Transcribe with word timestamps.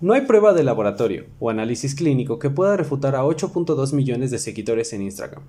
No 0.00 0.12
hay 0.12 0.20
prueba 0.20 0.52
de 0.52 0.62
laboratorio 0.62 1.26
o 1.40 1.50
análisis 1.50 1.96
clínico 1.96 2.38
que 2.38 2.50
pueda 2.50 2.76
refutar 2.76 3.16
a 3.16 3.24
8.2 3.24 3.92
millones 3.94 4.30
de 4.30 4.38
seguidores 4.38 4.92
en 4.92 5.02
Instagram. 5.02 5.42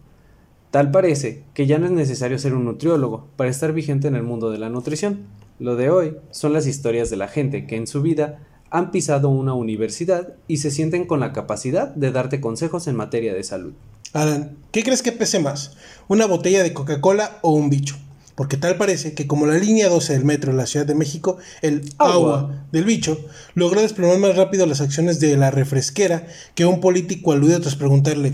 Tal 0.71 0.89
parece 0.89 1.43
que 1.53 1.67
ya 1.67 1.77
no 1.77 1.85
es 1.85 1.91
necesario 1.91 2.39
ser 2.39 2.55
un 2.55 2.65
nutriólogo 2.65 3.27
para 3.35 3.51
estar 3.51 3.73
vigente 3.73 4.07
en 4.07 4.15
el 4.15 4.23
mundo 4.23 4.49
de 4.49 4.57
la 4.57 4.69
nutrición. 4.69 5.27
Lo 5.59 5.75
de 5.75 5.91
hoy 5.91 6.15
son 6.31 6.53
las 6.53 6.65
historias 6.65 7.11
de 7.11 7.17
la 7.17 7.27
gente 7.27 7.67
que 7.67 7.75
en 7.75 7.85
su 7.85 8.01
vida 8.01 8.39
han 8.71 8.89
pisado 8.89 9.29
una 9.29 9.53
universidad 9.53 10.33
y 10.47 10.57
se 10.57 10.71
sienten 10.71 11.05
con 11.05 11.19
la 11.19 11.31
capacidad 11.31 11.93
de 11.93 12.11
darte 12.11 12.41
consejos 12.41 12.87
en 12.87 12.95
materia 12.95 13.35
de 13.35 13.43
salud. 13.43 13.73
Alan, 14.13 14.57
¿qué 14.71 14.81
crees 14.81 15.03
que 15.03 15.11
pese 15.11 15.39
más? 15.39 15.77
¿Una 16.07 16.25
botella 16.25 16.63
de 16.63 16.73
Coca-Cola 16.73 17.37
o 17.43 17.51
un 17.51 17.69
bicho? 17.69 17.97
Porque 18.39 18.55
tal 18.55 18.77
parece 18.77 19.13
que 19.13 19.27
como 19.27 19.47
la 19.47 19.57
línea 19.57 19.89
12 19.89 20.13
del 20.13 20.23
metro 20.23 20.51
en 20.51 20.55
la 20.55 20.65
Ciudad 20.65 20.85
de 20.85 20.95
México, 20.95 21.39
el 21.61 21.93
agua, 21.97 22.63
del 22.71 22.85
bicho 22.85 23.19
logró 23.53 23.81
desplomar 23.81 24.17
más 24.17 24.37
rápido 24.37 24.65
las 24.65 24.79
acciones 24.79 25.19
de 25.19 25.35
la 25.35 25.51
refresquera 25.51 26.25
que 26.55 26.65
un 26.65 26.79
político 26.79 27.33
alude 27.33 27.59
tras 27.59 27.75
preguntarle 27.75 28.31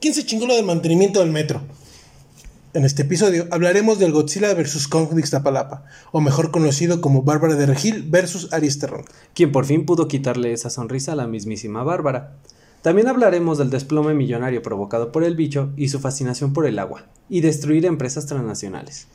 ¿Quién 0.00 0.14
se 0.14 0.24
chingó 0.24 0.46
lo 0.46 0.56
del 0.56 0.64
mantenimiento 0.64 1.20
del 1.20 1.32
metro? 1.32 1.60
En 2.72 2.86
este 2.86 3.02
episodio 3.02 3.46
hablaremos 3.50 3.98
del 3.98 4.12
Godzilla 4.12 4.54
vs. 4.54 4.88
Kong 4.88 5.10
de 5.10 5.20
Ixtapalapa, 5.20 5.84
o 6.12 6.22
mejor 6.22 6.50
conocido 6.50 7.02
como 7.02 7.20
Bárbara 7.20 7.54
de 7.54 7.66
Regil 7.66 8.04
vs. 8.04 8.54
Aries 8.54 8.78
Terrón. 8.78 9.04
Quien 9.34 9.52
por 9.52 9.66
fin 9.66 9.84
pudo 9.84 10.08
quitarle 10.08 10.54
esa 10.54 10.70
sonrisa 10.70 11.12
a 11.12 11.16
la 11.16 11.26
mismísima 11.26 11.82
Bárbara. 11.82 12.38
También 12.80 13.06
hablaremos 13.06 13.58
del 13.58 13.68
desplome 13.68 14.14
millonario 14.14 14.62
provocado 14.62 15.12
por 15.12 15.24
el 15.24 15.36
bicho 15.36 15.74
y 15.76 15.90
su 15.90 16.00
fascinación 16.00 16.54
por 16.54 16.64
el 16.64 16.78
agua, 16.78 17.04
y 17.28 17.42
destruir 17.42 17.84
empresas 17.84 18.24
transnacionales. 18.24 19.08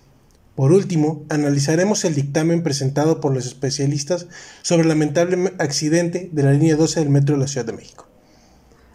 Por 0.58 0.72
último, 0.72 1.24
analizaremos 1.30 2.04
el 2.04 2.16
dictamen 2.16 2.64
presentado 2.64 3.22
por 3.22 3.32
los 3.32 3.46
especialistas 3.46 4.26
sobre 4.64 4.82
el 4.82 4.88
lamentable 4.88 5.54
accidente 5.60 6.32
de 6.34 6.42
la 6.42 6.52
línea 6.52 6.76
12 6.76 7.00
del 7.00 7.12
metro 7.12 7.36
de 7.36 7.42
la 7.42 7.48
Ciudad 7.48 7.68
de 7.68 7.74
México. 7.74 8.08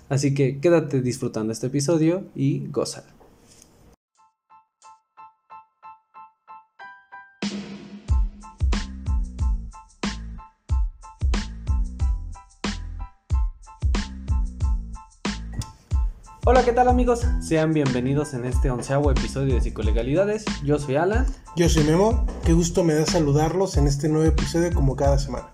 Así 0.08 0.34
que 0.34 0.58
quédate 0.58 1.00
disfrutando 1.02 1.52
este 1.52 1.68
episodio 1.68 2.24
y 2.34 2.66
goza. 2.66 3.04
Hola, 16.44 16.64
¿qué 16.64 16.72
tal 16.72 16.88
amigos? 16.88 17.20
Sean 17.40 17.72
bienvenidos 17.72 18.34
en 18.34 18.44
este 18.44 18.68
onceavo 18.68 19.12
episodio 19.12 19.54
de 19.54 19.60
Psicolegalidades. 19.60 20.44
Yo 20.64 20.76
soy 20.80 20.96
Alan. 20.96 21.24
Yo 21.54 21.68
soy 21.68 21.84
Memo. 21.84 22.26
Qué 22.44 22.52
gusto 22.52 22.82
me 22.82 22.94
da 22.94 23.06
saludarlos 23.06 23.76
en 23.76 23.86
este 23.86 24.08
nuevo 24.08 24.26
episodio 24.26 24.74
como 24.74 24.96
cada 24.96 25.20
semana. 25.20 25.52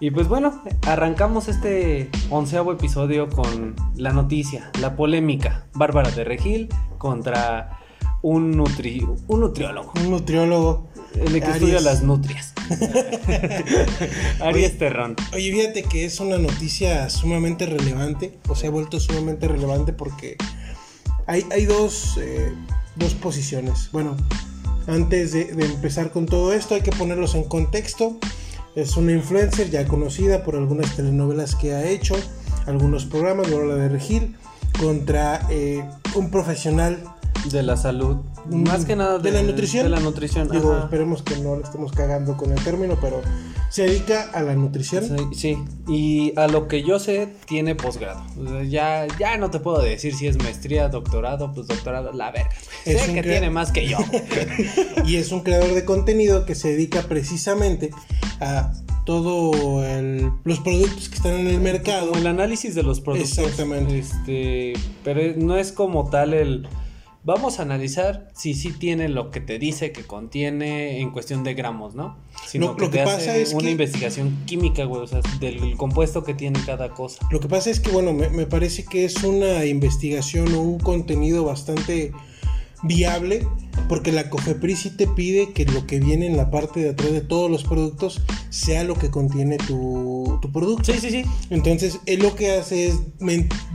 Y 0.00 0.10
pues 0.10 0.26
bueno, 0.26 0.60
arrancamos 0.84 1.46
este 1.46 2.10
onceavo 2.28 2.72
episodio 2.72 3.28
con 3.28 3.76
la 3.94 4.12
noticia, 4.12 4.72
la 4.80 4.96
polémica. 4.96 5.66
Bárbara 5.74 6.10
de 6.10 6.24
Regil 6.24 6.70
contra 6.98 7.78
un, 8.20 8.50
nutri 8.50 9.06
un 9.28 9.40
nutriólogo. 9.40 9.92
Un 10.00 10.10
nutriólogo. 10.10 10.88
El 11.14 11.40
que 11.40 11.50
estudia 11.52 11.80
las 11.80 12.02
nutrias. 12.02 12.55
Aries 14.40 14.78
Terrón. 14.78 15.16
Oye, 15.32 15.52
fíjate 15.52 15.82
que 15.82 16.04
es 16.04 16.20
una 16.20 16.38
noticia 16.38 17.08
sumamente 17.10 17.66
relevante, 17.66 18.38
o 18.48 18.54
se 18.54 18.66
ha 18.66 18.70
vuelto 18.70 19.00
sumamente 19.00 19.48
relevante 19.48 19.92
porque 19.92 20.36
hay, 21.26 21.44
hay 21.50 21.66
dos, 21.66 22.18
eh, 22.20 22.52
dos, 22.96 23.14
posiciones. 23.14 23.90
Bueno, 23.92 24.16
antes 24.86 25.32
de, 25.32 25.50
empezar 25.50 26.10
con 26.10 26.26
todo 26.26 26.52
esto 26.52 26.74
hay 26.74 26.82
que 26.82 26.92
ponerlos 26.92 27.34
en 27.34 27.44
contexto. 27.44 28.18
Es 28.74 28.96
una 28.96 29.12
influencer 29.12 29.70
ya 29.70 29.86
conocida 29.86 30.44
por 30.44 30.56
algunas 30.56 30.94
telenovelas 30.94 31.54
que 31.54 31.72
ha 31.74 31.88
hecho, 31.88 32.14
algunos 32.66 33.06
programas, 33.06 33.48
la 33.50 33.74
de 33.74 33.88
Regil, 33.88 34.36
contra 34.78 35.46
eh, 35.50 35.82
un 36.14 36.30
profesional 36.30 37.02
de 37.50 37.62
la 37.62 37.76
salud. 37.76 38.16
Más 38.50 38.84
que 38.84 38.96
nada 38.96 39.18
de, 39.18 39.30
la 39.32 39.42
nutrición. 39.42 39.84
De 39.84 39.90
la 39.90 40.00
nutrición. 40.00 40.48
Digo, 40.48 40.76
esperemos 40.76 41.22
que 41.22 41.36
no 41.38 41.56
le 41.56 41.62
estemos 41.62 41.92
cagando 41.92 42.36
con 42.36 42.52
el 42.52 42.62
término, 42.62 42.96
pero 43.00 43.20
se 43.70 43.84
dedica 43.84 44.30
a 44.32 44.42
la 44.42 44.54
nutrición. 44.54 45.34
Sí, 45.34 45.58
y 45.88 46.32
a 46.38 46.46
lo 46.46 46.68
que 46.68 46.82
yo 46.82 46.98
sé, 46.98 47.28
tiene 47.46 47.74
posgrado. 47.74 48.22
ya, 48.68 49.06
ya 49.18 49.36
no 49.36 49.50
te 49.50 49.58
puedo 49.58 49.80
decir 49.80 50.14
si 50.14 50.26
es 50.26 50.38
maestría, 50.38 50.88
doctorado, 50.88 51.52
pues 51.52 51.66
doctorado, 51.66 52.12
la 52.12 52.30
verga. 52.30 52.50
Es 52.84 53.02
sé 53.02 53.14
que 53.14 53.22
tiene 53.22 53.50
más 53.50 53.72
que 53.72 53.88
yo. 53.88 53.98
y 55.06 55.16
es 55.16 55.32
un 55.32 55.40
creador 55.40 55.74
de 55.74 55.84
contenido 55.84 56.46
que 56.46 56.54
se 56.54 56.68
dedica 56.68 57.02
precisamente 57.02 57.90
a 58.40 58.72
todo 59.04 59.82
los 60.44 60.58
productos 60.60 61.08
que 61.08 61.16
están 61.16 61.34
en 61.34 61.46
el 61.46 61.60
mercado. 61.60 62.12
El 62.14 62.26
análisis 62.26 62.74
de 62.74 62.82
los 62.82 63.00
productos. 63.00 63.38
Exactamente. 63.38 63.98
Este, 63.98 64.74
pero 65.04 65.20
no 65.36 65.56
es 65.56 65.72
como 65.72 66.10
tal 66.10 66.34
el 66.34 66.68
vamos 67.26 67.58
a 67.58 67.62
analizar 67.62 68.28
si 68.34 68.54
sí 68.54 68.70
tiene 68.70 69.08
lo 69.08 69.32
que 69.32 69.40
te 69.40 69.58
dice 69.58 69.90
que 69.90 70.04
contiene 70.04 71.00
en 71.00 71.10
cuestión 71.10 71.42
de 71.42 71.54
gramos, 71.54 71.96
¿no? 71.96 72.16
Sino 72.46 72.76
lo, 72.78 72.88
que, 72.88 73.00
pasa 73.00 73.36
es 73.36 73.52
una 73.52 73.68
investigación 73.68 74.44
química, 74.46 74.84
güey, 74.84 75.02
o 75.02 75.06
sea, 75.08 75.20
del 75.40 75.76
compuesto 75.76 76.22
que 76.22 76.34
tiene 76.34 76.60
cada 76.64 76.90
cosa. 76.90 77.26
Lo 77.32 77.40
que 77.40 77.48
pasa 77.48 77.68
es 77.68 77.80
que, 77.80 77.90
bueno, 77.90 78.12
me, 78.12 78.46
parece 78.46 78.84
que 78.84 79.04
es 79.04 79.24
una 79.24 79.64
investigación 79.64 80.54
o 80.54 80.60
un 80.60 80.78
contenido 80.78 81.44
bastante 81.44 82.12
viable 82.84 83.48
porque 83.88 84.12
la 84.12 84.30
COFEPRIS 84.30 84.78
sí 84.78 84.90
te 84.90 85.08
pide 85.08 85.52
que 85.52 85.64
lo 85.64 85.84
que 85.86 85.98
viene 85.98 86.26
en 86.26 86.36
la 86.36 86.50
parte 86.50 86.78
de 86.78 86.90
atrás 86.90 87.10
de 87.10 87.22
todos 87.22 87.50
los 87.50 87.64
productos 87.64 88.20
sea 88.50 88.84
lo 88.84 88.94
que 88.94 89.10
contiene 89.10 89.56
tu, 89.58 90.38
tu 90.40 90.52
producto. 90.52 90.92
Sí, 90.92 91.00
sí, 91.00 91.10
sí. 91.10 91.24
Entonces, 91.50 91.98
él 92.06 92.20
lo 92.20 92.36
que 92.36 92.52
hace 92.52 92.86
es 92.86 93.00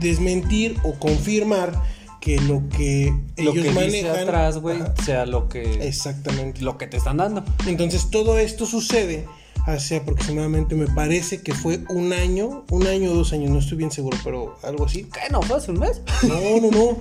desmentir 0.00 0.76
o 0.84 0.94
confirmar 0.94 1.78
que 2.22 2.40
lo 2.40 2.68
que 2.68 3.12
ellos 3.36 3.56
lo 3.56 3.62
que 3.62 3.70
manejan 3.72 4.16
atrás, 4.16 4.58
güey, 4.58 4.78
sea 5.04 5.26
lo 5.26 5.48
que 5.48 5.86
exactamente 5.86 6.62
lo 6.62 6.78
que 6.78 6.86
te 6.86 6.96
están 6.96 7.16
dando. 7.16 7.42
Entonces 7.66 8.10
todo 8.10 8.38
esto 8.38 8.64
sucede 8.64 9.26
hace 9.66 9.96
aproximadamente 9.96 10.76
me 10.76 10.86
parece 10.86 11.42
que 11.42 11.52
fue 11.52 11.80
un 11.88 12.12
año, 12.12 12.64
un 12.70 12.86
año 12.86 13.10
o 13.10 13.14
dos 13.14 13.32
años, 13.32 13.50
no 13.50 13.58
estoy 13.58 13.78
bien 13.78 13.90
seguro, 13.90 14.16
pero 14.22 14.56
algo 14.62 14.86
así. 14.86 15.08
¿Qué 15.12 15.32
no 15.32 15.42
fue 15.42 15.56
hace 15.56 15.72
un 15.72 15.80
mes? 15.80 16.00
No, 16.22 16.60
no, 16.60 16.70
no. 16.70 16.96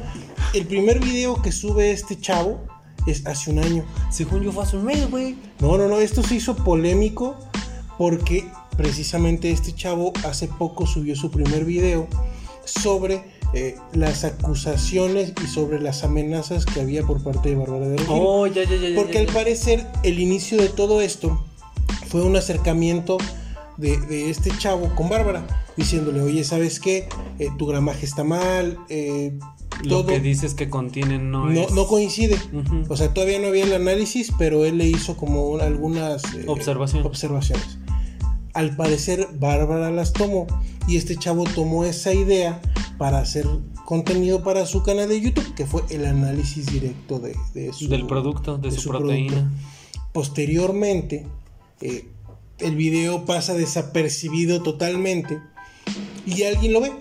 El 0.56 0.66
primer 0.66 1.00
video 1.00 1.40
que 1.40 1.52
sube 1.52 1.92
este 1.92 2.20
chavo 2.20 2.60
es 3.06 3.26
hace 3.28 3.52
un 3.52 3.60
año. 3.60 3.86
Según 4.10 4.42
yo 4.42 4.52
fue 4.52 4.64
hace 4.64 4.78
un 4.78 4.86
mes, 4.86 5.10
güey. 5.10 5.38
No, 5.60 5.78
no, 5.78 5.88
no, 5.88 6.00
esto 6.00 6.24
se 6.24 6.36
hizo 6.36 6.56
polémico 6.56 7.36
porque 8.00 8.50
precisamente 8.76 9.52
este 9.52 9.74
chavo 9.76 10.14
hace 10.26 10.48
poco 10.48 10.88
subió 10.88 11.16
su 11.16 11.30
primer 11.30 11.64
video 11.64 12.08
sobre 12.66 13.24
eh, 13.54 13.76
las 13.94 14.24
acusaciones 14.24 15.34
y 15.44 15.48
sobre 15.48 15.82
las 15.82 16.04
amenazas 16.04 16.66
que 16.66 16.82
había 16.82 17.04
por 17.04 17.22
parte 17.22 17.50
de 17.50 17.56
Bárbara 17.56 17.88
de 17.90 17.98
Regil. 17.98 18.16
Oh, 18.18 18.48
ya, 18.48 18.64
ya, 18.64 18.76
ya, 18.76 18.96
Porque 18.96 19.20
al 19.20 19.28
parecer 19.28 19.86
el 20.04 20.20
inicio 20.20 20.58
de 20.58 20.70
todo 20.70 21.02
esto 21.02 21.44
fue 22.08 22.24
un 22.24 22.36
acercamiento 22.36 23.18
de, 23.78 24.30
este 24.30 24.52
chavo 24.58 24.94
con 24.96 25.10
Bárbara, 25.10 25.46
diciéndole, 25.76 26.22
oye, 26.22 26.44
¿sabes 26.44 26.80
qué? 26.80 27.10
Eh, 27.40 27.50
tu 27.58 27.66
gramaje 27.66 28.06
está 28.06 28.24
mal. 28.24 28.78
Eh, 28.90 29.34
lo 29.84 30.06
que 30.06 30.20
dices 30.20 30.54
que 30.54 30.70
contiene 30.70 31.18
no, 31.18 31.48
no, 31.50 31.88
coincide. 31.88 32.38
O 32.88 32.96
sea, 32.96 33.14
todavía 33.14 33.40
no 33.40 33.48
había 33.48 33.64
el 33.64 33.74
análisis, 33.74 34.32
pero 34.38 34.66
él 34.66 34.78
le 34.78 34.86
hizo 34.86 35.18
como 35.18 35.58
algunas 35.58 36.24
observaciones. 36.46 37.80
Al 38.54 38.76
parecer, 38.76 39.28
Bárbara 39.40 39.92
las 39.92 40.14
tomó 40.14 40.48
y 40.88 40.98
este 40.98 41.16
chavo 41.16 41.46
tomó 41.46 41.86
esa 41.86 42.14
idea 42.14 42.62
para 42.98 43.20
hacer 43.20 43.48
contenido 43.86 44.44
para 44.44 44.66
su 44.66 44.84
canal 44.84 45.10
de 45.10 45.20
YouTube, 45.20 45.54
que 45.56 45.66
fue 45.66 45.84
el 45.90 46.06
análisis 46.06 46.68
directo 46.68 47.20
de, 47.20 47.36
su, 47.74 47.88
del 47.88 48.06
producto, 48.06 48.58
de, 48.58 48.72
su, 48.72 48.90
proteína. 48.90 49.52
Posteriormente, 50.14 51.26
eh, 51.82 52.08
el 52.60 52.76
video 52.76 53.26
pasa 53.26 53.54
desapercibido 53.54 54.62
totalmente 54.62 55.40
y 56.26 56.44
alguien 56.44 56.74
lo 56.74 56.82
ve. 56.82 56.92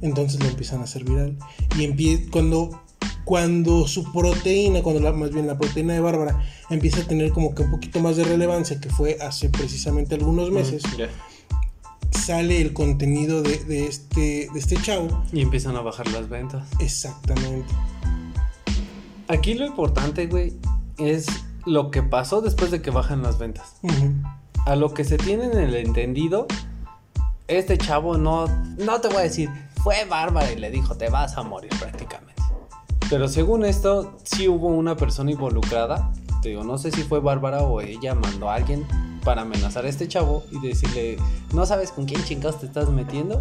Entonces 0.00 0.40
lo 0.42 0.48
empiezan 0.48 0.80
a 0.80 0.84
hacer 0.84 1.04
viral. 1.04 1.38
Y 1.78 2.18
cuando, 2.28 2.80
cuando 3.24 3.86
su 3.88 4.12
proteína, 4.12 4.82
cuando 4.82 5.00
la, 5.00 5.12
más 5.12 5.30
bien 5.30 5.46
la 5.46 5.58
proteína 5.58 5.94
de 5.94 6.00
Bárbara, 6.00 6.44
empieza 6.70 7.00
a 7.00 7.04
tener 7.04 7.32
como 7.32 7.54
que 7.54 7.62
un 7.62 7.70
poquito 7.70 8.00
más 8.00 8.16
de 8.16 8.24
relevancia, 8.24 8.80
que 8.80 8.90
fue 8.90 9.18
hace 9.20 9.48
precisamente 9.48 10.14
algunos 10.14 10.50
meses 10.50 10.82
sale 12.24 12.60
el 12.60 12.72
contenido 12.72 13.42
de, 13.42 13.86
este, 13.86 14.48
de 14.52 14.58
este 14.58 14.76
chavo. 14.76 15.24
Y 15.32 15.42
empiezan 15.42 15.76
a 15.76 15.80
bajar 15.80 16.08
las 16.08 16.28
ventas. 16.28 16.66
Exactamente. 16.78 17.72
Aquí 19.28 19.54
lo 19.54 19.66
importante, 19.66 20.26
güey, 20.26 20.54
es 20.98 21.26
lo 21.66 21.90
que 21.90 22.02
pasó 22.02 22.40
después 22.40 22.70
de 22.70 22.80
que 22.80 22.90
bajan 22.90 23.22
las 23.22 23.38
ventas. 23.38 23.76
A 24.66 24.76
lo 24.76 24.94
que 24.94 25.04
se 25.04 25.18
tiene 25.18 25.44
en 25.44 25.58
el 25.58 25.74
entendido, 25.74 26.46
este 27.48 27.76
chavo 27.76 28.16
no, 28.16 28.46
no 28.78 29.00
te 29.00 29.08
voy 29.08 29.18
a 29.18 29.20
decir, 29.20 29.50
fue 29.82 30.04
bárbaro 30.06 30.50
y 30.50 30.56
le 30.56 30.70
dijo, 30.70 30.96
te 30.96 31.10
vas 31.10 31.36
a 31.36 31.42
morir 31.42 31.70
prácticamente. 31.78 32.33
Pero 33.14 33.28
según 33.28 33.64
esto, 33.64 34.18
sí 34.24 34.48
hubo 34.48 34.66
una 34.66 34.96
persona 34.96 35.30
involucrada 35.30 36.12
te 36.42 36.48
digo, 36.48 36.64
no 36.64 36.78
sé 36.78 36.90
si 36.90 37.04
fue 37.04 37.20
Bárbara 37.20 37.62
o 37.62 37.80
ella 37.80 38.16
mandó 38.16 38.50
a 38.50 38.56
alguien 38.56 38.84
para 39.22 39.42
amenazar 39.42 39.84
a 39.84 39.88
este 39.88 40.08
chavo 40.08 40.42
y 40.50 40.58
decirle, 40.58 41.16
no 41.52 41.64
sabes 41.64 41.92
con 41.92 42.06
quién 42.06 42.24
chingados 42.24 42.58
te 42.58 42.66
estás 42.66 42.88
metiendo. 42.90 43.40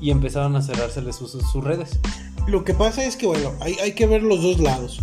Y 0.00 0.12
empezaron 0.12 0.56
a 0.56 0.62
cerrársele 0.62 1.12
sus, 1.12 1.32
sus 1.32 1.62
redes. 1.62 2.00
Lo 2.46 2.64
que 2.64 2.72
pasa 2.72 3.04
es 3.04 3.16
que, 3.18 3.26
bueno, 3.26 3.52
hay, 3.60 3.74
hay 3.82 3.92
que 3.92 4.06
ver 4.06 4.22
los 4.22 4.42
dos 4.42 4.60
lados. 4.60 5.00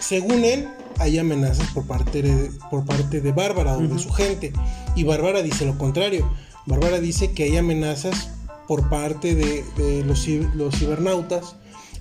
Según 0.00 0.42
él, 0.44 0.68
hay 0.98 1.16
amenazas 1.16 1.68
por 1.68 1.86
parte 1.86 2.22
de, 2.22 2.50
por 2.68 2.84
parte 2.84 3.20
de 3.20 3.30
Bárbara 3.30 3.76
o 3.76 3.80
de 3.80 3.98
su 4.00 4.10
gente. 4.10 4.52
Y 4.96 5.04
Bárbara 5.04 5.40
dice 5.42 5.66
lo 5.66 5.78
contrario. 5.78 6.28
Bárbara 6.66 6.98
dice 6.98 7.30
que 7.30 7.44
hay 7.44 7.56
amenazas 7.56 8.28
por 8.66 8.88
parte 8.88 9.36
de, 9.36 9.64
de 9.76 10.04
los, 10.04 10.26
los 10.56 10.74
cibernautas 10.74 11.54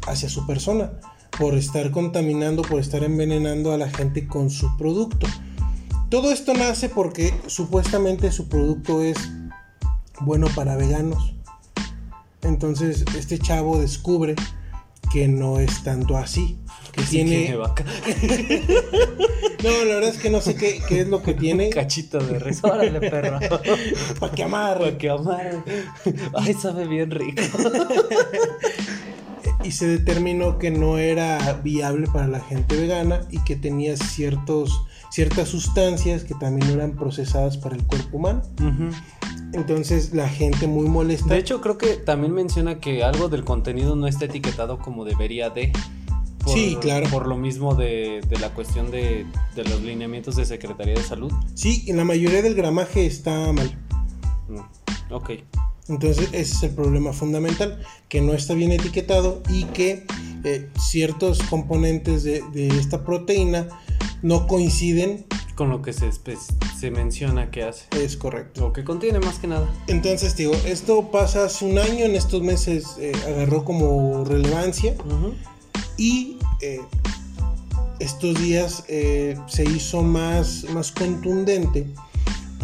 hacia 0.08 0.28
su 0.28 0.48
persona 0.48 0.92
por 1.40 1.56
estar 1.56 1.92
contaminando, 1.92 2.62
por 2.62 2.80
estar 2.80 3.04
envenenando 3.04 3.74
a 3.74 3.78
la 3.78 3.90
gente 3.90 4.28
con 4.28 4.50
su 4.50 4.76
producto. 4.78 5.28
Todo 6.10 6.32
esto 6.32 6.54
nace 6.54 6.90
porque 6.90 7.34
supuestamente 7.48 8.32
su 8.32 8.48
producto 8.48 9.02
es 9.02 9.18
bueno 10.22 10.48
para 10.56 10.76
veganos. 10.76 11.36
Entonces 12.42 13.04
este 13.18 13.40
chavo 13.40 13.80
descubre 13.80 14.36
que 15.12 15.28
no 15.28 15.60
es 15.60 15.84
tanto 15.84 16.18
así. 16.18 16.58
Que 16.92 17.02
Sí, 17.02 17.10
tiene... 17.18 17.38
tiene 17.38 17.56
vaca. 17.58 17.86
No, 19.64 19.72
la 19.86 19.96
verdad 19.96 20.12
es 20.12 20.18
que 20.20 20.30
no 20.30 20.42
sé 20.42 20.56
qué, 20.56 20.80
qué 20.88 21.02
es 21.02 21.08
lo 21.08 21.24
que 21.24 21.34
tiene. 21.34 21.72
Cachito 21.72 22.20
de 22.20 22.38
res. 22.38 22.64
Órale, 22.64 23.00
perro. 23.00 23.40
Para 24.20 24.32
que 24.32 24.44
amarre. 24.44 24.80
Para 24.86 24.98
que 25.00 25.10
amar. 25.10 25.64
Ay, 26.36 26.54
sabe 26.54 26.86
bien 26.88 27.10
rico. 27.10 27.42
Y 29.64 29.72
se 29.72 29.88
determinó 29.88 30.58
que 30.58 30.72
no 30.72 30.98
era 30.98 31.54
viable 31.64 32.08
para 32.08 32.28
la 32.28 32.40
gente 32.40 32.76
vegana 32.78 33.22
y 33.32 33.40
que 33.40 33.56
tenía 33.56 33.96
ciertos, 33.98 34.82
ciertas 35.12 35.50
sustancias 35.50 36.24
que 36.24 36.34
también 36.36 36.72
eran 36.72 36.92
procesadas 36.96 37.58
para 37.58 37.76
el 37.76 37.84
cuerpo 37.84 38.18
humano. 38.18 38.42
Entonces 39.54 40.14
la 40.14 40.28
gente 40.28 40.68
muy 40.68 40.88
molesta. 40.88 41.34
De 41.34 41.40
hecho, 41.40 41.62
creo 41.62 41.78
que 41.78 41.94
también 41.96 42.34
menciona 42.34 42.80
que 42.80 43.04
algo 43.04 43.30
del 43.30 43.44
contenido 43.44 43.96
no 43.96 44.08
está 44.08 44.26
etiquetado 44.26 44.80
como 44.80 45.06
debería 45.06 45.50
de. 45.50 45.72
Sí, 46.46 46.78
claro. 46.80 47.08
Por 47.10 47.26
lo 47.28 47.38
mismo 47.38 47.74
de, 47.74 48.22
de 48.30 48.40
la 48.40 48.50
cuestión 48.54 48.92
de, 48.92 49.26
de 49.56 49.64
los 49.64 49.82
lineamientos 49.82 50.36
de 50.36 50.46
Secretaría 50.46 50.94
de 50.94 51.02
Salud. 51.04 51.32
Sí, 51.56 51.86
en 51.88 51.98
la 51.98 52.04
mayoría 52.04 52.42
del 52.44 52.54
gramaje 52.54 53.06
está 53.06 53.52
mal. 53.52 53.76
Mm, 54.48 54.60
Ok. 55.14 55.32
Entonces 55.88 56.30
ese 56.32 56.40
es 56.40 56.64
el 56.64 56.72
problema 56.72 57.14
fundamental, 57.14 57.80
que 58.10 58.22
no 58.22 58.34
está 58.34 58.54
bien 58.54 58.72
etiquetado 58.72 59.44
y 59.50 59.66
que 59.66 60.06
eh, 60.44 60.70
ciertos 60.80 61.42
componentes 61.44 62.24
de, 62.24 62.44
de 62.54 62.68
esta 62.68 63.04
proteína 63.04 63.68
no 64.22 64.48
coinciden. 64.48 65.26
Con 65.56 65.70
lo 65.70 65.82
que 65.82 65.94
se, 65.94 66.10
se 66.78 66.92
menciona 66.92 67.50
que 67.50 67.64
hace. 67.64 67.86
Es 67.92 68.18
correcto. 68.18 68.60
Lo 68.60 68.74
que 68.74 68.84
contiene 68.84 69.22
más 69.22 69.40
que 69.40 69.48
nada. 69.48 69.74
Entonces, 69.88 70.36
digo, 70.36 70.52
esto 70.66 71.12
pasa 71.12 71.46
hace 71.46 71.64
un 71.64 71.78
año, 71.78 72.04
en 72.04 72.16
estos 72.16 72.42
meses 72.42 72.98
eh, 73.00 73.14
agarró 73.26 73.64
como 73.64 74.26
relevancia 74.26 74.96
y 75.96 76.40
eh, 76.60 76.82
estos 78.00 78.38
días 78.42 78.84
se 78.86 79.64
hizo 79.64 80.04
más, 80.04 80.66
más 80.74 80.92
contundente 80.92 81.88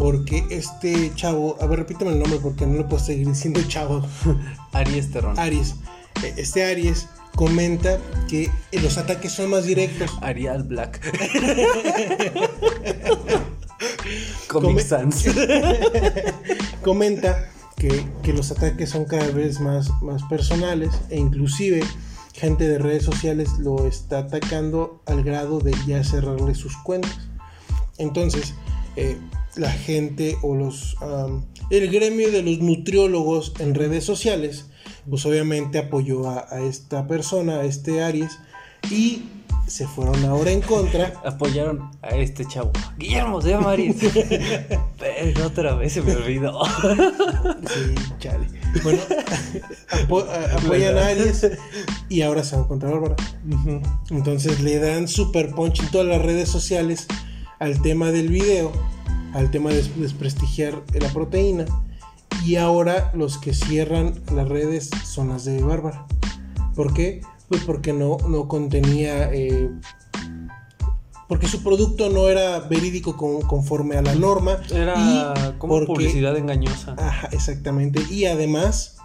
porque 0.02 0.44
este 0.50 1.12
chavo, 1.14 1.56
a 1.60 1.66
ver, 1.66 1.78
repítame 1.78 2.10
el 2.10 2.18
nombre 2.18 2.40
porque 2.42 2.66
no 2.66 2.76
le 2.76 2.82
puedo 2.82 3.00
seguir 3.00 3.28
diciendo 3.28 3.60
chavo, 3.68 4.04
Aries 4.72 5.12
Terrón. 5.12 5.38
Aries. 5.38 5.76
Eh, 6.24 6.34
Este 6.38 6.64
Aries 6.64 7.06
comenta 7.36 8.00
que 8.28 8.50
los 8.72 8.98
ataques 8.98 9.30
son 9.30 9.50
más 9.50 9.64
directos. 9.64 10.10
Arial 10.20 10.64
Black. 10.64 11.00
Comic 14.48 14.80
Sans. 14.80 15.24
comenta 16.82 17.48
que, 17.76 18.04
que 18.24 18.32
los 18.32 18.50
ataques 18.50 18.90
son 18.90 19.04
cada 19.04 19.28
vez 19.28 19.60
más, 19.60 19.88
más 20.02 20.24
personales 20.24 20.90
e 21.10 21.20
inclusive 21.20 21.80
gente 22.34 22.66
de 22.66 22.78
redes 22.78 23.04
sociales 23.04 23.50
lo 23.60 23.86
está 23.86 24.18
atacando 24.18 25.00
al 25.06 25.22
grado 25.22 25.60
de 25.60 25.72
ya 25.86 26.02
cerrarle 26.02 26.56
sus 26.56 26.76
cuentas. 26.78 27.16
Entonces, 27.98 28.54
eh, 28.96 29.16
la 29.56 29.70
gente 29.70 30.36
o 30.42 30.54
los 30.54 30.96
am, 31.00 31.44
el 31.70 31.90
gremio 31.90 32.30
de 32.30 32.42
los 32.42 32.58
nutriólogos 32.58 33.52
en 33.58 33.74
redes 33.74 34.04
sociales, 34.04 34.66
pues 35.08 35.24
obviamente 35.26 35.78
apoyó 35.78 36.28
a, 36.28 36.46
a 36.50 36.60
esta 36.62 37.06
persona, 37.06 37.56
a 37.60 37.64
este 37.64 38.02
Aries, 38.02 38.38
y 38.90 39.22
se 39.66 39.86
fueron 39.86 40.22
ahora 40.24 40.50
en 40.50 40.60
contra. 40.60 41.14
Apoyaron 41.24 41.90
a 42.02 42.10
este 42.16 42.44
chavo. 42.44 42.72
Guillermo 42.98 43.40
se 43.40 43.50
llama 43.50 43.70
Aries. 43.72 43.96
Pero 44.98 45.46
otra 45.46 45.74
vez 45.76 45.92
se 45.94 46.02
me 46.02 46.14
olvidó. 46.14 46.60
Sí, 46.66 47.94
chale. 48.18 48.46
Bueno, 48.82 48.98
apo- 49.90 50.26
apoyan 50.58 50.98
a 50.98 51.06
Aries 51.06 51.46
y 52.08 52.22
ahora 52.22 52.42
se 52.44 52.56
van 52.56 52.64
contra 52.66 52.90
Bárbara. 52.90 53.16
Entonces 54.10 54.60
le 54.60 54.78
dan 54.78 55.08
super 55.08 55.50
punch 55.54 55.80
en 55.80 55.90
todas 55.90 56.06
las 56.06 56.20
redes 56.22 56.48
sociales 56.48 57.06
al 57.58 57.80
tema 57.82 58.10
del 58.10 58.28
video, 58.28 58.72
al 59.34 59.50
tema 59.50 59.70
de 59.70 59.76
des- 59.76 59.98
desprestigiar 60.00 60.82
la 60.98 61.08
proteína. 61.08 61.64
Y 62.44 62.56
ahora 62.56 63.10
los 63.14 63.38
que 63.38 63.54
cierran 63.54 64.14
las 64.34 64.48
redes 64.48 64.90
son 65.04 65.28
las 65.28 65.44
de 65.44 65.62
Bárbara. 65.62 66.06
¿Por 66.74 66.92
qué? 66.94 67.20
Pues 67.48 67.62
porque 67.64 67.92
no, 67.92 68.16
no 68.28 68.48
contenía... 68.48 69.30
eh, 69.32 69.70
porque 71.28 71.46
su 71.48 71.62
producto 71.62 72.10
no 72.10 72.28
era 72.28 72.60
verídico 72.60 73.16
con- 73.16 73.42
conforme 73.42 73.96
a 73.96 74.02
la 74.02 74.14
norma. 74.14 74.58
Era 74.70 74.94
y 74.96 75.58
como 75.58 75.74
porque- 75.74 75.86
publicidad 75.86 76.36
engañosa. 76.36 76.94
Ajá, 76.98 77.28
exactamente. 77.32 78.02
Y 78.10 78.26
además, 78.26 78.96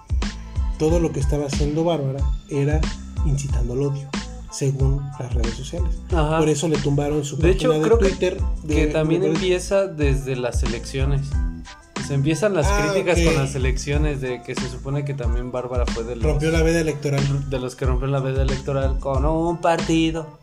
todo 0.77 0.99
lo 0.99 1.11
que 1.11 1.19
estaba 1.19 1.45
haciendo 1.45 1.83
Bárbara 1.83 2.19
era 2.49 2.81
incitando 3.25 3.73
al 3.73 3.81
odio, 3.81 4.09
según 4.57 5.01
las 5.19 5.33
redes 5.33 5.53
sociales. 5.53 5.95
Ajá. 6.11 6.39
Por 6.39 6.49
eso 6.49 6.67
le 6.67 6.77
tumbaron 6.77 7.23
su 7.23 7.37
De 7.37 7.51
hecho, 7.51 7.69
página 7.69 7.83
de 7.83 7.89
creo 7.89 7.99
que- 7.99 8.09
Twitter. 8.09 8.37
de- 8.63 8.75
que 8.75 8.87
también 8.87 9.23
empieza 9.23 9.87
desde 9.87 10.35
las 10.35 10.63
elecciones. 10.63 11.21
Se 12.07 12.13
empiezan 12.13 12.53
las 12.53 12.67
Ah, 12.67 12.89
críticas 12.91 13.19
con 13.19 13.35
las 13.35 13.55
elecciones 13.55 14.21
de 14.21 14.41
que 14.41 14.55
se 14.55 14.69
supone 14.69 15.03
que 15.03 15.13
también 15.13 15.51
Bárbara 15.51 15.85
fue 15.85 16.03
de 16.05 16.15
los, 16.15 16.23
Rompió 16.23 16.51
la 16.51 16.63
veda 16.63 16.79
electoral. 16.79 17.49
de 17.49 17.59
los 17.59 17.75
que 17.75 17.85
rompen 17.85 18.11
la 18.11 18.19
veda 18.19 18.43
electoral 18.43 18.97
con 18.99 19.25
un 19.25 19.57
partido 19.57 20.39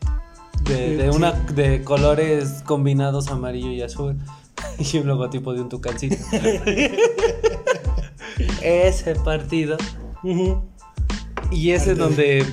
de, 0.64 0.96
de 0.96 1.10
una 1.10 1.32
de 1.32 1.82
colores 1.82 2.62
combinados 2.64 3.28
amarillo 3.28 3.70
y 3.70 3.80
azul 3.82 4.16
y 4.78 4.98
un 4.98 5.06
logotipo 5.08 5.54
de 5.54 5.62
un 5.62 5.68
tucancito. 5.70 6.16
Ese 8.62 9.14
partido 9.16 9.76
y 11.50 11.70
ese 11.70 11.92
es 11.92 11.98
donde 11.98 12.44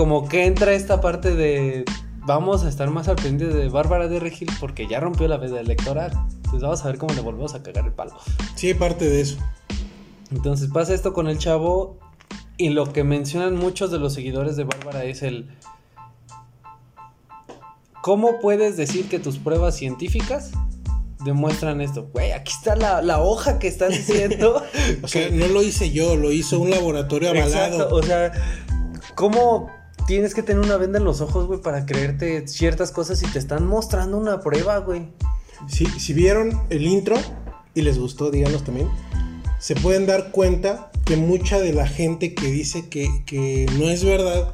como 0.00 0.26
que 0.26 0.46
entra 0.46 0.72
esta 0.72 1.02
parte 1.02 1.34
de 1.34 1.84
vamos 2.24 2.64
a 2.64 2.70
estar 2.70 2.88
más 2.88 3.08
al 3.08 3.16
pendiente 3.16 3.54
de 3.54 3.68
Bárbara 3.68 4.08
de 4.08 4.18
Regil 4.18 4.48
porque 4.58 4.86
ya 4.86 4.98
rompió 4.98 5.28
la 5.28 5.36
veda 5.36 5.60
electoral. 5.60 6.10
Entonces 6.36 6.62
vamos 6.62 6.82
a 6.82 6.88
ver 6.88 6.96
cómo 6.96 7.12
le 7.12 7.20
volvemos 7.20 7.54
a 7.54 7.62
cagar 7.62 7.84
el 7.84 7.92
palo. 7.92 8.16
Sí, 8.54 8.72
parte 8.72 9.06
de 9.06 9.20
eso. 9.20 9.36
Entonces 10.30 10.70
pasa 10.72 10.94
esto 10.94 11.12
con 11.12 11.28
el 11.28 11.36
chavo 11.36 11.98
y 12.56 12.70
lo 12.70 12.94
que 12.94 13.04
mencionan 13.04 13.56
muchos 13.56 13.90
de 13.90 13.98
los 13.98 14.14
seguidores 14.14 14.56
de 14.56 14.64
Bárbara 14.64 15.04
es 15.04 15.22
el... 15.22 15.54
¿Cómo 18.00 18.40
puedes 18.40 18.78
decir 18.78 19.06
que 19.06 19.18
tus 19.18 19.36
pruebas 19.36 19.76
científicas 19.76 20.52
demuestran 21.26 21.82
esto? 21.82 22.08
Güey, 22.14 22.32
aquí 22.32 22.54
está 22.56 22.74
la, 22.74 23.02
la 23.02 23.20
hoja 23.20 23.58
que 23.58 23.68
estás 23.68 23.90
diciendo. 23.90 24.62
O 25.02 25.08
sea, 25.08 25.28
no 25.28 25.46
lo 25.48 25.62
hice 25.62 25.90
yo, 25.90 26.16
lo 26.16 26.32
hizo 26.32 26.58
un 26.58 26.70
laboratorio 26.70 27.28
avalado. 27.28 27.74
Exacto, 27.74 27.94
o 27.94 28.02
sea, 28.02 28.32
¿cómo 29.14 29.78
tienes 30.10 30.34
que 30.34 30.42
tener 30.42 30.60
una 30.60 30.76
venda 30.76 30.98
en 30.98 31.04
los 31.04 31.20
ojos, 31.20 31.46
güey, 31.46 31.60
para 31.60 31.86
creerte 31.86 32.48
ciertas 32.48 32.90
cosas 32.90 33.22
y 33.22 33.26
te 33.26 33.38
están 33.38 33.64
mostrando 33.64 34.18
una 34.18 34.40
prueba, 34.40 34.78
güey? 34.78 35.06
Si, 35.68 35.86
si 35.86 36.12
vieron 36.14 36.60
el 36.68 36.84
intro 36.84 37.14
y 37.76 37.82
les 37.82 37.96
gustó, 37.96 38.32
díganos 38.32 38.64
también. 38.64 38.88
Se 39.60 39.76
pueden 39.76 40.06
dar 40.06 40.32
cuenta 40.32 40.90
que 41.04 41.16
mucha 41.16 41.60
de 41.60 41.72
la 41.72 41.86
gente 41.86 42.34
que 42.34 42.46
dice 42.46 42.88
que, 42.88 43.08
que 43.24 43.66
no 43.78 43.88
es 43.88 44.02
verdad, 44.02 44.52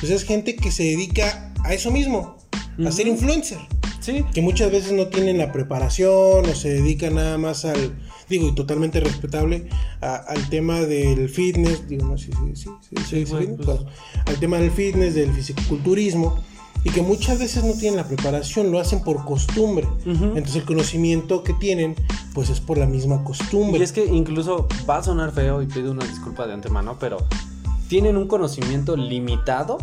pues 0.00 0.10
es 0.10 0.24
gente 0.24 0.56
que 0.56 0.70
se 0.70 0.84
dedica 0.84 1.52
a 1.64 1.74
eso 1.74 1.90
mismo, 1.90 2.38
a 2.82 2.90
ser 2.90 3.06
influencer. 3.06 3.58
Sí. 4.00 4.24
Que 4.32 4.40
muchas 4.40 4.70
veces 4.72 4.92
no 4.92 5.08
tienen 5.08 5.36
la 5.36 5.52
preparación 5.52 6.48
o 6.48 6.54
se 6.54 6.70
dedican 6.70 7.16
nada 7.16 7.36
más 7.36 7.66
al, 7.66 7.94
digo, 8.28 8.48
y 8.48 8.54
totalmente 8.54 9.00
respetable, 9.00 9.68
a- 10.00 10.16
al 10.16 10.48
tema 10.48 10.80
del 10.80 11.28
fitness, 11.28 11.88
digo, 11.88 12.06
no 12.08 12.18
sí, 12.18 12.30
sí, 12.32 12.54
sí, 12.54 12.70
Sí, 12.80 12.96
sí, 13.08 13.24
güey, 13.30 13.46
fitness, 13.46 13.66
pues. 13.66 13.78
bueno, 13.78 13.90
al 14.26 14.36
tema 14.36 14.58
del 14.58 14.70
fitness, 14.70 15.14
del 15.14 15.32
fisiculturismo, 15.32 16.38
y 16.86 16.90
que 16.90 17.00
muchas 17.00 17.38
veces 17.38 17.64
no 17.64 17.72
tienen 17.72 17.96
la 17.96 18.06
preparación, 18.06 18.70
lo 18.70 18.78
hacen 18.78 19.02
por 19.02 19.24
costumbre. 19.24 19.86
Entonces 20.04 20.56
el 20.56 20.64
conocimiento 20.64 21.42
que 21.42 21.54
tienen, 21.54 21.94
pues 22.34 22.50
es 22.50 22.60
por 22.60 22.76
la 22.76 22.84
misma 22.86 23.24
costumbre. 23.24 23.80
Y 23.80 23.82
es 23.82 23.92
que 23.92 24.04
incluso 24.04 24.68
va 24.88 24.98
a 24.98 25.02
sonar 25.02 25.32
feo 25.32 25.62
y 25.62 25.66
pido 25.66 25.92
una 25.92 26.04
disculpa 26.04 26.46
de 26.46 26.52
antemano, 26.52 26.98
pero 27.00 27.16
tienen 27.88 28.16
un 28.18 28.28
conocimiento 28.28 28.96
limitado 28.96 29.78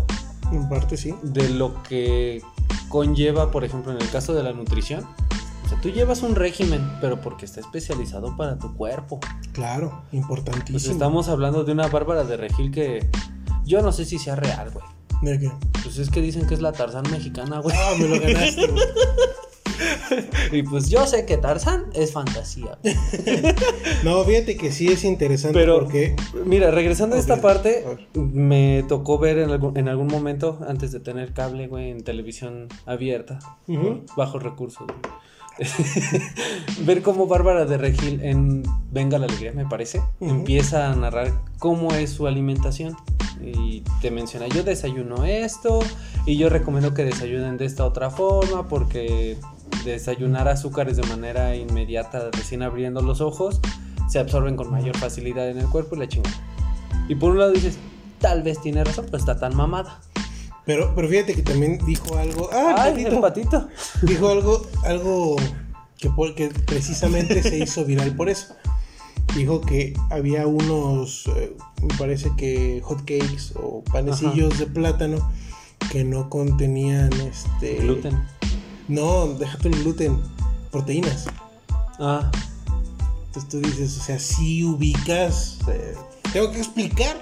En 0.51 0.69
parte 0.69 0.95
sí. 0.97 1.15
de 1.23 1.49
lo 1.49 1.81
que 1.81 2.41
conlleva, 2.89 3.49
por 3.51 3.63
ejemplo, 3.63 3.91
en 3.93 3.99
el 4.01 4.09
caso 4.09 4.33
de 4.35 4.43
la 4.43 4.53
nutrición. 4.53 5.03
Sea, 5.71 5.81
tú 5.81 5.89
llevas 5.89 6.21
un 6.21 6.35
régimen, 6.35 6.81
pero 7.01 7.21
porque 7.21 7.45
está 7.45 7.59
especializado 7.61 8.35
para 8.35 8.57
tu 8.59 8.75
cuerpo. 8.75 9.19
Claro, 9.53 10.03
importantísimo. 10.11 10.73
Pues 10.79 10.87
estamos 10.87 11.29
hablando 11.29 11.63
de 11.63 11.71
una 11.71 11.87
Bárbara 11.87 12.23
de 12.23 12.37
Regil 12.37 12.71
que 12.71 13.09
yo 13.65 13.81
no 13.81 13.91
sé 13.91 14.05
si 14.05 14.19
sea 14.19 14.35
real, 14.35 14.69
güey. 14.71 14.85
¿De 15.21 15.39
qué? 15.39 15.51
Pues 15.83 15.97
es 15.97 16.09
que 16.09 16.19
dicen 16.21 16.45
que 16.47 16.55
es 16.55 16.61
la 16.61 16.71
Tarzán 16.71 17.03
mexicana, 17.11 17.59
güey. 17.59 17.75
Ah, 17.77 17.93
me 17.97 18.07
lo 18.07 18.19
ganaste. 18.19 18.67
güey. 18.67 18.83
Y 20.51 20.61
pues 20.63 20.89
yo 20.89 21.07
sé 21.07 21.25
que 21.25 21.37
Tarzán 21.37 21.85
es 21.93 22.11
fantasía. 22.11 22.77
No, 24.03 24.23
fíjate 24.23 24.57
que 24.57 24.71
sí 24.71 24.87
es 24.87 25.03
interesante 25.03 25.57
Pero, 25.57 25.79
porque 25.79 26.15
mira, 26.45 26.69
regresando 26.71 27.15
a 27.15 27.19
esta 27.19 27.41
parte, 27.41 27.85
me 28.13 28.83
tocó 28.87 29.17
ver 29.19 29.37
en 29.39 29.49
algún, 29.51 29.77
en 29.77 29.87
algún 29.87 30.07
momento, 30.07 30.59
antes 30.67 30.91
de 30.91 30.99
tener 30.99 31.33
cable, 31.33 31.67
güey, 31.67 31.89
en 31.91 32.03
televisión 32.03 32.67
abierta, 32.85 33.39
Ujú. 33.67 34.05
por 34.05 34.15
bajos 34.17 34.43
recursos, 34.43 34.85
güey. 34.87 34.99
ver 36.85 37.01
cómo 37.01 37.27
Bárbara 37.27 37.65
de 37.65 37.77
Regil 37.77 38.21
en 38.21 38.63
Venga 38.91 39.19
la 39.19 39.25
Alegría, 39.25 39.51
me 39.53 39.65
parece, 39.65 40.01
empieza 40.19 40.91
a 40.91 40.95
narrar 40.95 41.31
cómo 41.59 41.93
es 41.93 42.11
su 42.11 42.27
alimentación. 42.27 42.95
Y 43.43 43.83
te 44.01 44.11
menciona, 44.11 44.47
yo 44.47 44.63
desayuno 44.63 45.25
esto, 45.25 45.79
y 46.27 46.37
yo 46.37 46.49
recomiendo 46.49 46.93
que 46.93 47.03
desayunen 47.03 47.57
de 47.57 47.65
esta 47.65 47.85
otra 47.85 48.11
forma, 48.11 48.67
porque 48.67 49.37
desayunar 49.83 50.47
azúcares 50.47 50.97
de 50.97 51.03
manera 51.03 51.55
inmediata, 51.55 52.29
recién 52.31 52.61
abriendo 52.61 53.01
los 53.01 53.19
ojos, 53.19 53.59
se 54.07 54.19
absorben 54.19 54.55
con 54.55 54.69
mayor 54.69 54.95
facilidad 54.97 55.49
en 55.49 55.57
el 55.57 55.67
cuerpo 55.67 55.95
y 55.95 55.99
la 55.99 56.07
chingada. 56.07 56.35
Y 57.07 57.15
por 57.15 57.31
un 57.31 57.39
lado 57.39 57.51
dices, 57.51 57.79
tal 58.19 58.43
vez 58.43 58.61
tiene 58.61 58.83
razón, 58.83 59.05
pero 59.05 59.17
está 59.17 59.39
tan 59.39 59.55
mamada. 59.55 60.01
Pero, 60.65 60.93
pero 60.95 61.07
fíjate 61.09 61.33
que 61.33 61.41
también 61.41 61.79
dijo 61.85 62.17
algo. 62.17 62.49
Ah, 62.53 62.75
Ay, 62.77 62.91
patito. 62.91 63.09
el 63.15 63.21
patito. 63.21 63.67
Dijo 64.03 64.29
algo, 64.29 64.67
algo 64.85 65.35
que, 65.97 66.09
que 66.35 66.49
precisamente 66.65 67.41
se 67.41 67.57
hizo 67.59 67.85
viral 67.85 68.15
por 68.15 68.29
eso. 68.29 68.55
Dijo 69.35 69.61
que 69.61 69.93
había 70.09 70.45
unos, 70.45 71.25
eh, 71.37 71.55
me 71.81 71.95
parece 71.97 72.31
que 72.37 72.81
hot 72.83 72.99
cakes 72.99 73.53
o 73.55 73.83
panecillos 73.91 74.59
de 74.59 74.65
plátano 74.67 75.31
que 75.91 76.03
no 76.03 76.29
contenían 76.29 77.11
este 77.21 77.75
Gluten. 77.75 78.21
No, 78.87 79.27
déjate 79.27 79.69
el 79.69 79.83
gluten, 79.83 80.19
proteínas. 80.69 81.25
Ah, 81.97 82.29
Entonces 83.27 83.49
tú 83.49 83.61
dices, 83.61 83.97
o 83.97 84.03
sea, 84.03 84.19
si 84.19 84.65
ubicas, 84.65 85.59
eh, 85.69 85.95
tengo 86.33 86.51
que 86.51 86.57
explicar 86.57 87.15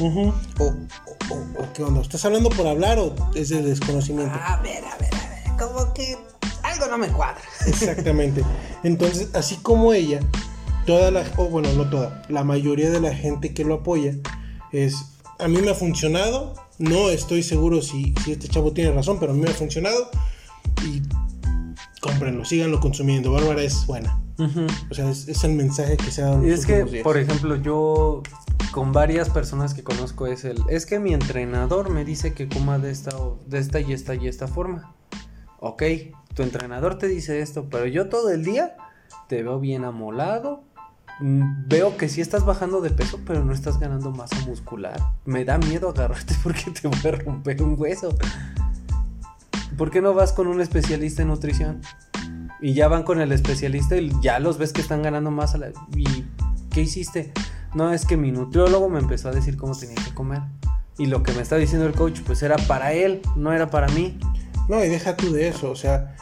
ujú. 0.00 0.32
o, 0.58 0.64
o- 0.64 1.34
o- 1.34 1.62
o 1.62 1.72
qué 1.72 1.82
onda. 1.82 2.00
¿Estás 2.02 2.24
hablando 2.24 2.50
por 2.50 2.66
hablar 2.66 2.98
o 2.98 3.14
es 3.34 3.48
de 3.50 3.62
desconocimiento? 3.62 4.34
A 4.42 4.56
ver, 4.62 4.84
a 4.84 4.96
ver, 4.98 5.14
a 5.14 5.28
ver, 5.28 5.58
como 5.58 5.92
que 5.94 6.16
algo 6.62 6.86
no 6.88 6.98
me 6.98 7.08
cuadra. 7.08 7.40
Exactamente. 7.66 8.42
Entonces, 8.82 9.28
así 9.34 9.56
como 9.56 9.92
ella, 9.92 10.20
toda 10.86 11.10
la, 11.10 11.24
o 11.36 11.48
bueno, 11.48 11.72
no 11.72 11.88
toda, 11.90 12.22
la 12.28 12.44
mayoría 12.44 12.90
de 12.90 13.00
la 13.00 13.14
gente 13.14 13.54
que 13.54 13.64
lo 13.64 13.74
apoya 13.74 14.14
es, 14.72 14.94
a 15.38 15.48
mí 15.48 15.58
me 15.60 15.70
ha 15.70 15.74
funcionado, 15.74 16.54
no 16.78 17.10
estoy 17.10 17.42
seguro 17.42 17.82
si, 17.82 18.14
si 18.24 18.32
este 18.32 18.48
chavo 18.48 18.72
tiene 18.72 18.92
razón, 18.92 19.18
pero 19.18 19.32
a 19.32 19.34
mí 19.34 19.40
me 19.42 19.50
ha 19.50 19.54
funcionado 19.54 20.10
y 20.84 21.02
cómprenlo, 22.00 22.44
síganlo 22.44 22.80
consumiendo. 22.80 23.32
Bárbara 23.32 23.62
es 23.62 23.86
buena. 23.86 24.20
Ujú. 24.38 24.66
O 24.90 24.94
sea, 24.94 25.08
es, 25.10 25.28
es 25.28 25.42
el 25.44 25.52
mensaje 25.52 25.96
que 25.96 26.10
se 26.10 26.22
ha 26.22 26.26
dado 26.26 26.38
en 26.40 26.44
Y 26.46 26.50
los 26.50 26.60
es 26.60 26.66
que, 26.66 26.84
días. 26.84 27.02
por 27.02 27.16
ejemplo, 27.16 27.56
yo 27.56 28.22
con 28.76 28.92
varias 28.92 29.30
personas 29.30 29.72
que 29.72 29.82
conozco 29.82 30.26
es 30.26 30.44
el, 30.44 30.62
es 30.68 30.84
que 30.84 30.98
mi 30.98 31.14
entrenador 31.14 31.88
me 31.88 32.04
dice 32.04 32.34
que 32.34 32.46
coma 32.46 32.78
de 32.78 32.90
esta, 32.90 33.10
de 33.46 33.56
esta 33.58 33.80
y 33.80 33.94
esta 33.94 34.14
y 34.14 34.28
esta 34.28 34.48
forma. 34.48 34.92
Ok, 35.60 35.82
tu 36.34 36.42
entrenador 36.42 36.98
te 36.98 37.08
dice 37.08 37.40
esto, 37.40 37.68
pero 37.70 37.86
yo 37.86 38.10
todo 38.10 38.28
el 38.28 38.44
día 38.44 38.76
te 39.30 39.42
veo 39.42 39.58
bien 39.60 39.86
amolado. 39.86 40.62
mm, 41.20 41.68
Veo 41.68 41.96
que 41.96 42.10
sí 42.10 42.20
estás 42.20 42.44
bajando 42.44 42.82
de 42.82 42.90
peso, 42.90 43.18
pero 43.24 43.42
no 43.42 43.54
estás 43.54 43.80
ganando 43.80 44.10
masa 44.10 44.38
muscular. 44.46 45.00
Me 45.24 45.46
da 45.46 45.56
miedo 45.56 45.88
agarrarte 45.88 46.34
porque 46.42 46.70
te 46.70 46.86
voy 46.86 46.98
a 47.02 47.16
romper 47.16 47.62
un 47.62 47.80
hueso. 47.80 48.14
¿Por 49.78 49.90
qué 49.90 50.02
no 50.02 50.12
vas 50.12 50.34
con 50.34 50.48
un 50.48 50.60
especialista 50.60 51.22
en 51.22 51.28
nutrición? 51.28 51.80
Y 52.60 52.74
ya 52.74 52.88
van 52.88 53.04
con 53.04 53.22
el 53.22 53.32
especialista 53.32 53.96
y 53.96 54.12
ya 54.20 54.38
los 54.38 54.58
ves 54.58 54.74
que 54.74 54.82
están 54.82 55.02
ganando 55.02 55.30
más. 55.30 55.54
a 55.54 55.58
la- 55.58 55.72
¿Y 55.96 56.26
qué 56.70 56.82
hiciste? 56.82 57.32
No, 57.74 57.92
es 57.92 58.06
que 58.06 58.16
mi 58.16 58.32
nutriólogo 58.32 58.88
me 58.88 58.98
empezó 58.98 59.28
a 59.28 59.32
decir 59.32 59.56
cómo 59.56 59.76
tenía 59.76 59.96
que 60.02 60.14
comer. 60.14 60.40
Y 60.98 61.06
lo 61.06 61.22
que 61.22 61.32
me 61.32 61.42
está 61.42 61.56
diciendo 61.56 61.86
el 61.86 61.92
coach, 61.94 62.20
pues 62.24 62.42
era 62.42 62.56
para 62.56 62.92
él, 62.94 63.20
no 63.36 63.52
era 63.52 63.68
para 63.70 63.88
mí. 63.88 64.18
No, 64.68 64.82
y 64.82 64.88
deja 64.88 65.14
tú 65.16 65.30
de 65.32 65.48
eso, 65.48 65.70
o 65.70 65.76
sea, 65.76 66.16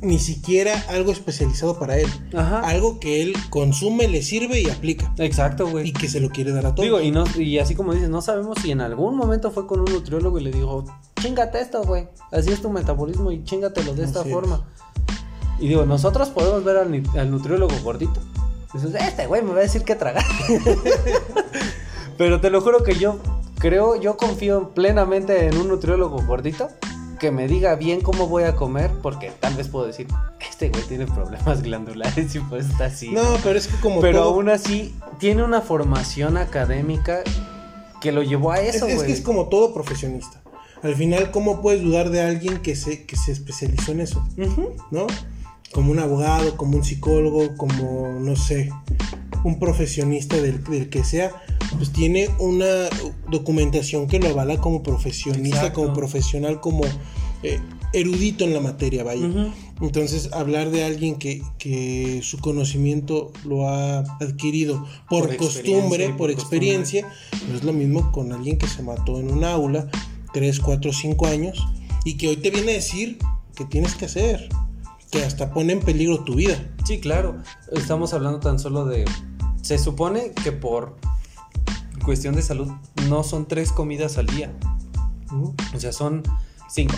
ni 0.00 0.18
siquiera 0.18 0.82
algo 0.88 1.10
especializado 1.12 1.78
para 1.78 1.98
él. 1.98 2.08
Ajá. 2.34 2.60
Algo 2.60 3.00
que 3.00 3.20
él 3.20 3.34
consume, 3.50 4.06
le 4.08 4.22
sirve 4.22 4.60
y 4.60 4.70
aplica. 4.70 5.12
Exacto, 5.18 5.66
Y 5.68 5.70
güey. 5.72 5.92
que 5.92 6.08
se 6.08 6.20
lo 6.20 6.30
quiere 6.30 6.52
dar 6.52 6.66
a 6.66 6.74
todos. 6.74 6.84
Digo, 6.84 7.00
y, 7.00 7.10
no, 7.10 7.24
y 7.36 7.58
así 7.58 7.74
como 7.74 7.92
dices, 7.92 8.08
no 8.08 8.22
sabemos 8.22 8.58
si 8.62 8.70
en 8.70 8.80
algún 8.80 9.16
momento 9.16 9.50
fue 9.50 9.66
con 9.66 9.80
un 9.80 9.92
nutriólogo 9.92 10.38
y 10.38 10.44
le 10.44 10.52
dijo, 10.52 10.84
chingate 11.20 11.60
esto, 11.60 11.82
güey. 11.82 12.08
Así 12.30 12.50
es 12.50 12.62
tu 12.62 12.70
metabolismo 12.70 13.30
y 13.32 13.42
chingatelo 13.44 13.94
de 13.94 14.04
esta 14.04 14.20
Así 14.20 14.28
es. 14.30 14.34
forma. 14.34 14.64
Y 15.58 15.68
digo, 15.68 15.84
nosotros 15.84 16.30
podemos 16.30 16.64
ver 16.64 16.78
al, 16.78 17.02
al 17.18 17.30
nutriólogo 17.30 17.74
gordito. 17.82 18.20
Dices, 18.72 18.94
este 18.94 19.26
güey 19.26 19.42
me 19.42 19.50
va 19.52 19.58
a 19.58 19.62
decir 19.62 19.82
qué 19.84 19.94
tragar. 19.96 20.24
Pero 22.18 22.40
te 22.40 22.50
lo 22.50 22.60
juro 22.60 22.82
que 22.84 22.94
yo 22.94 23.18
creo, 23.58 23.96
yo 24.00 24.16
confío 24.16 24.70
plenamente 24.74 25.46
en 25.46 25.56
un 25.56 25.68
nutriólogo 25.68 26.22
gordito 26.26 26.68
que 27.18 27.30
me 27.30 27.46
diga 27.48 27.74
bien 27.74 28.00
cómo 28.00 28.28
voy 28.28 28.44
a 28.44 28.56
comer, 28.56 28.90
porque 29.02 29.30
tal 29.40 29.54
vez 29.54 29.68
puedo 29.68 29.86
decir, 29.86 30.06
este 30.40 30.70
güey 30.70 30.82
tiene 30.84 31.06
problemas 31.06 31.62
glandulares 31.64 32.34
y 32.34 32.40
pues 32.40 32.66
está 32.70 32.86
así. 32.86 33.10
No, 33.10 33.22
pero 33.42 33.58
es 33.58 33.66
que 33.68 33.76
como 33.80 34.00
Pero 34.00 34.20
todo- 34.20 34.30
aún 34.34 34.48
así, 34.48 34.94
tiene 35.18 35.42
una 35.42 35.60
formación 35.60 36.36
académica 36.36 37.20
que 38.00 38.12
lo 38.12 38.22
llevó 38.22 38.52
a 38.52 38.60
es, 38.60 38.76
eso, 38.76 38.86
es 38.86 38.94
güey. 38.96 39.06
que 39.08 39.12
es 39.12 39.20
como 39.20 39.48
todo 39.48 39.74
profesionista. 39.74 40.40
Al 40.82 40.94
final, 40.94 41.30
¿cómo 41.30 41.60
puedes 41.60 41.82
dudar 41.82 42.08
de 42.08 42.22
alguien 42.22 42.62
que 42.62 42.74
se, 42.74 43.04
que 43.04 43.16
se 43.16 43.32
especializó 43.32 43.92
en 43.92 44.00
eso? 44.00 44.26
Ujú. 44.38 44.72
¿No? 44.90 45.06
Como 45.72 45.92
un 45.92 45.98
abogado, 45.98 46.56
como 46.56 46.76
un 46.76 46.84
psicólogo, 46.84 47.56
como, 47.56 48.18
no 48.20 48.36
sé, 48.36 48.70
un 49.44 49.58
profesionista 49.58 50.36
del, 50.36 50.62
del 50.64 50.88
que 50.88 51.04
sea, 51.04 51.30
pues 51.76 51.92
tiene 51.92 52.28
una 52.38 52.88
documentación 53.30 54.06
que 54.06 54.18
lo 54.18 54.28
avala 54.28 54.58
como 54.58 54.82
profesionista, 54.82 55.58
Exacto. 55.58 55.82
como 55.82 55.94
profesional, 55.94 56.60
como 56.60 56.82
eh, 57.42 57.60
erudito 57.92 58.44
en 58.44 58.52
la 58.52 58.60
materia, 58.60 59.04
vaya. 59.04 59.26
Ujú. 59.26 59.52
Entonces, 59.80 60.30
hablar 60.32 60.70
de 60.70 60.84
alguien 60.84 61.16
que, 61.16 61.42
que 61.58 62.20
su 62.22 62.38
conocimiento 62.38 63.32
lo 63.44 63.68
ha 63.68 64.00
adquirido 64.20 64.86
por, 65.08 65.28
Por 65.28 65.36
costumbre, 65.36 66.10
por 66.10 66.30
experiencia, 66.30 67.08
no 67.48 67.54
es 67.56 67.64
lo 67.64 67.72
mismo 67.72 68.12
con 68.12 68.32
alguien 68.32 68.58
que 68.58 68.66
se 68.66 68.82
mató 68.82 69.18
en 69.18 69.30
un 69.30 69.44
aula 69.44 69.88
3, 70.32 70.60
4, 70.60 70.92
5 70.92 71.26
años 71.26 71.66
y 72.04 72.16
que 72.16 72.28
hoy 72.28 72.36
te 72.36 72.50
viene 72.50 72.72
a 72.72 72.74
decir 72.74 73.18
que 73.54 73.64
tienes 73.64 73.94
que 73.94 74.04
hacer, 74.04 74.48
que 75.10 75.24
hasta 75.24 75.52
pone 75.52 75.72
en 75.72 75.80
peligro 75.80 76.24
tu 76.24 76.34
vida. 76.34 76.56
Sí, 76.84 77.00
claro. 77.00 77.36
Estamos 77.72 78.14
hablando 78.14 78.40
tan 78.40 78.58
solo 78.58 78.84
de. 78.84 79.04
Se 79.62 79.78
supone 79.78 80.32
que 80.32 80.52
por 80.52 80.96
cuestión 82.04 82.34
de 82.34 82.42
salud 82.42 82.68
no 83.08 83.22
son 83.24 83.46
tres 83.46 83.72
comidas 83.72 84.18
al 84.18 84.26
día. 84.26 84.52
O 85.74 85.78
sea, 85.78 85.92
son 85.92 86.22
cinco. 86.68 86.94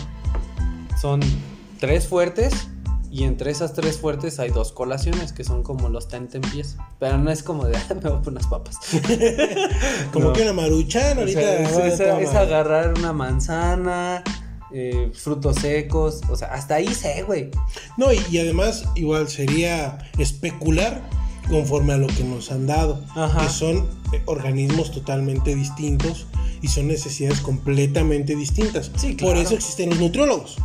Son 1.00 1.20
tres 1.80 2.06
fuertes. 2.06 2.68
Y 3.10 3.24
entre 3.24 3.50
esas 3.50 3.74
tres 3.74 3.98
fuertes 3.98 4.38
hay 4.40 4.48
dos 4.48 4.72
colaciones 4.72 5.34
que 5.34 5.44
son 5.44 5.62
como 5.62 5.90
los 5.90 6.08
tentempiés. 6.08 6.76
Pero 6.98 7.18
no 7.18 7.30
es 7.30 7.42
como 7.42 7.66
de, 7.66 7.76
"Ah, 7.90 7.94
me 7.94 8.00
voy 8.08 8.12
a 8.18 8.22
poner 8.22 8.28
unas 8.28 8.46
papas. 8.46 8.76
Como 10.14 10.26
No. 10.28 10.32
que 10.32 10.42
una 10.42 10.54
maruchan 10.54 11.18
O 11.18 11.20
ahorita. 11.20 11.40
sea, 11.94 12.20
es, 12.20 12.34
agarrar 12.34 12.94
una 12.96 13.12
manzana, 13.12 14.22
eh, 14.74 15.10
frutos 15.14 15.56
secos. 15.56 16.20
O 16.30 16.36
sea, 16.36 16.48
hasta 16.48 16.76
ahí 16.76 16.92
sé, 16.94 17.22
güey. 17.22 17.50
No, 17.96 18.12
y, 18.12 18.20
y 18.30 18.38
además 18.38 18.84
igual 18.94 19.28
sería 19.28 19.98
especular 20.18 21.02
conforme 21.48 21.92
a 21.92 21.96
lo 21.96 22.06
que 22.06 22.24
nos 22.24 22.50
han 22.52 22.66
dado, 22.66 23.02
Ajá. 23.16 23.42
que 23.42 23.48
son 23.52 23.88
eh, 24.12 24.22
organismos 24.26 24.92
totalmente 24.92 25.54
distintos 25.54 26.26
y 26.62 26.68
son 26.68 26.86
necesidades 26.88 27.40
completamente 27.40 28.36
distintas. 28.36 28.90
Sí, 28.96 29.08
Por 29.08 29.32
claro. 29.32 29.40
eso 29.40 29.54
existen 29.54 29.90
los 29.90 29.98
nutriólogos. 29.98 30.56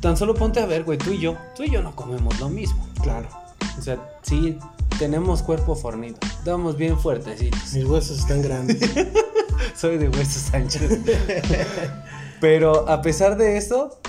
Tan 0.00 0.16
solo 0.16 0.34
ponte 0.34 0.60
a 0.60 0.66
ver, 0.66 0.84
güey, 0.84 0.96
tú 0.96 1.12
y 1.12 1.18
yo. 1.18 1.36
Tú 1.56 1.64
y 1.64 1.70
yo 1.70 1.82
no 1.82 1.94
comemos 1.94 2.38
lo 2.40 2.48
mismo. 2.48 2.86
Claro. 3.02 3.28
O 3.78 3.82
sea, 3.82 3.98
sí, 4.22 4.56
tenemos 4.98 5.42
cuerpo 5.42 5.74
fornido. 5.74 6.16
Estamos 6.22 6.76
bien 6.76 6.98
fuertecitos. 6.98 7.72
Mis 7.74 7.84
huesos 7.84 8.20
están 8.20 8.40
grandes. 8.42 8.78
Soy 9.76 9.98
de 9.98 10.08
huesos 10.08 10.54
anchos. 10.54 10.82
Pero 12.40 12.88
a 12.88 13.02
pesar 13.02 13.36
de 13.36 13.56
eso, 13.56 14.00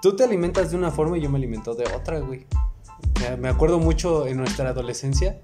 tú 0.00 0.16
te 0.16 0.24
alimentas 0.24 0.70
de 0.70 0.76
una 0.76 0.90
forma 0.90 1.18
y 1.18 1.20
yo 1.20 1.30
me 1.30 1.38
alimento 1.38 1.74
de 1.74 1.84
otra, 1.94 2.20
güey. 2.20 2.46
Me 3.38 3.48
acuerdo 3.48 3.78
mucho 3.78 4.26
en 4.26 4.38
nuestra 4.38 4.70
adolescencia 4.70 5.38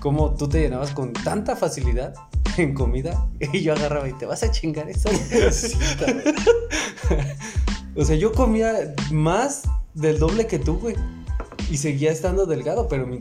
cómo 0.00 0.34
tú 0.34 0.48
te 0.48 0.60
llenabas 0.60 0.92
con 0.92 1.12
tanta 1.12 1.56
facilidad 1.56 2.14
en 2.56 2.74
comida 2.74 3.28
y 3.52 3.60
yo 3.60 3.74
agarraba 3.74 4.08
y 4.08 4.12
te 4.14 4.26
vas 4.26 4.42
a 4.42 4.50
chingar 4.50 4.88
eso. 4.88 5.10
O 7.96 8.04
sea, 8.04 8.14
yo 8.14 8.30
comía 8.30 8.94
más 9.10 9.62
del 9.92 10.20
doble 10.20 10.46
que 10.46 10.60
tú, 10.60 10.78
güey. 10.78 10.94
Y 11.68 11.78
seguía 11.78 12.12
estando 12.12 12.46
delgado, 12.46 12.86
pero 12.86 13.08
mi, 13.08 13.18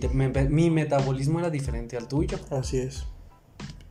mi 0.50 0.70
metabolismo 0.70 1.39
era 1.39 1.50
diferente 1.50 1.98
al 1.98 2.08
tuyo. 2.08 2.38
Así 2.51 2.77
es. 2.77 3.08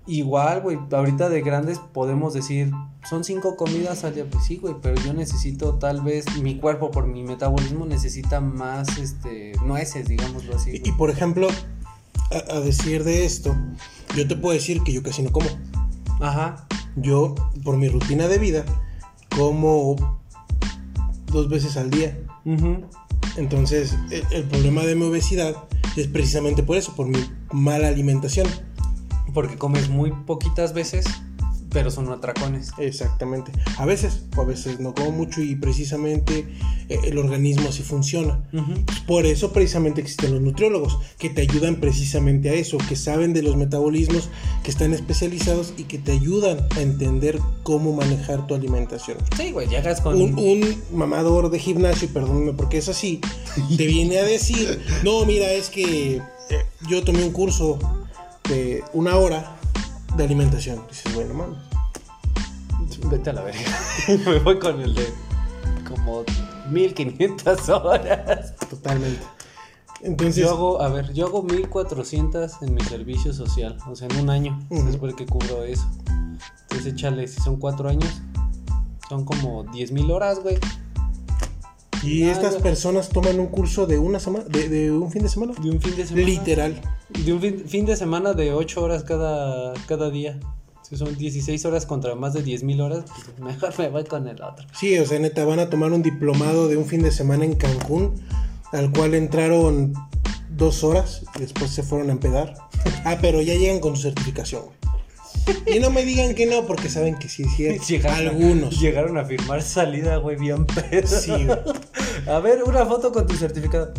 Igual, 0.09 0.61
güey, 0.63 0.79
ahorita 0.93 1.29
de 1.29 1.41
grandes 1.43 1.79
podemos 1.93 2.33
decir, 2.33 2.71
son 3.09 3.25
cinco 3.25 3.57
comidas 3.57 4.05
al 4.05 4.15
día, 4.15 4.25
pues 4.31 4.45
sí, 4.45 4.57
güey, 4.57 4.77
pero 4.81 4.95
yo 5.03 5.13
necesito 5.13 5.75
tal 5.75 6.01
vez, 6.01 6.25
mi 6.41 6.59
cuerpo 6.59 6.91
por 6.93 7.07
mi 7.09 7.25
metabolismo 7.25 7.87
necesita 7.87 8.41
más, 8.41 8.99
este, 8.99 9.53
nueces, 9.65 10.07
digámoslo 10.07 10.55
así. 10.57 10.81
Y, 10.85 10.93
por 10.93 11.11
ejemplo, 11.11 11.49
a, 12.31 12.55
a 12.57 12.61
decir 12.61 13.03
de 13.03 13.25
esto, 13.25 13.57
yo 14.17 14.29
te 14.29 14.37
puedo 14.37 14.55
decir 14.55 14.83
que 14.85 14.93
yo 14.93 15.03
casi 15.03 15.23
no 15.23 15.33
como. 15.33 15.49
Ajá, 16.21 16.67
Yo, 16.97 17.35
por 17.65 17.77
mi 17.77 17.89
rutina 17.89 18.29
de 18.29 18.39
vida, 18.39 18.65
como 19.37 19.97
dos 21.33 21.49
veces 21.49 21.77
al 21.77 21.91
día. 21.91 22.17
ujú, 22.45 22.85
Entonces, 23.37 23.97
el, 24.11 24.23
el 24.31 24.45
problema 24.45 24.83
de 24.85 24.95
mi 24.95 25.05
obesidad 25.05 25.55
es 25.97 26.07
precisamente 26.07 26.63
por 26.63 26.77
eso, 26.77 26.95
por 26.95 27.07
mi 27.09 27.19
mala 27.51 27.89
alimentación. 27.89 28.47
Porque 29.37 29.59
comes 29.59 29.91
muy 29.91 30.13
poquitas 30.13 30.73
veces, 30.73 31.05
pero 31.69 31.91
son 31.91 32.11
atracones. 32.11 32.71
Exactamente. 32.79 33.53
A 33.77 33.85
veces, 33.85 34.23
o 34.35 34.41
a 34.41 34.45
veces 34.47 34.81
no 34.81 34.95
como 34.95 35.11
mucho 35.11 35.43
y 35.43 35.57
precisamente 35.57 36.49
eh, 36.89 37.01
el 37.05 37.19
organismo 37.19 37.69
así 37.69 37.83
funciona. 37.83 38.43
Ujú. 38.55 38.73
Por 39.07 39.27
eso 39.27 39.53
precisamente 39.53 40.01
existen 40.01 40.33
los 40.33 40.41
nutriólogos, 40.41 40.99
que 41.19 41.29
te 41.29 41.43
ayudan 41.43 41.83
precisamente 41.83 42.49
a 42.49 42.55
eso, 42.55 42.79
que 42.89 42.97
saben 42.97 43.35
de 43.35 43.43
los 43.43 43.57
metabolismos, 43.57 44.31
que 44.65 44.71
están 44.71 44.95
especializados 44.95 45.75
y 45.77 45.83
que 45.83 45.99
te 45.99 46.13
ayudan 46.13 46.67
a 46.75 46.81
entender 46.81 47.39
cómo 47.63 47.93
manejar 47.93 48.47
tu 48.47 48.55
alimentación. 48.55 49.19
Sí, 49.37 49.53
güey, 49.53 49.69
llegas 49.69 50.01
con... 50.01 50.19
Un, 50.19 50.39
un 50.39 50.83
mamador 50.95 51.51
de 51.51 51.59
gimnasio, 51.59 52.09
perdóname 52.09 52.55
porque 52.55 52.79
es 52.79 52.89
así, 52.89 53.21
te 53.77 53.85
viene 53.85 54.19
a 54.19 54.25
decir, 54.25 54.81
no, 55.05 55.27
mira, 55.27 55.53
es 55.53 55.69
que 55.69 56.23
eh, 56.49 56.67
yo 56.89 57.05
tomé 57.05 57.23
un 57.23 57.33
curso 57.33 57.79
de 58.49 58.85
una 58.93 59.17
hora 59.17 59.57
de 60.17 60.25
alimentación. 60.25 60.83
Dices, 60.89 61.15
bueno, 61.15 61.35
mames. 61.35 61.59
Vete 63.11 63.31
a 63.31 63.33
la 63.35 63.43
verga. 63.43 63.61
Me 64.27 64.39
voy 64.39 64.59
con 64.59 64.81
el 64.81 64.95
de 64.95 65.13
como 65.89 66.25
1500 66.71 67.69
horas. 67.69 68.57
Totalmente. 68.71 69.23
Entonces, 70.03 70.37
Yo 70.37 70.51
hago, 70.51 70.83
a 70.83 70.89
ver, 70.89 71.13
yo 71.13 71.27
hago 71.27 71.43
1400 71.43 72.63
en 72.63 72.75
mi 72.75 72.83
servicio 72.83 73.33
social, 73.33 73.79
o 73.89 73.97
sea, 73.97 74.09
en 74.09 74.17
un 74.19 74.31
año. 74.31 74.59
Ujú. 74.71 74.89
Es 74.89 74.97
porque 74.97 75.27
cubro 75.27 75.65
eso. 75.65 75.87
Entonces, 76.63 76.93
échale, 76.93 77.27
si 77.29 77.41
son 77.41 77.57
cuatro 77.57 77.89
años, 77.89 78.23
son 79.09 79.25
como 79.25 79.65
10 79.65 79.93
mil 79.93 80.11
horas, 80.11 80.41
güey. 80.41 80.59
Y 82.07 82.25
Ah, 82.25 82.33
estas 82.33 82.55
ya. 82.55 82.61
personas 82.61 83.09
toman 83.09 83.39
un 83.41 83.47
curso 83.47 83.87
de 83.87 83.99
una 83.99 84.21
semana, 84.21 84.45
de, 84.49 84.69
de 84.69 84.91
un 84.91 85.11
fin 85.11 85.23
de 85.23 85.29
semana. 85.29 85.53
De 85.61 85.71
un 85.71 85.81
fin 85.81 85.97
de 85.97 86.07
semana. 86.07 86.27
Literal. 86.27 86.81
De 87.25 87.33
un 87.33 87.41
fin, 87.41 87.63
fin 87.67 87.87
de 87.87 87.97
semana 87.97 88.33
de 88.33 88.53
8 88.53 88.83
horas 88.83 89.03
cada, 89.05 89.73
cada 89.87 90.11
día. 90.11 90.39
Si 90.89 90.97
son 90.97 91.17
16 91.17 91.65
horas 91.65 91.85
contra 91.85 92.15
más 92.15 92.33
de 92.33 92.43
10 92.43 92.63
mil 92.63 92.81
horas, 92.81 93.05
pues 93.07 93.39
mejor 93.41 93.75
me 93.79 93.89
voy 93.89 94.05
con 94.05 94.29
el 94.29 94.41
otro. 94.43 94.67
Sí, 94.79 94.97
o 94.99 95.05
sea, 95.07 95.19
neta, 95.19 95.45
van 95.45 95.59
a 95.59 95.69
tomar 95.69 95.93
un 95.93 96.03
diplomado 96.03 96.69
de 96.69 96.77
un 96.77 96.87
fin 96.87 97.03
de 97.03 97.11
semana 97.11 97.45
en 97.45 97.55
Cancún, 97.55 98.15
al 98.73 98.93
cual 98.93 99.15
entraron 99.15 99.95
dos 100.51 100.85
horas 100.85 101.23
y 101.37 101.41
después 101.41 101.71
se 101.71 101.83
fueron 101.83 102.11
a 102.11 102.13
empedar. 102.13 102.55
Ah, 103.05 103.19
pero 103.21 103.41
ya 103.41 103.55
llegan 103.55 103.79
con 103.79 103.95
su 103.97 104.03
certificación, 104.03 104.63
güey. 104.65 105.77
Y 105.77 105.79
no 105.81 105.91
me 105.91 106.05
digan 106.05 106.35
que 106.35 106.47
no, 106.47 106.67
porque 106.67 106.89
saben 106.89 107.17
que 107.17 107.29
sí, 107.29 107.45
sí, 107.57 107.69
Llegaron, 107.89 108.27
algunos. 108.29 108.81
Llegaron 108.81 109.17
a 109.17 109.25
firmar 109.25 109.63
salida, 109.63 110.17
güey, 110.17 110.37
bien 110.37 110.67
pedo. 110.67 111.07
Sí, 111.07 111.31
güey. 111.31 111.59
A 112.29 112.39
ver, 112.41 112.63
una 112.65 112.85
foto 112.87 113.13
con 113.13 113.27
tu 113.27 113.35
certificado. 113.35 113.93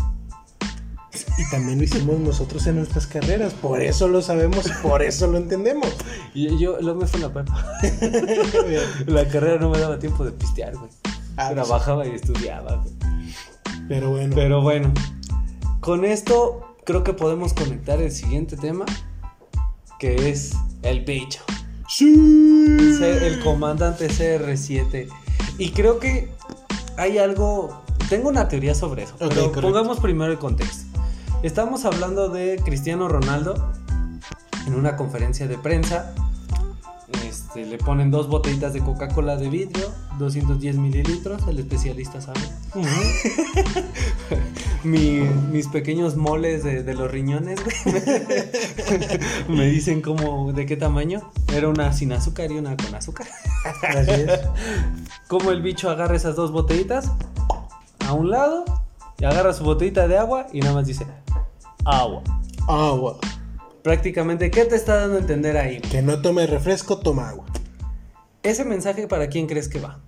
Y 1.38 1.50
también 1.50 1.77
lo 1.77 1.84
hicimos 1.84 2.19
nosotros 2.19 2.65
en 2.67 2.75
nuestras 2.77 3.07
carreras, 3.07 3.53
por 3.53 3.81
eso 3.81 4.07
lo 4.07 4.22
sabemos 4.22 4.69
por 4.81 5.01
eso 5.01 5.27
lo 5.27 5.38
entendemos. 5.38 5.88
Y 6.34 6.57
yo 6.60 6.77
luego 6.81 7.01
me 7.01 7.07
fue 7.07 7.19
la 7.19 7.31
prepa. 7.34 7.65
La 9.05 9.27
carrera 9.27 9.60
no 9.60 9.69
me 9.69 9.80
daba 9.80 9.97
tiempo 9.99 10.25
de 10.25 10.32
pistear, 10.32 10.75
güey. 10.75 10.89
Ah, 11.38 11.52
pues, 11.54 11.67
Trabajaba 11.67 12.06
y 12.08 12.12
estudiaba, 12.12 12.75
güey. 12.78 12.93
Pero 13.88 14.10
bueno, 14.10 14.36
Pero 14.36 14.62
bueno, 14.62 14.93
con 15.80 16.04
esto 16.06 16.75
creo 16.86 17.04
que 17.04 17.13
podemos 17.13 17.54
conectar 17.54 18.02
el 18.02 18.12
siguiente 18.12 18.58
tema, 18.58 18.86
que 19.99 20.30
es 20.30 20.54
el 20.84 21.06
bicho. 21.06 21.41
sí. 21.88 22.15
El 23.02 23.39
comandante 23.43 24.08
CR7. 24.10 25.08
Y 25.60 25.71
creo 25.71 25.99
que 25.99 26.30
hay 26.97 27.17
algo. 27.19 27.84
Tengo 28.10 28.30
una 28.30 28.48
teoría 28.48 28.74
sobre 28.74 29.04
eso. 29.04 29.13
Ok, 29.15 29.20
pero 29.30 29.36
correcto. 29.36 29.62
pongamos 29.62 30.00
primero 30.00 30.32
el 30.32 30.38
contexto. 30.39 30.86
Estamos 31.43 31.86
hablando 31.86 32.30
de 32.30 32.60
Cristiano 32.63 33.08
Ronaldo 33.08 33.72
en 34.65 34.74
una 34.76 34.96
conferencia 34.96 35.48
de 35.48 35.58
prensa. 35.58 36.13
Este, 37.28 37.65
le 37.65 37.78
ponen 37.78 38.10
dos 38.12 38.28
botellitas 38.28 38.74
de 38.74 38.80
Coca-Cola 38.82 39.36
de 39.38 39.50
vidrio, 39.50 39.91
210 40.20 40.78
mililitros, 40.78 41.41
el 41.48 41.60
especialista 41.60 42.20
sabe. 42.22 42.39
Ujú. 42.76 42.88
Mi- 44.84 45.22
mis 45.52 45.67
pequeños 45.67 46.15
moles 46.15 46.63
de, 46.63 46.84
de 46.84 46.93
los 46.93 47.10
riñones. 47.12 47.60
Me 49.50 49.65
dicen 49.67 50.02
como 50.02 50.54
de 50.54 50.65
qué 50.65 50.78
tamaño. 50.78 51.32
Era 51.54 51.67
una 51.70 51.91
sin 51.93 52.12
azúcar 52.13 52.52
y 52.52 52.58
una 52.58 52.76
con 52.78 52.93
azúcar. 52.96 53.28
Así 53.89 54.12
es. 54.12 54.39
Como 55.28 55.52
el 55.52 55.62
bicho 55.62 55.89
agarra 55.89 56.15
esas 56.15 56.36
dos 56.38 56.52
botellitas 56.54 57.12
a 58.08 58.13
un 58.13 58.30
lado 58.30 58.65
y 59.20 59.26
agarra 59.26 59.54
su 59.54 59.63
botellita 59.63 60.08
de 60.08 60.17
agua 60.17 60.48
y 60.54 60.62
nada 60.62 60.74
más 60.74 60.88
dice 60.88 61.06
agua. 61.86 62.24
Agua. 62.67 63.20
Prácticamente, 63.84 64.52
¿qué 64.52 64.65
te 64.65 64.76
está 64.76 64.96
dando 64.96 65.17
a 65.17 65.20
entender 65.20 65.58
ahí? 65.58 65.80
Que 65.80 66.02
no 66.02 66.22
tome 66.22 66.46
refresco, 66.48 67.00
toma 67.00 67.30
agua. 67.30 67.46
Ese 68.43 68.65
mensaje 68.65 69.08
para 69.08 69.28
quién 69.28 69.48
crees 69.48 69.70
que 69.70 69.80
va. 69.80 70.00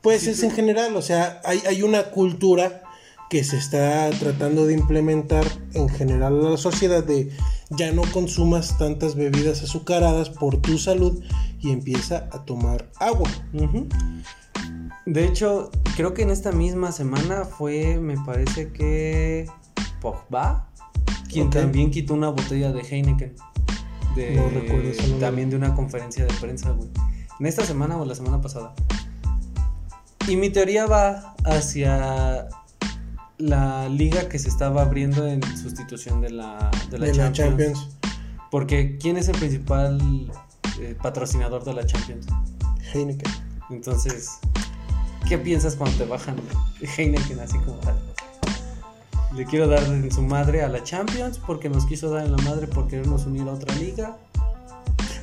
Pues 0.00 0.26
es 0.26 0.42
en 0.42 0.50
general, 0.50 0.94
o 0.96 1.02
sea, 1.02 1.40
hay, 1.44 1.60
hay 1.66 1.82
una 1.82 2.04
cultura 2.10 2.82
que 3.28 3.42
se 3.42 3.56
está 3.56 4.08
tratando 4.10 4.66
de 4.66 4.74
implementar 4.74 5.44
en 5.74 5.88
general 5.88 6.46
a 6.46 6.50
la 6.50 6.56
sociedad 6.56 7.02
de 7.02 7.30
ya 7.70 7.92
no 7.92 8.02
consumas 8.12 8.78
tantas 8.78 9.16
bebidas 9.16 9.62
azucaradas 9.62 10.30
por 10.30 10.60
tu 10.60 10.78
salud 10.78 11.22
y 11.60 11.72
empieza 11.72 12.28
a 12.30 12.44
tomar 12.44 12.88
agua. 13.00 13.28
De 15.06 15.24
hecho, 15.24 15.70
creo 15.96 16.12
que 16.12 16.22
en 16.22 16.30
esta 16.30 16.52
misma 16.52 16.92
semana 16.92 17.44
fue, 17.44 17.98
me 17.98 18.16
parece 18.18 18.70
que 18.70 19.46
Pogba, 20.00 20.68
quien 21.28 21.48
también 21.48 21.90
quitó 21.90 22.14
una 22.14 22.28
botella 22.28 22.70
de 22.70 22.82
Heineken. 22.82 23.34
De, 24.14 24.36
No 24.36 24.48
recuerdo 24.48 24.92
nombre. 25.02 25.20
También 25.20 25.50
de 25.50 25.56
una 25.56 25.74
conferencia 25.74 26.24
de 26.26 26.32
prensa, 26.34 26.70
güey. 26.70 26.90
En 27.40 27.46
esta 27.46 27.64
semana 27.64 27.96
o 27.96 28.04
la 28.04 28.14
semana 28.14 28.40
pasada. 28.40 28.74
Y 30.28 30.36
mi 30.36 30.50
teoría 30.50 30.86
va 30.86 31.34
hacia 31.44 32.48
la 33.38 33.88
liga 33.88 34.28
que 34.28 34.38
se 34.38 34.48
estaba 34.48 34.82
abriendo 34.82 35.26
en 35.26 35.42
sustitución 35.56 36.20
de 36.20 36.30
la, 36.30 36.70
de 36.90 36.98
la 36.98 37.06
de 37.06 37.14
la 37.14 37.32
Champions. 37.32 37.78
Champions. 37.78 37.96
Porque 38.50 38.98
¿quién 38.98 39.16
es 39.16 39.28
el 39.28 39.36
principal 39.38 40.30
eh, 40.80 40.96
patrocinador 41.02 41.64
de 41.64 41.74
la 41.74 41.86
Champions? 41.86 42.26
Heineken. 42.92 43.32
Entonces, 43.70 44.38
¿qué 45.28 45.38
piensas 45.38 45.76
cuando 45.76 45.96
te 45.98 46.04
bajan 46.04 46.36
Heineken 46.96 47.40
así 47.40 47.58
como 47.58 47.76
tal? 47.78 47.94
Le 49.34 49.44
quiero 49.44 49.66
dar 49.68 49.82
en 49.84 50.10
su 50.10 50.22
madre 50.22 50.62
a 50.62 50.68
la 50.68 50.82
Champions 50.82 51.38
porque 51.44 51.68
nos 51.68 51.84
quiso 51.86 52.10
dar 52.10 52.24
en 52.24 52.32
la 52.32 52.38
madre 52.42 52.66
por 52.66 52.88
querernos 52.88 53.26
unir 53.26 53.42
a 53.48 53.52
otra 53.52 53.74
liga. 53.76 54.16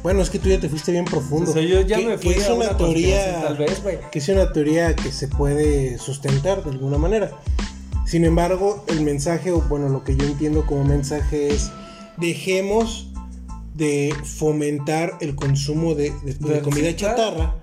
Bueno, 0.03 0.21
es 0.21 0.29
que 0.29 0.37
tú 0.37 0.49
ya 0.49 0.59
te 0.59 0.67
fuiste 0.69 0.91
bien 0.91 1.05
profundo. 1.05 1.49
O 1.49 1.53
sea, 1.53 1.63
yo 1.63 1.81
ya 1.81 1.97
Que- 1.97 2.05
me 2.05 2.17
fui 2.17 2.33
que 2.33 2.39
es 2.41 2.49
a 2.49 2.53
una, 2.53 2.65
una 2.69 2.77
teoría, 2.77 3.41
tal 3.43 3.57
vez, 3.57 3.81
güey. 3.81 3.99
que 4.11 4.19
es 4.19 4.27
una 4.29 4.51
teoría 4.51 4.95
que 4.95 5.11
se 5.11 5.29
puede 5.29 5.97
sustentar 5.97 6.63
de 6.63 6.71
alguna 6.71 6.97
manera. 6.97 7.31
Sin 8.05 8.25
embargo, 8.25 8.83
el 8.89 9.01
mensaje, 9.01 9.51
o 9.51 9.61
bueno, 9.61 9.87
lo 9.89 10.03
que 10.03 10.15
yo 10.17 10.25
entiendo 10.25 10.65
como 10.65 10.83
mensaje 10.83 11.47
es 11.53 11.71
dejemos 12.17 13.07
de 13.73 14.13
fomentar 14.25 15.13
el 15.21 15.35
consumo 15.35 15.95
de, 15.95 16.11
de- 16.23 16.33
de 16.35 16.53
De 16.55 16.61
comida 16.61 16.95
chatarra, 16.95 17.55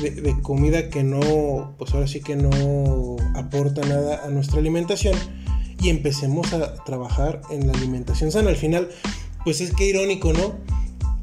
de, 0.00 0.40
comida 0.42 0.88
que 0.88 1.02
no, 1.02 1.74
pues 1.78 1.92
ahora 1.94 2.06
sí 2.06 2.20
que 2.20 2.36
no 2.36 3.16
aporta 3.34 3.82
nada 3.82 4.24
a 4.24 4.28
nuestra 4.28 4.58
alimentación 4.58 5.14
y 5.80 5.88
empecemos 5.88 6.52
a 6.52 6.74
trabajar 6.84 7.42
en 7.50 7.66
la 7.66 7.72
alimentación 7.72 8.30
sana. 8.30 8.50
Al 8.50 8.56
final, 8.56 8.88
pues 9.44 9.60
es 9.60 9.72
que 9.74 9.86
irónico, 9.86 10.32
¿no? 10.32 10.56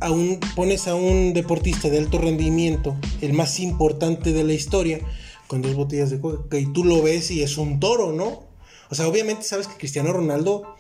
Aún 0.02 0.40
pones 0.56 0.88
a 0.88 0.96
un 0.96 1.34
deportista 1.34 1.90
de 1.90 1.98
alto 1.98 2.20
rendimiento, 2.20 2.96
el 3.22 3.34
más 3.34 3.60
importante 3.60 4.34
de 4.34 4.44
la 4.44 4.54
historia, 4.54 5.00
con 5.48 5.62
dos 5.62 5.76
botellas 5.76 6.10
de 6.10 6.20
coca, 6.20 6.60
y 6.60 6.66
tú 6.68 6.84
lo 6.84 7.02
ves 7.02 7.32
y 7.32 7.42
es 7.42 7.58
un 7.58 7.80
toro, 7.80 8.12
¿no? 8.12 8.44
O 8.90 8.96
sea, 8.96 9.08
obviamente 9.08 9.44
sabes 9.44 9.68
que 9.68 9.78
Cristiano 9.78 10.12
Ronaldo, 10.14 10.76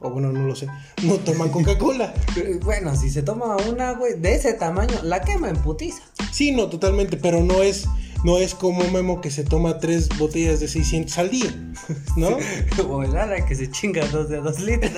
o 0.00 0.10
bueno, 0.10 0.32
no 0.32 0.46
lo 0.46 0.54
sé, 0.54 0.66
no 1.02 1.14
toma 1.16 1.50
Coca-Cola. 1.50 2.12
Bueno, 2.62 2.94
si 2.96 3.10
se 3.10 3.22
toma 3.22 3.56
una, 3.68 3.92
güey, 3.92 4.18
de 4.18 4.34
ese 4.34 4.54
tamaño, 4.54 4.94
la 5.02 5.20
quema 5.20 5.48
en 5.48 5.56
putiza. 5.56 6.02
Sí, 6.32 6.52
no, 6.52 6.68
totalmente, 6.68 7.16
pero 7.16 7.42
no 7.42 7.62
es 7.62 7.86
No 8.24 8.38
es 8.38 8.54
como 8.54 8.84
Memo 8.90 9.20
que 9.20 9.30
se 9.30 9.44
toma 9.44 9.78
tres 9.78 10.08
botellas 10.18 10.58
de 10.60 10.68
600 10.68 11.18
al 11.18 11.30
día, 11.30 11.54
¿no? 12.16 12.38
o 12.88 13.02
el 13.02 13.16
Ara 13.16 13.44
que 13.44 13.54
se 13.54 13.70
chinga 13.70 14.06
dos 14.06 14.28
de 14.28 14.40
dos 14.40 14.60
litros. 14.60 14.92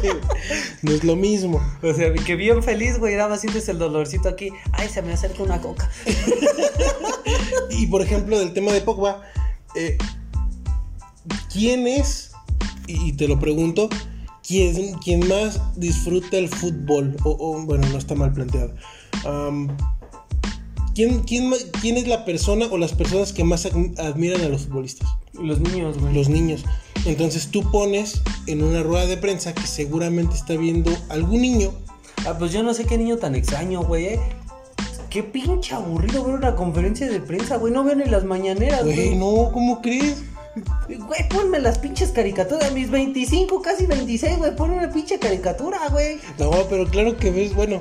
Sí, 0.00 0.08
no 0.82 0.92
es 0.92 1.04
lo 1.04 1.14
mismo. 1.14 1.60
o 1.82 1.94
sea, 1.94 2.12
que 2.12 2.36
bien 2.36 2.62
feliz, 2.62 2.98
güey, 2.98 3.16
nada 3.16 3.28
más 3.28 3.40
sientes 3.40 3.68
el 3.68 3.78
dolorcito 3.78 4.28
aquí. 4.28 4.50
Ay, 4.72 4.88
se 4.88 5.02
me 5.02 5.12
acerca 5.12 5.42
una 5.42 5.60
coca. 5.60 5.90
Y 7.70 7.86
por 7.86 8.02
ejemplo, 8.02 8.38
del 8.38 8.52
tema 8.52 8.72
de 8.72 8.80
Pogba, 8.80 9.22
eh, 9.74 9.98
¿quién 11.52 11.86
es, 11.86 12.27
y 12.88 13.12
te 13.12 13.28
lo 13.28 13.38
pregunto, 13.38 13.88
quién, 14.46 14.94
quién 15.04 15.28
más 15.28 15.60
disfruta 15.76 16.36
el 16.38 16.48
fútbol? 16.48 17.16
O, 17.24 17.30
o, 17.38 17.62
bueno, 17.64 17.86
no 17.88 17.98
está 17.98 18.14
mal 18.14 18.32
planteado. 18.32 18.74
Am, 19.26 19.68
¿quién, 20.94 21.20
quién, 21.20 21.52
quién 21.80 21.96
es 21.96 22.06
la 22.08 22.24
persona 22.24 22.66
o 22.70 22.78
las 22.78 22.92
personas 22.92 23.32
que 23.32 23.44
más 23.44 23.66
ad- 23.66 23.98
admiran 23.98 24.40
a 24.42 24.48
los 24.48 24.62
futbolistas? 24.66 25.08
Los 25.32 25.60
niños, 25.60 25.98
güey. 25.98 26.14
Los 26.14 26.28
niños. 26.28 26.64
Entonces 27.04 27.48
tú 27.50 27.70
pones 27.70 28.22
en 28.46 28.62
una 28.62 28.82
rueda 28.82 29.06
de 29.06 29.16
prensa 29.16 29.54
que 29.54 29.66
seguramente 29.66 30.34
está 30.34 30.56
viendo 30.56 30.90
algún 31.10 31.42
niño. 31.42 31.70
Ah, 32.26 32.36
pues 32.38 32.52
yo 32.52 32.62
no 32.62 32.74
sé 32.74 32.84
qué 32.84 32.98
niño 32.98 33.16
tan 33.18 33.34
extraño, 33.36 33.82
güey, 33.82 34.06
eh. 34.06 34.20
Qué 35.08 35.22
pinche 35.22 35.74
aburrido 35.74 36.22
ver 36.24 36.34
una 36.34 36.54
conferencia 36.54 37.08
de 37.08 37.20
prensa, 37.20 37.56
güey. 37.56 37.72
No 37.72 37.82
veo 37.84 37.94
ni 37.94 38.04
las 38.04 38.24
mañaneras, 38.24 38.84
Güey, 38.84 38.96
güey. 38.96 39.16
no, 39.16 39.50
¿cómo 39.52 39.80
crees? 39.80 40.24
Güey, 40.88 41.28
ponme 41.28 41.58
las 41.60 41.78
pinches 41.78 42.10
caricaturas. 42.10 42.72
Mis 42.72 42.90
25, 42.90 43.60
casi 43.62 43.86
26, 43.86 44.38
güey. 44.38 44.54
Ponme 44.56 44.74
una 44.78 44.90
pinche 44.90 45.18
caricatura, 45.18 45.78
güey. 45.90 46.18
No, 46.38 46.50
pero 46.68 46.86
claro 46.86 47.16
que 47.16 47.30
ves, 47.30 47.54
bueno, 47.54 47.80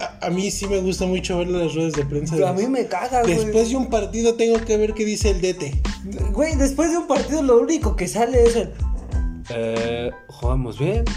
a, 0.00 0.26
a 0.26 0.30
mí 0.30 0.50
sí 0.50 0.66
me 0.66 0.80
gusta 0.80 1.06
mucho 1.06 1.38
ver 1.38 1.48
las 1.48 1.74
ruedas 1.74 1.92
de 1.94 2.04
prensa. 2.04 2.36
de 2.36 2.46
A 2.46 2.52
los- 2.52 2.60
mí 2.62 2.68
me 2.68 2.86
caga, 2.86 3.22
güey. 3.22 3.34
Después 3.34 3.70
de 3.70 3.76
un 3.76 3.86
partido 3.90 4.34
tengo 4.34 4.58
que 4.64 4.76
ver 4.76 4.94
qué 4.94 5.04
dice 5.04 5.30
el 5.30 5.40
DT. 5.40 5.82
Güey, 6.32 6.54
después 6.56 6.90
de 6.90 6.98
un 6.98 7.06
partido 7.06 7.42
lo 7.42 7.58
único 7.60 7.96
que 7.96 8.06
sale 8.08 8.44
es 8.44 8.56
el... 8.56 8.72
Eh, 9.50 10.10
jugamos 10.28 10.78
bien. 10.78 11.04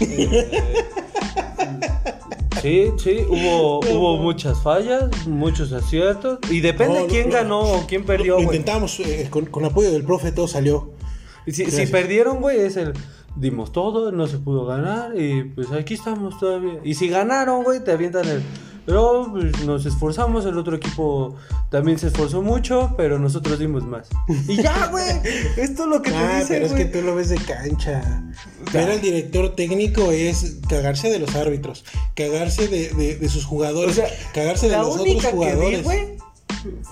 sí, 2.60 2.90
sí, 2.98 3.24
hubo, 3.28 3.80
hubo 3.80 4.16
muchas 4.18 4.62
fallas, 4.62 5.26
muchos 5.26 5.72
aciertos. 5.72 6.38
Y 6.50 6.60
depende 6.60 7.00
No, 7.00 7.06
quién 7.06 7.28
no, 7.28 7.34
ganó 7.34 7.60
o 7.60 7.86
quién 7.86 8.04
perdió, 8.04 8.36
Lo 8.36 8.42
intentamos 8.42 8.98
eh, 9.00 9.28
con, 9.30 9.46
con 9.46 9.64
apoyo 9.64 9.90
del 9.90 10.04
profe, 10.04 10.32
todo 10.32 10.48
salió. 10.48 10.92
Si, 11.46 11.64
si 11.66 11.86
perdieron, 11.86 12.40
güey, 12.40 12.60
es 12.60 12.76
el... 12.76 12.92
Dimos 13.34 13.72
todo, 13.72 14.12
no 14.12 14.26
se 14.26 14.36
pudo 14.36 14.66
ganar 14.66 15.18
y 15.18 15.44
pues 15.44 15.72
aquí 15.72 15.94
estamos 15.94 16.38
todavía. 16.38 16.80
Y 16.84 16.94
si 16.94 17.08
ganaron, 17.08 17.64
güey, 17.64 17.82
te 17.82 17.92
avientan 17.92 18.28
el... 18.28 18.42
Pero 18.84 19.28
pues, 19.30 19.64
nos 19.64 19.86
esforzamos, 19.86 20.44
el 20.44 20.58
otro 20.58 20.74
equipo 20.76 21.36
también 21.70 21.98
se 21.98 22.08
esforzó 22.08 22.42
mucho, 22.42 22.94
pero 22.96 23.18
nosotros 23.18 23.58
dimos 23.60 23.84
más. 23.84 24.08
Y 24.48 24.56
ya, 24.60 24.88
güey. 24.88 25.04
Esto 25.56 25.84
es 25.84 25.88
lo 25.88 26.02
que 26.02 26.10
te 26.10 26.16
Ah, 26.16 26.38
dice, 26.40 26.54
pero 26.54 26.66
es 26.66 26.72
que 26.72 26.84
tú 26.86 27.00
lo 27.02 27.14
ves 27.14 27.28
de 27.28 27.36
cancha. 27.36 28.24
Ver 28.72 28.90
al 28.90 29.00
director 29.00 29.54
técnico 29.54 30.10
es 30.10 30.56
cagarse 30.68 31.10
de 31.10 31.18
los 31.20 31.34
árbitros, 31.36 31.84
cagarse 32.16 32.66
de, 32.68 32.88
de- 32.90 33.16
de 33.16 33.28
sus 33.28 33.44
O 33.44 33.48
jugadores, 33.48 33.94
sea, 33.94 34.08
cagarse 34.34 34.68
de 34.68 34.76
los 34.76 34.96
otros 34.96 35.16
que 35.22 35.30
jugadores. 35.30 35.84
güey, 35.84 36.16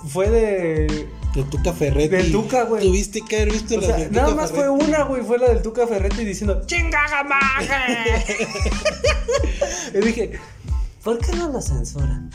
fue 0.07 0.29
de... 0.29 1.07
de 1.35 1.43
Tuca 1.49 1.73
Ferretti. 1.73 2.09
Del 2.15 2.31
Tuca, 2.31 2.63
güey. 2.63 2.83
Tuviste 2.87 3.21
que 3.21 3.35
haber 3.37 3.51
visto 3.53 3.75
O 3.75 3.81
la 3.81 3.87
sea, 3.87 3.95
de 3.97 4.09
nada 4.11 4.29
Tuca 4.29 4.41
más 4.41 4.51
fue 4.51 4.69
una, 4.69 5.03
güey, 5.03 5.23
fue 5.23 5.37
la 5.37 5.49
del 5.49 5.61
Tuca 5.61 5.85
Ferretti 5.87 6.23
diciendo 6.25 6.61
¡Chingagamaje! 6.65 8.23
y 9.93 9.97
dije, 10.05 10.39
¿por 11.03 11.19
qué 11.19 11.35
no 11.35 11.49
lo 11.49 11.61
censuran? 11.61 12.29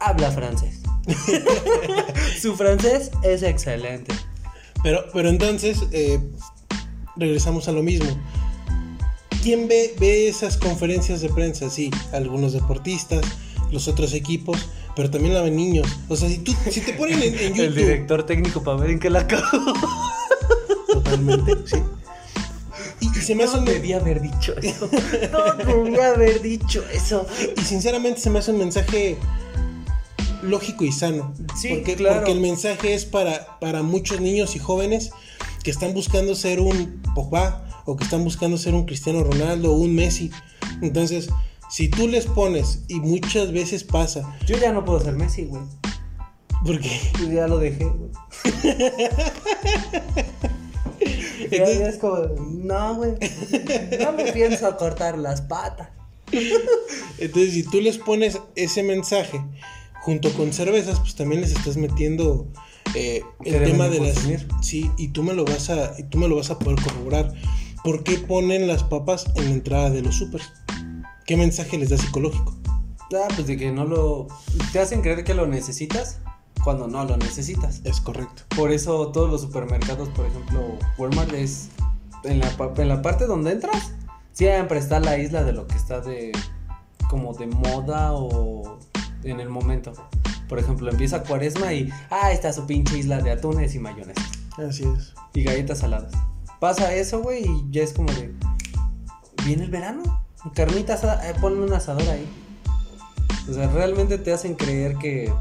Habla 0.00 0.30
francés. 0.30 0.80
Su 2.40 2.56
francés 2.56 3.10
es 3.22 3.42
excelente. 3.42 4.14
Pero, 4.82 5.04
pero 5.12 5.28
entonces, 5.28 5.84
eh, 5.92 6.20
regresamos 7.16 7.68
a 7.68 7.72
lo 7.72 7.82
mismo. 7.82 8.08
¿Quién 9.42 9.68
ve, 9.68 9.94
ve 9.98 10.28
esas 10.28 10.56
conferencias 10.56 11.20
de 11.20 11.28
prensa? 11.28 11.70
Sí, 11.70 11.90
algunos 12.12 12.52
deportistas, 12.52 13.24
los 13.70 13.88
otros 13.88 14.12
equipos, 14.12 14.68
pero 14.94 15.10
también 15.10 15.34
la 15.34 15.42
ven 15.42 15.56
niños. 15.56 15.86
O 16.08 16.16
sea, 16.16 16.28
si, 16.28 16.38
tú, 16.38 16.52
si 16.70 16.80
te 16.80 16.92
ponen 16.94 17.22
en, 17.22 17.34
en 17.34 17.40
El 17.40 17.54
YouTube... 17.54 17.74
director 17.74 18.26
técnico 18.26 18.62
para 18.62 18.78
ver 18.78 18.90
en 18.90 18.98
qué 18.98 19.10
la 19.10 19.26
cago. 19.26 19.72
Totalmente, 20.92 21.54
sí. 21.64 21.78
Y, 23.00 23.06
y 23.06 23.20
se 23.22 23.34
me 23.34 23.44
hace 23.44 23.54
No 23.54 23.60
un, 23.60 23.64
debía 23.66 23.98
haber 23.98 24.20
dicho 24.22 24.54
eso. 24.62 24.88
No 25.32 25.54
debía 25.54 26.08
haber 26.08 26.40
dicho 26.42 26.84
eso. 26.92 27.26
y 27.56 27.60
sinceramente 27.62 28.20
se 28.20 28.30
me 28.30 28.38
hace 28.38 28.52
un 28.52 28.58
mensaje 28.58 29.16
lógico 30.42 30.84
y 30.84 30.92
sano. 30.92 31.34
Sí, 31.56 31.68
porque, 31.74 31.96
claro. 31.96 32.16
porque 32.16 32.32
el 32.32 32.40
mensaje 32.40 32.94
es 32.94 33.04
para, 33.04 33.58
para 33.60 33.82
muchos 33.82 34.20
niños 34.20 34.56
y 34.56 34.58
jóvenes 34.58 35.10
que 35.62 35.70
están 35.70 35.92
buscando 35.94 36.34
ser 36.34 36.60
un 36.60 37.02
Pogba 37.14 37.64
o 37.84 37.96
que 37.96 38.04
están 38.04 38.24
buscando 38.24 38.56
ser 38.58 38.74
un 38.74 38.84
Cristiano 38.86 39.22
Ronaldo 39.24 39.72
o 39.72 39.76
un 39.76 39.94
Messi. 39.94 40.30
Entonces, 40.82 41.28
si 41.70 41.88
tú 41.88 42.08
les 42.08 42.26
pones, 42.26 42.80
y 42.88 43.00
muchas 43.00 43.52
veces 43.52 43.84
pasa, 43.84 44.36
Yo 44.46 44.56
ya 44.56 44.72
no 44.72 44.84
puedo 44.84 45.00
ser 45.00 45.14
Messi, 45.14 45.44
güey. 45.44 45.62
porque 46.64 47.00
Yo 47.20 47.30
ya 47.32 47.46
lo 47.48 47.58
dejé, 47.58 47.84
güey. 47.84 48.10
Entonces- 51.50 51.80
es 51.80 51.96
como, 51.98 52.16
no, 52.38 52.94
güey. 52.96 53.12
No 54.00 54.12
me 54.12 54.32
pienso 54.32 54.76
cortar 54.76 55.18
las 55.18 55.42
patas. 55.42 55.90
Entonces, 57.18 57.54
si 57.54 57.62
tú 57.62 57.80
les 57.80 57.98
pones 57.98 58.38
ese 58.56 58.82
mensaje 58.82 59.40
junto 60.00 60.32
con 60.32 60.52
cervezas, 60.52 60.98
pues 61.00 61.14
también 61.14 61.40
les 61.40 61.52
estás 61.52 61.76
metiendo 61.76 62.48
eh, 62.94 63.22
el 63.44 63.64
tema 63.64 63.88
de 63.88 64.00
las 64.00 64.18
sí, 64.60 64.90
y 64.96 65.08
tú 65.08 65.22
me 65.22 65.34
lo 65.34 65.44
vas 65.44 65.70
a 65.70 65.94
y 65.98 66.04
tú 66.04 66.18
me 66.18 66.28
lo 66.28 66.36
vas 66.36 66.50
a 66.50 66.58
poder 66.58 66.80
corroborar. 66.82 67.32
¿Por 67.84 68.02
qué 68.02 68.18
ponen 68.18 68.66
las 68.66 68.82
papas 68.82 69.26
en 69.36 69.44
la 69.44 69.50
entrada 69.50 69.90
de 69.90 70.02
los 70.02 70.16
supers? 70.16 70.52
¿Qué 71.26 71.36
mensaje 71.36 71.78
les 71.78 71.90
da 71.90 71.98
psicológico? 71.98 72.56
Ah, 73.14 73.28
pues 73.34 73.46
de 73.46 73.56
que 73.56 73.70
no 73.70 73.84
lo. 73.84 74.26
Te 74.72 74.80
hacen 74.80 75.02
creer 75.02 75.22
que 75.22 75.34
lo 75.34 75.46
necesitas 75.46 76.20
cuando 76.64 76.88
no 76.88 77.04
lo 77.04 77.16
necesitas. 77.16 77.80
Es 77.84 78.00
correcto. 78.00 78.42
Por 78.56 78.72
eso 78.72 79.08
todos 79.12 79.30
los 79.30 79.40
supermercados, 79.40 80.08
por 80.10 80.26
ejemplo, 80.26 80.78
Walmart 80.98 81.32
es. 81.32 81.70
En 82.24 82.40
la, 82.40 82.50
en 82.76 82.88
la 82.88 83.02
parte 83.02 83.26
donde 83.26 83.52
entras, 83.52 83.92
siempre 84.32 84.80
está 84.80 84.98
la 84.98 85.16
isla 85.16 85.44
de 85.44 85.52
lo 85.52 85.66
que 85.66 85.76
está 85.76 86.00
de. 86.00 86.32
como 87.08 87.34
de 87.34 87.46
moda 87.46 88.12
o 88.14 88.78
en 89.22 89.40
el 89.40 89.48
momento. 89.48 89.92
Por 90.48 90.58
ejemplo, 90.58 90.90
empieza 90.90 91.22
cuaresma 91.22 91.72
y. 91.72 91.90
Ah, 92.10 92.32
está 92.32 92.52
su 92.52 92.66
pinche 92.66 92.98
isla 92.98 93.20
de 93.20 93.32
atunes 93.32 93.74
y 93.74 93.78
mayonesa. 93.78 94.22
Así 94.56 94.84
es. 94.84 95.14
y 95.34 95.44
galletas 95.44 95.78
saladas. 95.78 96.12
Pasa 96.60 96.94
eso, 96.94 97.20
güey, 97.22 97.44
y 97.44 97.66
ya 97.70 97.82
es 97.82 97.92
como 97.92 98.10
de. 98.12 98.34
Viene 99.44 99.64
el 99.64 99.70
verano. 99.70 100.24
Carnita 100.54 100.94
asada, 100.94 101.28
eh, 101.28 101.34
ponme 101.40 101.64
un 101.64 101.72
asador 101.72 102.08
ahí. 102.08 102.26
O 103.48 103.52
sea, 103.52 103.68
realmente 103.68 104.18
te 104.18 104.32
hacen 104.32 104.54
creer 104.54 104.96
que 104.96 105.32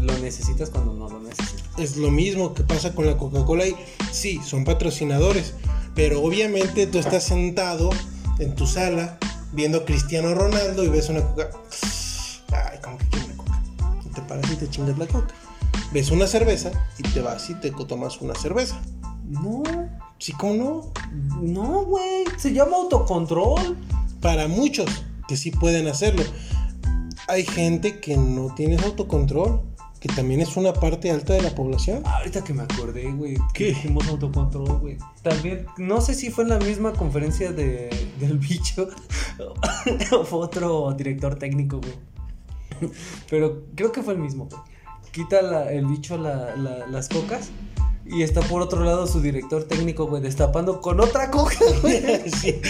lo 0.00 0.16
necesitas 0.18 0.70
cuando 0.70 0.92
no 0.94 1.08
lo 1.08 1.20
necesitas. 1.20 1.64
Es 1.78 1.96
lo 1.96 2.10
mismo 2.10 2.54
que 2.54 2.62
pasa 2.62 2.94
con 2.94 3.06
la 3.06 3.16
Coca-Cola 3.16 3.66
y 3.66 3.76
sí, 4.12 4.40
son 4.44 4.64
patrocinadores, 4.64 5.54
pero 5.94 6.22
obviamente 6.22 6.86
tú 6.86 6.98
estás 6.98 7.24
sentado 7.24 7.90
en 8.38 8.54
tu 8.54 8.66
sala 8.66 9.18
viendo 9.52 9.78
a 9.78 9.84
Cristiano 9.84 10.34
Ronaldo 10.34 10.84
y 10.84 10.88
ves 10.88 11.08
una 11.08 11.22
Coca. 11.22 11.50
Ay, 12.52 12.78
como 12.82 12.98
que 12.98 13.06
quiero 13.06 13.26
una 13.26 13.36
Coca. 13.36 13.62
Y 14.04 14.08
te 14.10 14.20
paras 14.22 14.50
y 14.50 14.56
te 14.56 14.68
chingas 14.68 14.98
la 14.98 15.06
Coca. 15.06 15.34
Ves 15.92 16.10
una 16.10 16.26
cerveza 16.26 16.70
y 16.98 17.02
te 17.02 17.20
vas 17.20 17.48
y 17.50 17.54
te 17.54 17.70
tomas 17.70 18.20
una 18.20 18.34
cerveza. 18.34 18.80
No, 19.24 19.62
Sí, 20.18 20.32
¿cómo 20.32 20.54
no? 20.54 20.92
no, 21.42 21.84
güey. 21.84 22.24
Se 22.38 22.52
llama 22.52 22.76
autocontrol. 22.76 23.76
Para 24.20 24.48
muchos 24.48 24.86
que 25.28 25.36
sí 25.36 25.50
pueden 25.50 25.86
hacerlo. 25.86 26.22
Hay 27.28 27.44
gente 27.44 28.00
que 28.00 28.16
no 28.16 28.54
tiene 28.54 28.76
autocontrol, 28.82 29.60
que 30.06 30.12
también 30.14 30.42
es 30.42 30.54
una 30.58 30.74
parte 30.74 31.10
alta 31.10 31.32
de 31.32 31.40
la 31.40 31.54
población. 31.54 32.02
Ahorita 32.04 32.44
que 32.44 32.52
me 32.52 32.64
acordé, 32.64 33.10
güey. 33.10 33.36
¿Qué? 33.54 33.64
Que 33.64 33.64
dijimos 33.70 34.06
autocontrol, 34.06 34.78
güey. 34.78 34.98
También, 35.22 35.64
no 35.78 36.02
sé 36.02 36.12
si 36.12 36.30
fue 36.30 36.44
en 36.44 36.50
la 36.50 36.58
misma 36.58 36.92
conferencia 36.92 37.52
de, 37.52 37.88
del 38.20 38.36
bicho 38.38 38.86
o 40.12 40.24
fue 40.26 40.38
otro 40.40 40.92
director 40.92 41.36
técnico, 41.36 41.80
güey. 41.80 42.92
Pero 43.30 43.62
creo 43.74 43.92
que 43.92 44.02
fue 44.02 44.12
el 44.12 44.20
mismo, 44.20 44.44
güey. 44.46 44.60
Quita 45.10 45.40
la- 45.40 45.72
el 45.72 45.86
bicho 45.86 46.18
la- 46.18 46.54
la- 46.54 46.86
las 46.86 47.08
cocas 47.08 47.48
y 48.06 48.22
está 48.22 48.40
por 48.42 48.60
otro 48.62 48.84
lado 48.84 49.06
su 49.06 49.20
director 49.20 49.64
técnico, 49.64 50.06
güey, 50.06 50.22
destapando 50.22 50.80
con 50.80 51.00
otra 51.00 51.30
coca, 51.30 51.56
güey. 51.82 52.30
Sí. 52.30 52.60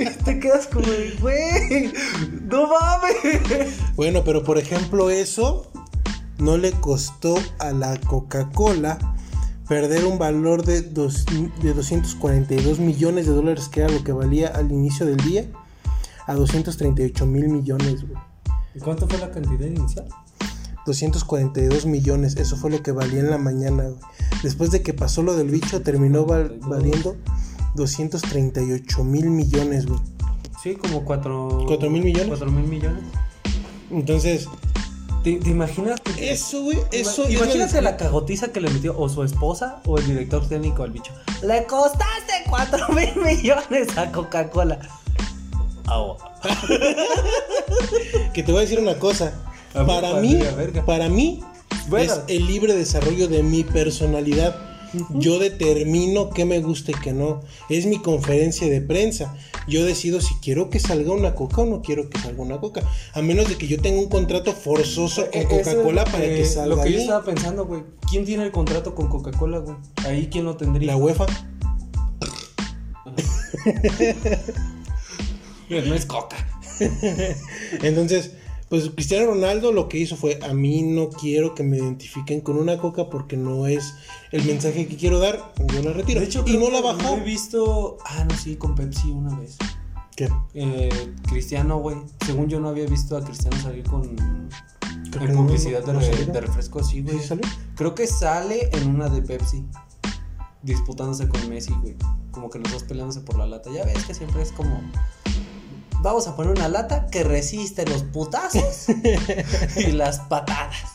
Y 0.00 0.06
te 0.24 0.40
quedas 0.40 0.66
como, 0.66 0.86
güey, 1.20 1.92
no 2.50 2.68
mames. 2.68 3.80
Bueno, 3.96 4.22
pero 4.24 4.42
por 4.42 4.58
ejemplo 4.58 5.10
eso 5.10 5.70
no 6.38 6.56
le 6.56 6.72
costó 6.72 7.36
a 7.58 7.72
la 7.72 7.98
Coca-Cola 8.00 8.98
perder 9.68 10.04
un 10.04 10.18
valor 10.18 10.64
de, 10.64 10.82
dos- 10.82 11.24
de 11.62 11.72
242 11.74 12.78
millones 12.80 13.26
de 13.26 13.32
dólares, 13.32 13.68
que 13.68 13.80
era 13.80 13.88
lo 13.92 14.02
que 14.04 14.12
valía 14.12 14.48
al 14.48 14.70
inicio 14.72 15.06
del 15.06 15.16
día, 15.18 15.46
a 16.26 16.34
238 16.34 17.24
mil 17.26 17.48
millones, 17.48 18.02
güey. 18.06 18.20
¿Y 18.74 18.80
cuánto 18.80 19.06
fue 19.08 19.18
la 19.18 19.30
cantidad 19.30 19.66
inicial? 19.66 20.06
242 20.86 21.86
millones. 21.86 22.36
Eso 22.36 22.56
fue 22.56 22.70
lo 22.70 22.82
que 22.82 22.92
valía 22.92 23.20
en 23.20 23.30
la 23.30 23.38
mañana, 23.38 23.84
güey. 23.84 23.96
Después 24.42 24.70
de 24.70 24.82
que 24.82 24.92
pasó 24.94 25.22
lo 25.22 25.34
del 25.36 25.48
bicho, 25.50 25.82
terminó 25.82 26.24
val- 26.26 26.58
valiendo 26.62 27.16
238 27.74 29.04
mil 29.04 29.30
millones, 29.30 29.86
güey. 29.86 30.00
Sí, 30.62 30.74
como 30.76 31.04
4 31.04 31.64
¿Cuatro 31.66 31.90
mil 31.90 32.02
millones? 32.04 32.28
4 32.28 32.50
mil 32.50 32.66
millones. 32.66 33.02
Entonces, 33.90 34.48
¿Te, 35.22 35.36
te 35.36 35.50
imaginas? 35.50 36.00
que- 36.00 36.30
eso, 36.32 36.62
güey, 36.62 36.78
eso 36.92 37.24
es 37.24 37.30
Imagínate 37.34 37.74
la- 37.82 37.92
la 37.92 37.96
cagotiza 37.96 38.48
que 38.48 38.60
le 38.60 38.70
metió 38.70 38.98
o 38.98 39.08
su 39.08 39.22
esposa 39.22 39.80
o 39.86 39.98
el 39.98 40.06
director 40.06 40.46
técnico 40.48 40.82
al 40.82 40.90
bicho. 40.90 41.12
Le 41.42 41.64
costaste 41.66 42.32
4 42.48 42.88
mil 42.94 43.10
millones 43.24 43.96
a 43.96 44.10
Coca-Cola. 44.12 44.78
Agua. 45.86 46.16
Que 48.32 48.42
te 48.42 48.52
voy 48.52 48.60
a 48.60 48.62
decir 48.62 48.80
una 48.80 48.98
cosa. 48.98 49.32
Ver, 49.74 49.86
para 49.86 50.10
¿cuál 50.10 50.22
mí, 50.22 50.34
verga? 50.34 50.84
para 50.86 51.08
mí, 51.08 51.40
Bueno. 51.88 52.12
es 52.12 52.20
el 52.28 52.46
libre 52.46 52.74
desarrollo 52.74 53.28
de 53.28 53.42
mi 53.42 53.64
personalidad. 53.64 54.56
Yo 55.10 55.40
determino 55.40 56.30
qué 56.30 56.44
me 56.44 56.60
gusta 56.60 56.92
y 56.92 56.94
qué 56.94 57.12
no. 57.12 57.40
Es 57.68 57.84
mi 57.84 57.98
conferencia 57.98 58.68
de 58.68 58.80
prensa. 58.80 59.36
Yo 59.66 59.84
decido 59.84 60.20
si 60.20 60.34
quiero 60.36 60.70
que 60.70 60.78
salga 60.78 61.10
una 61.12 61.34
coca 61.34 61.62
o 61.62 61.66
no 61.66 61.82
quiero 61.82 62.08
que 62.08 62.16
salga 62.20 62.40
una 62.40 62.60
coca. 62.60 62.82
A 63.12 63.20
menos 63.20 63.48
de 63.48 63.56
que 63.56 63.66
yo 63.66 63.80
tenga 63.80 63.98
un 63.98 64.08
contrato 64.08 64.52
forzoso 64.52 65.28
con 65.32 65.40
Eh, 65.40 65.46
eso 65.50 65.56
es 65.58 65.66
Coca-Cola 65.68 66.04
para 66.04 66.20
que 66.26 66.44
salga 66.44 66.76
Lo 66.76 66.82
que 66.82 66.92
yo 66.92 66.98
estaba 67.00 67.24
pensando, 67.24 67.66
güey. 67.66 67.82
¿Quién 68.08 68.24
tiene 68.24 68.44
el 68.44 68.52
contrato 68.52 68.94
con 68.94 69.08
Coca-Cola, 69.08 69.58
güey? 69.58 69.76
Ahí 70.06 70.28
quién 70.30 70.44
lo 70.44 70.56
tendría. 70.56 70.92
La 70.92 70.96
UEFA. 70.96 71.26
No 75.70 75.94
es 75.94 76.06
Coca. 76.06 76.36
Entonces, 77.82 78.32
pues 78.74 78.90
Cristiano 78.90 79.28
Ronaldo 79.28 79.70
lo 79.70 79.88
que 79.88 79.98
hizo 79.98 80.16
fue, 80.16 80.40
a 80.42 80.52
mí 80.52 80.82
no 80.82 81.08
quiero 81.08 81.54
que 81.54 81.62
me 81.62 81.76
identifiquen 81.76 82.40
con 82.40 82.56
una 82.56 82.76
coca 82.78 83.08
porque 83.08 83.36
no 83.36 83.68
es 83.68 83.94
el 84.32 84.42
mensaje 84.44 84.88
que 84.88 84.96
quiero 84.96 85.20
dar, 85.20 85.52
yo 85.72 85.80
la 85.80 85.92
retiro. 85.92 86.18
De 86.18 86.26
hecho, 86.26 86.42
y 86.44 86.56
no 86.56 86.70
la 86.70 86.80
bajó. 86.80 87.16
He 87.16 87.20
visto. 87.20 87.98
Ah, 88.04 88.26
no, 88.28 88.36
sí, 88.36 88.56
con 88.56 88.74
Pepsi 88.74 89.12
una 89.12 89.38
vez. 89.38 89.58
¿Qué? 90.16 90.28
Eh, 90.54 91.12
Cristiano, 91.28 91.78
güey. 91.78 91.98
Según 92.26 92.48
yo 92.48 92.58
no 92.58 92.68
había 92.68 92.86
visto 92.86 93.16
a 93.16 93.24
Cristiano 93.24 93.56
salir 93.62 93.84
con. 93.84 94.16
Creo 95.12 95.22
en 95.22 95.28
que 95.28 95.32
no, 95.34 95.46
publicidad 95.46 95.80
no, 95.82 95.86
de, 95.86 95.92
no 95.92 96.00
re- 96.00 96.06
de 96.08 96.82
sí, 96.82 97.02
güey. 97.02 97.20
¿Sí? 97.20 97.34
Creo 97.76 97.94
que 97.94 98.08
sale 98.08 98.70
en 98.72 98.88
una 98.88 99.08
de 99.08 99.22
Pepsi. 99.22 99.64
Disputándose 100.62 101.28
con 101.28 101.48
Messi, 101.48 101.72
güey. 101.80 101.94
Como 102.32 102.50
que 102.50 102.58
los 102.58 102.72
dos 102.72 102.82
peleándose 102.82 103.20
por 103.20 103.38
la 103.38 103.46
lata. 103.46 103.70
Ya 103.70 103.84
ves 103.84 104.04
que 104.04 104.14
siempre 104.14 104.42
es 104.42 104.50
como. 104.50 104.80
Vamos 106.04 106.28
a 106.28 106.36
poner 106.36 106.52
una 106.52 106.68
lata 106.68 107.06
que 107.06 107.24
resiste 107.24 107.86
los 107.86 108.02
putazos 108.02 108.90
y 109.78 109.92
las 109.92 110.18
patadas. 110.20 110.93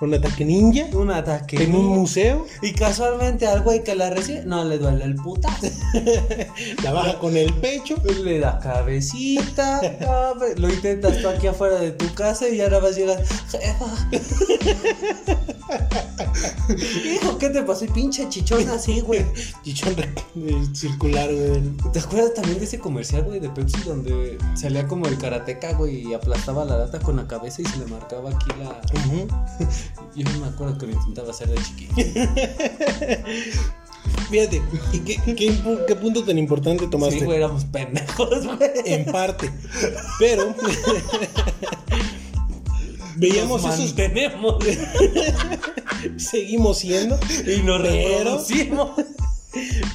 Un 0.00 0.14
ataque 0.14 0.44
ninja 0.44 0.86
Un 0.94 1.10
ataque. 1.10 1.62
en 1.62 1.74
un 1.74 1.86
museo, 1.86 2.46
Y 2.62 2.72
casualmente 2.72 3.46
al 3.46 3.62
güey 3.62 3.84
que 3.84 3.94
la 3.94 4.10
recibe 4.10 4.44
no 4.44 4.64
le 4.64 4.78
duele 4.78 5.04
el 5.04 5.14
putazo. 5.16 5.66
la 6.82 6.92
baja 6.92 7.18
con 7.18 7.36
el 7.36 7.52
pecho. 7.54 7.96
Le 8.24 8.38
da 8.40 8.58
cabecita. 8.58 9.80
cabe- 10.00 10.54
Lo 10.56 10.68
intentas 10.70 11.18
tú 11.20 11.28
aquí 11.28 11.46
afuera 11.48 11.78
de 11.78 11.92
tu 11.92 12.12
casa 12.14 12.48
y 12.48 12.60
ahora 12.60 12.78
vas 12.80 12.96
a 12.96 12.98
llegar. 12.98 13.22
Jefa. 13.50 14.08
Hijo, 17.04 17.38
¿qué 17.38 17.50
te 17.50 17.62
pasó? 17.62 17.84
Y 17.84 17.88
pinche 17.88 18.28
chichón 18.28 18.68
así, 18.70 19.00
güey. 19.00 19.24
Chichón 19.62 19.94
eh, 19.98 20.64
circular, 20.74 21.28
güey. 21.32 21.60
¿Te 21.92 21.98
acuerdas 21.98 22.34
también 22.34 22.58
de 22.58 22.64
ese 22.64 22.78
comercial, 22.78 23.24
güey, 23.24 23.40
de 23.40 23.50
Pepsi 23.50 23.80
donde 23.82 24.38
salía 24.54 24.86
como 24.86 25.06
el 25.06 25.18
karateca, 25.18 25.72
güey, 25.74 26.08
y 26.08 26.14
aplastaba 26.14 26.64
la 26.64 26.78
lata 26.78 26.98
con 27.00 27.16
la 27.16 27.26
cabeza 27.26 27.62
y 27.62 27.64
se 27.66 27.78
le 27.78 27.86
marcaba 27.86 28.30
aquí 28.30 28.46
la. 28.58 28.80
Yo 30.16 30.24
no 30.30 30.38
me 30.40 30.46
acuerdo 30.48 30.76
que 30.78 30.86
lo 30.86 30.92
intentaba 30.92 31.30
hacer 31.30 31.48
de 31.48 31.56
chiquito. 31.62 31.94
Fíjate, 34.30 34.62
¿y 34.92 34.98
qué, 35.00 35.16
qué 35.34 35.50
impu- 35.52 35.84
qué 35.86 35.94
punto 35.96 36.22
tan 36.24 36.38
importante 36.38 36.86
tomaste? 36.88 37.18
Sí, 37.20 37.24
güey, 37.24 37.38
éramos 37.38 37.64
pendejos, 37.66 38.46
güey. 38.46 38.70
En 38.84 39.04
parte. 39.06 39.50
Pero 40.18 40.54
veíamos 43.16 43.62
Nos 43.62 43.74
esos. 43.74 43.86
mantenemos 43.88 44.56
Seguimos 46.16 46.78
siendo. 46.78 47.18
y 47.46 47.62
nos 47.62 47.80
reproducimos. 47.82 48.90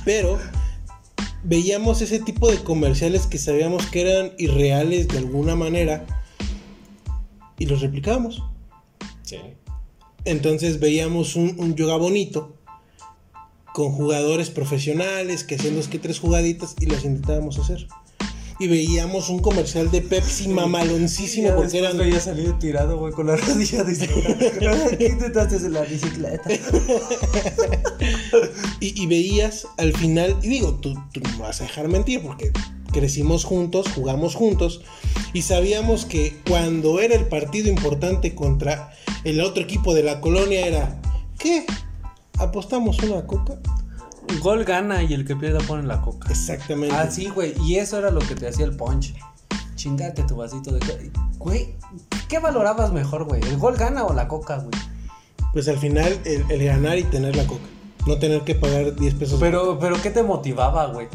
Pero 0.05 0.37
veíamos 1.43 2.01
ese 2.01 2.19
tipo 2.19 2.49
de 2.49 2.57
comerciales 2.63 3.27
que 3.27 3.37
sabíamos 3.37 3.85
que 3.87 4.01
eran 4.01 4.31
irreales 4.37 5.07
de 5.07 5.17
alguna 5.17 5.55
manera 5.55 6.05
y 7.57 7.65
los 7.65 7.81
replicábamos. 7.81 8.43
Sí. 9.27 9.37
Entonces 10.23 10.79
veíamos 10.79 11.35
un, 11.35 11.55
un 11.59 11.75
yoga 11.75 11.97
bonito 11.97 12.55
con 13.73 13.91
jugadores 13.91 14.49
profesionales 14.49 15.43
que 15.43 15.55
hacían 15.55 15.75
dos 15.75 15.89
que 15.89 15.99
tres 15.99 16.19
jugaditas 16.19 16.75
y 16.79 16.85
las 16.85 17.03
intentábamos 17.03 17.59
hacer. 17.59 17.87
Y 18.59 18.67
veíamos 18.67 19.29
un 19.29 19.39
comercial 19.39 19.91
de 19.91 20.01
Pepsi 20.01 20.47
mamaloncísimo 20.47 21.53
porque 21.53 21.77
eran 21.77 21.97
veía 21.97 22.19
salir 22.19 22.53
tirado, 22.53 22.97
güey, 22.97 23.13
con 23.13 23.27
la 23.27 23.35
rodilla 23.35 23.83
dislocada. 23.83 24.89
¿Qué 24.97 25.07
intentaste 25.09 25.57
en 25.57 25.73
la 25.73 25.81
bicicleta? 25.81 26.49
Y, 28.79 29.01
y 29.01 29.07
veías 29.07 29.67
al 29.77 29.91
final, 29.93 30.35
y 30.43 30.49
digo, 30.49 30.75
tú, 30.75 30.93
tú 31.11 31.19
no 31.19 31.31
me 31.31 31.37
vas 31.39 31.61
a 31.61 31.63
dejar 31.63 31.87
mentir 31.87 32.21
porque 32.21 32.51
crecimos 32.91 33.45
juntos, 33.45 33.87
jugamos 33.93 34.35
juntos, 34.35 34.81
y 35.33 35.41
sabíamos 35.43 36.05
que 36.05 36.39
cuando 36.47 36.99
era 36.99 37.15
el 37.15 37.27
partido 37.27 37.69
importante 37.69 38.35
contra 38.35 38.91
el 39.23 39.41
otro 39.41 39.63
equipo 39.63 39.93
de 39.93 40.03
la 40.03 40.21
colonia 40.21 40.65
era, 40.65 41.01
¿qué? 41.37 41.65
¿Apostamos 42.37 42.99
una 42.99 43.25
coca? 43.25 43.59
Gol 44.41 44.65
gana 44.65 45.03
y 45.03 45.13
el 45.13 45.25
que 45.25 45.35
pierda 45.35 45.59
pone 45.59 45.83
la 45.83 46.01
coca. 46.01 46.29
Exactamente. 46.29 46.95
Ah, 46.95 47.09
sí, 47.09 47.29
güey. 47.29 47.53
Y 47.63 47.77
eso 47.77 47.97
era 47.97 48.11
lo 48.11 48.19
que 48.19 48.35
te 48.35 48.47
hacía 48.47 48.65
el 48.65 48.75
punch. 48.75 49.15
Chingate 49.75 50.23
tu 50.23 50.35
vasito 50.35 50.71
de 50.71 50.79
coca. 50.79 51.21
Güey, 51.37 51.75
¿qué 52.27 52.39
valorabas 52.39 52.91
mejor, 52.91 53.23
güey? 53.23 53.41
¿El 53.41 53.57
gol 53.57 53.75
gana 53.77 54.05
o 54.05 54.13
la 54.13 54.27
coca, 54.27 54.57
güey? 54.57 54.71
Pues 55.53 55.67
al 55.67 55.77
final 55.77 56.19
el, 56.25 56.43
el 56.49 56.65
ganar 56.65 56.97
y 56.97 57.03
tener 57.03 57.35
la 57.35 57.47
coca. 57.47 57.63
No 58.05 58.19
tener 58.19 58.41
que 58.41 58.55
pagar 58.55 58.95
10 58.95 59.13
pesos. 59.15 59.39
Pero, 59.39 59.79
pero 59.79 60.01
¿qué 60.01 60.09
te 60.09 60.23
motivaba, 60.23 60.87
güey? 60.87 61.07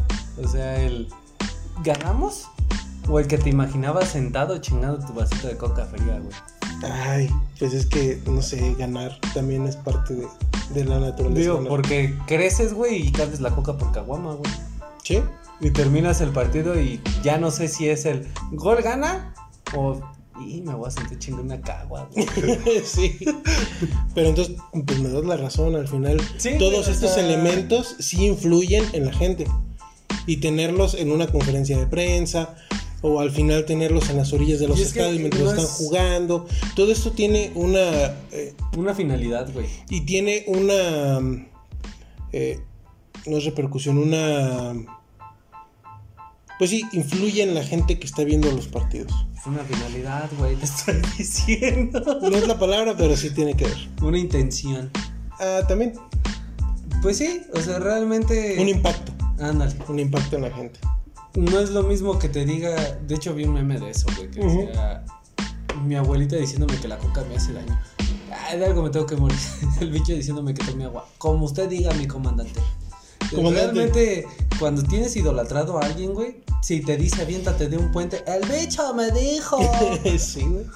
O 0.43 0.49
sea, 0.49 0.83
el 0.83 1.09
¿ganamos? 1.83 2.49
O 3.09 3.19
el 3.19 3.27
que 3.27 3.39
te 3.39 3.51
imaginabas 3.51 4.09
sentado 4.11 4.59
chingando 4.59 5.05
tu 5.05 5.13
vasito 5.13 5.49
de 5.49 5.57
coca 5.57 5.85
fría, 5.87 6.21
güey. 6.21 6.35
Ay, 6.85 7.31
pues 7.59 7.75
es 7.75 7.87
que, 7.87 8.21
no 8.27 8.43
sé, 8.43 8.75
ganar 8.79 9.19
también 9.35 9.67
es 9.67 9.77
parte 9.77 10.15
de, 10.15 10.27
de 10.75 10.85
la 10.85 10.99
naturaleza. 11.01 11.41
Digo, 11.41 11.55
ganar. 11.57 11.69
porque 11.69 12.15
creces, 12.27 12.75
güey, 12.75 13.09
y 13.09 13.13
cambias 13.13 13.41
la 13.41 13.51
coca 13.51 13.77
por 13.77 13.93
caguama, 13.93 14.35
güey. 14.35 14.51
Sí. 15.03 15.21
Y 15.61 15.71
terminas 15.71 16.21
el 16.21 16.31
partido 16.31 16.81
y 16.81 17.01
ya 17.23 17.39
no 17.39 17.51
sé 17.51 17.69
si 17.69 17.89
es 17.89 18.05
el 18.05 18.27
gol 18.53 18.83
gana 18.83 19.35
o 19.77 20.01
y 20.45 20.61
me 20.63 20.75
voy 20.75 20.89
a 20.89 20.91
sentir 20.91 21.19
chingando 21.19 21.55
una 21.55 21.61
cagua, 21.63 22.09
güey. 22.13 22.27
sí. 22.85 23.19
Pero 24.15 24.29
entonces, 24.31 24.57
pues 24.87 24.99
me 24.99 25.09
das 25.09 25.25
la 25.25 25.37
razón. 25.37 25.77
Al 25.77 25.87
final, 25.87 26.21
Sí, 26.39 26.57
todos 26.59 26.89
estos 26.89 27.13
sea- 27.15 27.25
elementos 27.25 27.97
sí 28.01 28.27
influyen 28.27 28.85
en 28.93 29.07
la 29.07 29.13
gente. 29.13 29.47
Y 30.27 30.37
tenerlos 30.39 30.95
en 30.95 31.11
una 31.11 31.27
conferencia 31.27 31.79
de 31.79 31.87
prensa. 31.87 32.55
O 33.05 33.19
al 33.21 33.33
final 33.33 33.65
tenerlos 33.65 34.11
en 34.11 34.17
las 34.19 34.33
orillas 34.33 34.61
de 34.61 34.69
los 34.69 34.79
Y 34.79 34.83
es 34.83 34.93
que 34.93 35.01
estadios 35.01 35.19
mientras 35.19 35.43
no 35.43 35.51
están 35.51 35.65
es- 35.65 35.71
jugando. 35.73 36.47
Todo 36.77 36.93
esto 36.93 37.11
tiene 37.11 37.51
una. 37.57 37.81
eh, 38.31 38.55
Una 38.77 38.95
finalidad, 38.95 39.53
güey. 39.53 39.67
y 39.91 40.03
tiene 40.03 40.45
una. 40.47 41.19
eh, 42.33 42.61
no 43.27 43.37
es 43.39 43.45
repercusión, 43.45 43.99
una. 43.99 44.73
Pues 46.59 46.71
sí, 46.71 46.85
influye 46.93 47.43
en 47.43 47.55
la 47.55 47.65
gente 47.65 47.99
que 47.99 48.07
está 48.07 48.23
viendo 48.23 48.51
los 48.53 48.69
partidos. 48.69 49.13
Es 49.37 49.47
una 49.47 49.65
finalidad, 49.65 50.31
güey, 50.39 50.55
te 50.55 50.65
estoy 50.65 50.95
diciendo. 51.19 52.01
No 52.23 52.37
es 52.37 52.47
la 52.47 52.57
palabra, 52.59 52.95
pero 52.97 53.17
sí 53.17 53.31
tiene 53.31 53.57
que 53.57 53.65
ver. 53.65 53.77
Una 54.01 54.19
intención. 54.19 54.91
Ah, 55.41 55.63
también, 55.67 55.95
Pues 57.03 57.19
sí, 57.19 57.43
o 57.53 57.61
sea, 57.61 57.81
realmente. 57.81 58.57
un 58.61 58.69
impacto. 58.69 59.13
Ándale. 59.43 59.75
Un 59.89 59.99
impacto 59.99 60.37
en 60.37 60.43
la 60.43 60.51
gente. 60.51 60.81
No 61.35 61.59
es 61.59 61.71
lo 61.71 61.83
mismo 61.83 62.19
que 62.19 62.29
te 62.29 62.45
diga. 62.45 62.75
De 63.07 63.15
hecho, 63.15 63.35
vi 63.35 63.45
un 63.45 63.55
meme 63.55 63.79
de 63.79 63.91
eso, 63.91 64.07
güey, 64.17 64.31
que 64.31 64.41
decía. 64.41 65.05
Mi 65.85 65.97
abuelita 65.97 66.37
diciéndome 66.37 66.79
que 66.79 66.89
la 66.89 66.99
coca 66.99 67.25
me 67.29 67.37
hace 67.37 67.53
daño. 67.53 67.79
Ay, 68.49 68.59
de 68.59 68.67
algo 68.67 68.83
me 68.83 68.91
tengo 68.91 69.07
que 69.07 69.17
morir. 69.17 69.39
El 69.81 69.91
bicho 69.91 70.13
diciéndome 70.13 70.55
que 70.55 70.65
tome 70.65 70.85
agua. 70.85 71.09
Como 71.19 71.47
usted 71.47 71.69
diga, 71.69 71.93
mi 71.95 72.07
comandante. 72.07 72.61
Comandante. 73.35 73.73
Realmente, 73.73 74.27
cuando 74.59 74.83
tienes 74.83 75.17
idolatrado 75.17 75.79
a 75.79 75.87
alguien, 75.87 76.13
güey, 76.13 76.45
si 76.61 76.81
te 76.81 76.97
dice 76.97 77.23
aviéntate 77.23 77.69
de 77.69 77.79
un 77.79 77.91
puente, 77.91 78.23
el 78.27 78.47
bicho 78.49 78.95
me 78.95 79.11
dijo. 79.11 79.59
sí, 80.19 80.43
güey. 80.43 80.67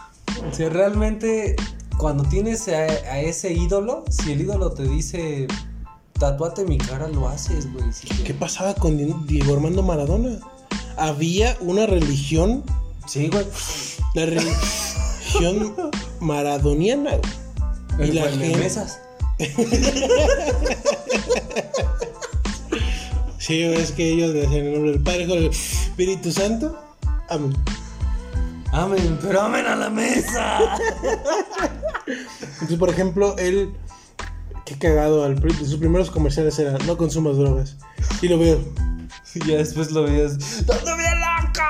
O 0.50 0.54
sea, 0.54 0.70
realmente, 0.70 1.54
cuando 1.98 2.24
tienes 2.24 2.66
a, 2.68 2.80
a 2.80 3.20
ese 3.20 3.52
ídolo, 3.52 4.04
si 4.10 4.32
el 4.32 4.40
ídolo 4.40 4.72
te 4.72 4.84
dice, 4.84 5.46
tatuate 6.18 6.64
mi 6.64 6.78
cara, 6.78 7.08
lo 7.08 7.28
haces, 7.28 7.72
güey. 7.72 7.92
Si 7.92 8.06
¿Qué 8.24 8.34
pasaba 8.34 8.74
con 8.74 8.96
Di- 8.96 9.14
Diego 9.26 9.54
Armando 9.54 9.82
Maradona? 9.82 10.38
Había 10.96 11.56
una 11.60 11.86
religión, 11.86 12.62
Sí, 13.06 13.28
güey. 13.28 13.46
la 14.14 14.26
religión 14.26 15.74
maradoniana. 16.20 17.12
güey. 17.96 18.10
Y 18.10 18.12
la 18.12 18.22
gente- 18.30 18.56
mesas. 18.56 19.00
Sí, 23.38 23.62
es 23.62 23.92
que 23.92 24.08
ellos 24.12 24.32
decían 24.34 24.66
el 24.66 24.72
nombre 24.72 24.90
del 24.92 25.02
Padre, 25.02 25.22
y 25.22 25.26
del 25.26 25.46
Espíritu 25.46 26.32
Santo. 26.32 26.76
Amén. 27.28 27.52
Amén, 28.72 29.18
pero 29.22 29.42
amén 29.42 29.64
a 29.66 29.76
la 29.76 29.88
mesa. 29.90 30.58
Entonces, 32.54 32.78
por 32.78 32.90
ejemplo, 32.90 33.36
él, 33.38 33.72
qué 34.66 34.74
cagado, 34.76 35.24
al, 35.24 35.40
sus 35.58 35.76
primeros 35.76 36.10
comerciales 36.10 36.58
eran 36.58 36.76
no 36.86 36.98
consumas 36.98 37.36
drogas. 37.38 37.76
Y 38.20 38.28
lo 38.28 38.38
veo. 38.38 38.60
y 39.34 39.46
ya 39.46 39.56
después 39.56 39.90
lo 39.92 40.02
veías. 40.02 40.66
¡Dónde 40.66 40.94
bien 40.96 41.14
loca! 41.20 41.68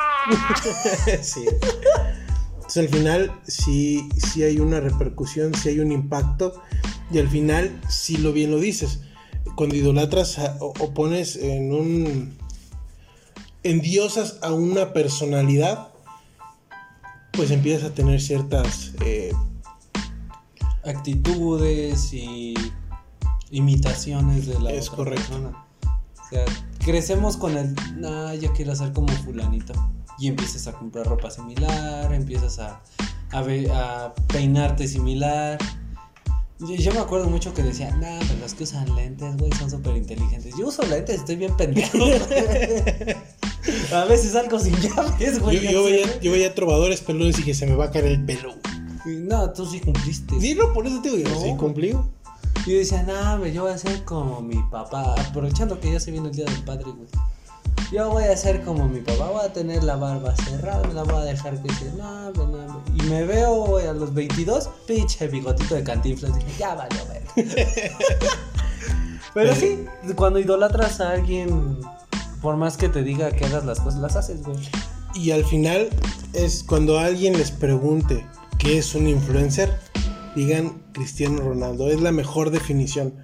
sí. 1.22 1.44
Entonces, 2.54 2.76
al 2.78 2.88
final, 2.88 3.40
sí, 3.46 4.08
sí 4.18 4.42
hay 4.42 4.58
una 4.58 4.80
repercusión, 4.80 5.54
sí 5.54 5.68
hay 5.68 5.78
un 5.78 5.92
impacto. 5.92 6.60
Y 7.12 7.18
al 7.18 7.28
final, 7.28 7.80
sí 7.88 8.16
lo 8.16 8.32
bien 8.32 8.50
lo 8.50 8.58
dices. 8.58 9.00
Cuando 9.54 9.76
idolatras 9.76 10.38
a- 10.40 10.56
o, 10.60 10.72
o 10.80 10.92
pones 10.94 11.36
en 11.36 11.72
un. 11.72 12.36
endiosas 13.62 14.38
a 14.42 14.52
una 14.52 14.92
personalidad, 14.92 15.88
pues 17.32 17.50
empiezas 17.50 17.90
a 17.90 17.94
tener 17.94 18.20
ciertas. 18.20 18.92
eh, 19.04 19.32
Actitudes 20.84 22.12
y 22.12 22.54
imitaciones 23.50 24.46
de 24.46 24.58
la 24.60 24.72
Es 24.72 24.86
otra 24.88 24.96
correcto. 24.96 25.22
persona. 25.28 25.64
O 26.24 26.28
sea, 26.28 26.44
crecemos 26.84 27.36
con 27.36 27.56
el. 27.56 27.74
Nah, 27.96 28.34
yo 28.34 28.52
quiero 28.52 28.74
ser 28.74 28.92
como 28.92 29.08
Fulanito. 29.08 29.72
Y 30.18 30.28
empiezas 30.28 30.66
a 30.66 30.72
comprar 30.72 31.06
ropa 31.06 31.30
similar, 31.30 32.12
empiezas 32.12 32.58
a, 32.58 32.80
a, 33.32 34.14
peinarte 34.28 34.88
similar. 34.88 35.58
Yo, 36.58 36.74
yo 36.74 36.92
me 36.94 37.00
acuerdo 37.00 37.28
mucho 37.28 37.52
que 37.52 37.62
decían, 37.62 38.00
nah, 38.00 38.18
pero 38.26 38.40
los 38.40 38.54
que 38.54 38.64
usan 38.64 38.94
lentes, 38.96 39.36
güey, 39.36 39.52
son 39.52 39.70
súper 39.70 39.94
inteligentes. 39.94 40.54
Yo 40.58 40.68
uso 40.68 40.82
lentes, 40.86 41.16
estoy 41.16 41.36
bien 41.36 41.54
pendejo. 41.54 41.98
a 43.94 44.04
veces 44.06 44.32
salgo 44.32 44.58
sin 44.58 44.74
llaves, 44.76 45.38
güey. 45.38 45.60
yo, 45.60 45.70
yo 45.70 45.84
veía, 45.84 46.20
yo 46.20 46.32
veía 46.32 46.54
trovadores 46.54 47.02
peludos 47.02 47.38
y 47.40 47.42
que 47.42 47.52
se 47.54 47.66
me 47.66 47.74
va 47.76 47.84
a 47.86 47.90
caer 47.90 48.06
el 48.06 48.24
pelo. 48.24 48.54
No, 49.04 49.52
tú 49.52 49.66
sí 49.66 49.80
cumpliste. 49.80 50.40
Sí, 50.40 50.54
no, 50.54 50.72
por 50.72 50.86
eso 50.86 51.00
te 51.02 51.10
digo, 51.10 51.28
No. 51.28 51.40
sí 51.42 51.54
cumplí. 51.58 51.94
Y 52.66 52.72
yo 52.72 52.78
decía, 52.78 53.04
nah, 53.04 53.36
güey, 53.36 53.52
yo 53.52 53.62
voy 53.62 53.72
a 53.72 53.78
ser 53.78 54.04
como 54.04 54.40
mi 54.42 54.60
papá. 54.70 55.14
Aprovechando 55.28 55.78
que 55.78 55.92
ya 55.92 56.00
se 56.00 56.10
viene 56.10 56.28
el 56.28 56.34
día 56.34 56.46
del 56.46 56.64
padre, 56.64 56.84
güey. 56.84 57.08
Yo 57.92 58.10
voy 58.10 58.24
a 58.24 58.36
ser 58.36 58.64
como 58.64 58.88
mi 58.88 59.00
papá, 59.00 59.30
voy 59.30 59.44
a 59.44 59.52
tener 59.52 59.84
la 59.84 59.94
barba 59.94 60.34
cerrada, 60.34 60.84
me 60.88 60.94
la 60.94 61.04
voy 61.04 61.14
a 61.14 61.24
dejar. 61.26 61.54
No, 61.96 62.32
no, 62.32 62.44
güey. 62.44 62.66
Y 62.98 63.02
me 63.02 63.22
veo, 63.22 63.66
güey, 63.66 63.86
a 63.86 63.92
los 63.92 64.12
22, 64.12 64.68
pinche 64.84 65.28
bigotito 65.28 65.76
de 65.76 65.84
cantinflas. 65.84 66.34
Dije, 66.34 66.58
ya 66.58 66.74
vale, 66.74 66.96
güey. 67.06 67.46
Pero 69.32 69.54
sí, 69.54 69.84
cuando 70.16 70.40
idolatras 70.40 71.00
a 71.00 71.10
alguien, 71.10 71.78
por 72.42 72.56
más 72.56 72.76
que 72.76 72.88
te 72.88 73.04
diga 73.04 73.30
que 73.30 73.44
hagas 73.44 73.64
las 73.64 73.78
cosas, 73.78 74.00
las 74.00 74.16
haces, 74.16 74.42
güey. 74.42 74.58
Y 75.14 75.30
al 75.30 75.44
final 75.44 75.88
es 76.32 76.64
cuando 76.64 76.98
alguien 76.98 77.38
les 77.38 77.52
pregunte 77.52 78.26
qué 78.58 78.78
es 78.78 78.94
un 78.96 79.06
influencer, 79.06 79.78
digan 80.34 80.82
Cristiano 81.00 81.42
Ronaldo. 81.42 81.88
Es 81.90 82.00
la 82.00 82.10
mejor 82.10 82.50
definición. 82.50 83.14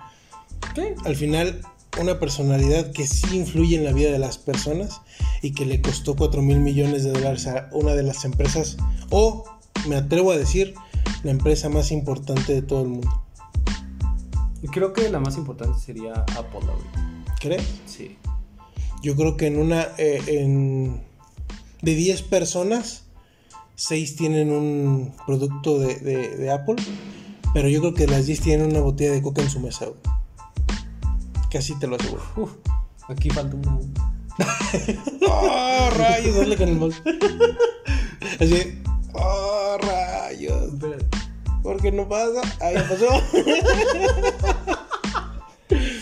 ¿Qué? 0.74 0.94
Al 1.06 1.16
final, 1.16 1.62
una 2.00 2.20
personalidad 2.20 2.92
que 2.92 3.06
sí 3.06 3.34
influye 3.36 3.76
en 3.76 3.84
la 3.84 3.92
vida 3.92 4.10
de 4.12 4.18
las 4.18 4.36
personas 4.36 5.00
y 5.40 5.52
que 5.52 5.64
le 5.64 5.80
costó 5.80 6.14
4 6.14 6.42
mil 6.42 6.60
millones 6.60 7.02
de 7.02 7.12
dólares 7.12 7.46
a 7.46 7.68
una 7.72 7.94
de 7.94 8.02
las 8.02 8.24
empresas, 8.26 8.76
o 9.10 9.44
me 9.88 9.96
atrevo 9.96 10.32
a 10.32 10.36
decir, 10.36 10.74
la 11.24 11.30
empresa 11.30 11.68
más 11.70 11.90
importante 11.92 12.52
de 12.54 12.60
todo 12.62 12.82
el 12.82 12.88
mundo. 12.88 13.24
Creo 14.70 14.92
que 14.92 15.08
la 15.08 15.18
más 15.18 15.36
importante 15.38 15.78
sería 15.80 16.12
Apple. 16.12 16.60
¿Crees? 17.40 17.64
Sí. 17.86 18.16
Yo 19.02 19.16
creo 19.16 19.36
que 19.36 19.46
en 19.46 19.58
una. 19.58 19.88
eh, 19.98 20.22
en, 20.28 21.02
de 21.82 21.94
10 21.96 22.22
personas, 22.22 23.04
6 23.74 24.14
tienen 24.16 24.52
un 24.52 25.14
producto 25.26 25.78
de, 25.80 25.96
de- 25.96 26.36
de 26.36 26.50
Apple. 26.52 26.76
Pero 27.54 27.68
yo 27.68 27.80
creo 27.80 27.94
que 27.94 28.06
las 28.06 28.26
10 28.26 28.40
tienen 28.40 28.70
una 28.70 28.80
botella 28.80 29.12
de 29.12 29.22
coca 29.22 29.42
en 29.42 29.50
su 29.50 29.60
mesa, 29.60 29.86
güey. 29.86 29.98
Casi 31.50 31.78
te 31.78 31.86
lo 31.86 31.96
aseguro. 31.96 32.22
Uf, 32.36 32.50
aquí 33.08 33.28
falta 33.30 33.56
una. 33.56 33.78
¡Oh, 35.28 35.90
rayos! 35.96 36.36
Dale 36.36 36.56
con 36.56 36.68
el 36.68 36.76
mouse. 36.76 37.02
Así. 38.40 38.82
¡Oh, 39.12 39.76
rayos! 39.78 40.72
Espérate. 40.72 41.06
¿Por 41.62 41.80
qué 41.80 41.92
no 41.92 42.08
pasa? 42.08 42.40
Ahí 42.60 42.74
pasó. 42.88 43.08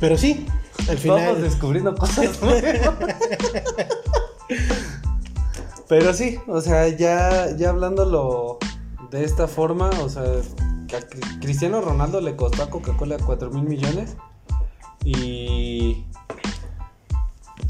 Pero 0.00 0.18
sí, 0.18 0.46
al 0.88 0.98
final. 0.98 1.20
Vamos 1.20 1.42
descubriendo 1.42 1.94
cosas 1.94 2.42
nuevas. 2.42 2.90
Pero 5.88 6.12
sí, 6.12 6.38
o 6.48 6.60
sea, 6.60 6.88
ya, 6.88 7.56
ya 7.56 7.70
hablándolo 7.70 8.58
de 9.10 9.24
esta 9.24 9.48
forma, 9.48 9.90
o 10.02 10.08
sea, 10.08 10.24
Cristiano 11.40 11.80
Ronaldo 11.80 12.20
le 12.20 12.36
costó 12.36 12.62
a 12.62 12.70
Coca-Cola 12.70 13.16
4 13.24 13.50
mil 13.50 13.64
millones 13.64 14.16
y... 15.04 16.04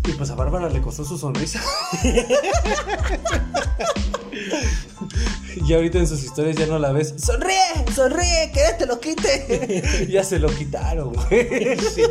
Y 0.09 0.13
pues 0.17 0.31
a 0.31 0.37
Bárbara 0.37 0.69
le 0.69 0.81
costó 0.81 1.05
su 1.05 1.19
sonrisa. 1.19 1.61
y 5.67 5.75
ahorita 5.75 5.99
en 5.99 6.07
sus 6.07 6.23
historias 6.23 6.55
ya 6.57 6.67
no 6.67 6.79
la 6.79 6.93
ves. 6.93 7.15
¡Sonríe! 7.19 7.93
¡Sonríe! 7.93 8.53
¡Que 8.55 8.75
te 8.79 8.87
lo 8.87 9.01
quite! 9.01 10.07
ya 10.09 10.23
se 10.23 10.39
lo 10.39 10.49
quitaron, 10.49 11.13
güey. 11.13 11.77
Sí. 11.77 12.03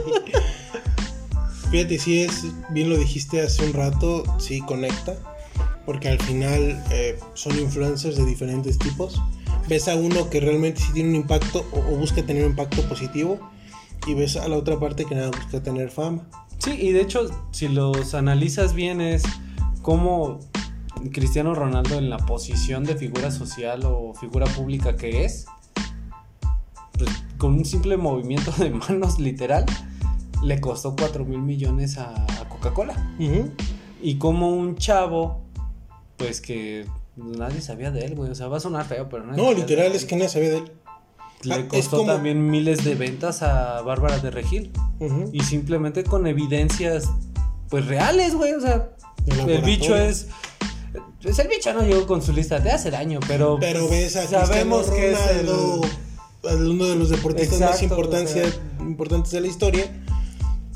Fíjate, 1.71 1.97
sí 1.97 2.23
es, 2.23 2.43
bien 2.69 2.89
lo 2.89 2.97
dijiste 2.97 3.41
hace 3.41 3.65
un 3.65 3.73
rato, 3.73 4.23
sí 4.39 4.61
conecta, 4.61 5.15
porque 5.85 6.09
al 6.09 6.19
final 6.19 6.83
eh, 6.91 7.17
son 7.33 7.57
influencers 7.59 8.17
de 8.17 8.25
diferentes 8.25 8.77
tipos. 8.77 9.21
Ves 9.67 9.87
a 9.87 9.95
uno 9.95 10.29
que 10.29 10.39
realmente 10.39 10.81
sí 10.81 10.93
tiene 10.93 11.09
un 11.09 11.15
impacto 11.15 11.65
o, 11.71 11.79
o 11.79 11.97
busca 11.97 12.23
tener 12.23 12.43
un 12.43 12.51
impacto 12.51 12.81
positivo 12.87 13.39
y 14.07 14.13
ves 14.13 14.35
a 14.37 14.47
la 14.47 14.57
otra 14.57 14.79
parte 14.79 15.05
que 15.05 15.15
nada 15.15 15.31
busca 15.31 15.61
tener 15.61 15.89
fama. 15.89 16.27
Sí, 16.59 16.71
y 16.79 16.91
de 16.91 17.01
hecho, 17.01 17.29
si 17.51 17.67
los 17.67 18.13
analizas 18.13 18.73
bien, 18.73 19.01
es 19.01 19.23
como 19.81 20.39
Cristiano 21.11 21.53
Ronaldo 21.53 21.95
en 21.95 22.09
la 22.09 22.17
posición 22.17 22.83
de 22.83 22.95
figura 22.95 23.31
social 23.31 23.81
o 23.85 24.13
figura 24.13 24.45
pública 24.47 24.95
que 24.95 25.25
es, 25.25 25.45
pues, 26.97 27.09
con 27.37 27.53
un 27.53 27.65
simple 27.65 27.97
movimiento 27.97 28.51
de 28.51 28.69
manos 28.89 29.19
literal, 29.19 29.65
le 30.43 30.59
costó 30.61 30.95
4 30.95 31.25
mil 31.25 31.39
millones 31.39 31.97
a, 31.97 32.25
Coca-Cola. 32.49 33.15
Ujú. 33.19 33.51
Y 34.01 34.17
como 34.17 34.49
un 34.49 34.75
chavo, 34.75 35.41
pues 36.17 36.41
que 36.41 36.85
nadie 37.15 37.61
sabía 37.61 37.91
de 37.91 38.05
él, 38.05 38.15
güey. 38.15 38.29
O 38.31 38.35
sea, 38.35 38.47
va 38.47 38.57
a 38.57 38.59
sonar 38.59 38.85
feo, 38.85 39.07
pero 39.09 39.25
No, 39.25 39.35
sabía 39.35 39.53
literal 39.53 39.91
es 39.93 40.05
que 40.05 40.15
nadie 40.15 40.29
sabía 40.29 40.49
de 40.49 40.57
él. 40.57 40.71
Le 41.43 41.53
Ah, 41.53 41.57
es 41.59 41.65
costó 41.65 41.97
como- 41.97 42.13
también 42.13 42.49
miles 42.49 42.83
de 42.83 42.95
ventas 42.95 43.43
a 43.43 43.81
Bárbara 43.81 44.17
de 44.19 44.31
Regil. 44.31 44.71
Y 45.33 45.41
simplemente 45.43 46.03
con 46.03 46.25
evidencias, 46.27 47.05
pues 47.69 47.85
reales, 47.85 48.33
güey. 48.35 48.53
O 48.53 48.61
sea, 48.61 48.89
el 49.47 49.61
bicho 49.61 49.95
es. 49.95 50.27
Pues 51.21 51.37
el 51.39 51.47
bicho 51.47 51.73
no 51.73 51.81
llegó 51.81 52.05
con 52.07 52.21
su 52.21 52.31
lista, 52.33 52.61
te 52.63 52.71
hace 52.71 52.89
daño, 52.91 53.19
pero. 53.27 53.57
Pero 53.59 53.87
ves 53.89 54.15
a 54.15 54.25
sabemos 54.27 54.87
Cristiano 54.89 54.95
que 54.95 55.11
es 55.11 55.41
el. 55.41 56.69
Uno 56.69 56.85
de 56.85 56.95
los 56.95 57.09
deportistas 57.09 57.59
más 57.59 57.69
Exacto, 57.81 57.95
importancia- 57.95 58.43
o 58.43 58.47
sea. 58.49 58.61
importantes 58.87 59.31
de 59.31 59.41
la 59.41 59.47
historia. 59.47 60.04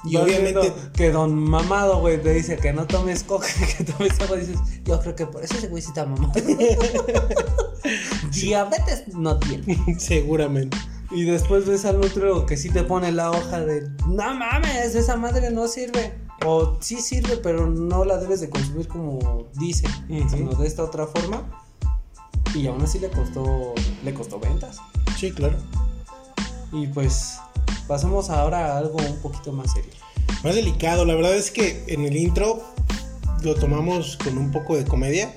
Y 0.03 0.15
vas 0.15 0.23
obviamente 0.23 0.73
Que 0.93 1.11
don 1.11 1.35
mamado, 1.35 1.99
güey, 1.99 2.21
te 2.21 2.33
dice 2.33 2.57
que 2.57 2.71
no 2.73 2.85
tomes 2.87 3.23
coca, 3.23 3.47
que 3.77 3.83
tomes 3.83 4.19
agua. 4.21 4.37
Dices, 4.37 4.57
yo 4.85 4.99
creo 4.99 5.15
que 5.15 5.25
por 5.25 5.43
eso 5.43 5.55
ese 5.55 5.67
güey 5.67 5.81
sí 5.81 5.89
está 5.89 6.05
mamado. 6.05 6.31
Diabetes 8.31 9.07
no 9.15 9.37
tiene. 9.39 9.77
seguramente. 9.99 10.77
Y 11.11 11.23
después 11.23 11.65
ves 11.65 11.85
al 11.85 12.03
otro 12.03 12.45
que 12.45 12.55
sí 12.55 12.69
te 12.69 12.83
pone 12.83 13.11
la 13.11 13.31
hoja 13.31 13.61
de, 13.61 13.89
no 14.07 14.35
mames, 14.35 14.93
esa 14.93 15.15
madre 15.17 15.49
no 15.49 15.67
sirve. 15.67 16.13
O 16.45 16.77
sí 16.79 17.01
sirve, 17.01 17.37
pero 17.37 17.67
no 17.67 18.05
la 18.05 18.17
debes 18.17 18.41
de 18.41 18.49
consumir 18.49 18.87
como 18.87 19.47
dice, 19.59 19.87
sino 20.07 20.51
de 20.53 20.67
esta 20.67 20.83
otra 20.83 21.07
forma. 21.07 21.65
Y 22.55 22.67
aún 22.67 22.81
así 22.81 22.99
le 22.99 23.09
costó, 23.09 23.73
le 24.03 24.13
costó 24.13 24.39
ventas. 24.39 24.77
Sí, 25.17 25.31
claro. 25.31 25.57
Y 26.71 26.87
pues 26.87 27.39
pasamos 27.89 28.29
ahora 28.29 28.75
a 28.75 28.77
algo 28.77 28.97
un 28.99 29.17
poquito 29.17 29.51
más 29.51 29.73
serio. 29.73 29.91
Más 30.43 30.55
delicado, 30.55 31.03
la 31.05 31.15
verdad 31.15 31.35
es 31.35 31.49
que 31.51 31.83
en 31.87 32.05
el 32.05 32.15
intro 32.15 32.61
lo 33.43 33.55
tomamos 33.55 34.15
con 34.23 34.37
un 34.37 34.51
poco 34.51 34.77
de 34.77 34.85
comedia. 34.85 35.33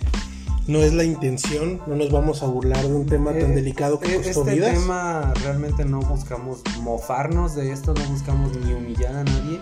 No 0.68 0.78
es 0.78 0.92
la 0.92 1.02
intención, 1.02 1.80
no 1.88 1.96
nos 1.96 2.12
vamos 2.12 2.42
a 2.44 2.46
burlar 2.46 2.86
de 2.86 2.94
un 2.94 3.06
tema 3.06 3.32
tan 3.32 3.50
Eh, 3.50 3.54
delicado 3.56 3.98
que 3.98 4.12
eh, 4.14 4.16
costó 4.22 4.42
este 4.42 4.54
vidas. 4.54 4.74
tema 4.74 5.34
realmente 5.42 5.84
no 5.84 5.98
buscamos 6.00 6.62
mofarnos 6.82 7.56
de 7.56 7.72
esto, 7.72 7.94
no 7.94 8.04
buscamos 8.04 8.54
ni 8.58 8.72
humillar 8.72 9.16
a 9.16 9.24
nadie, 9.24 9.58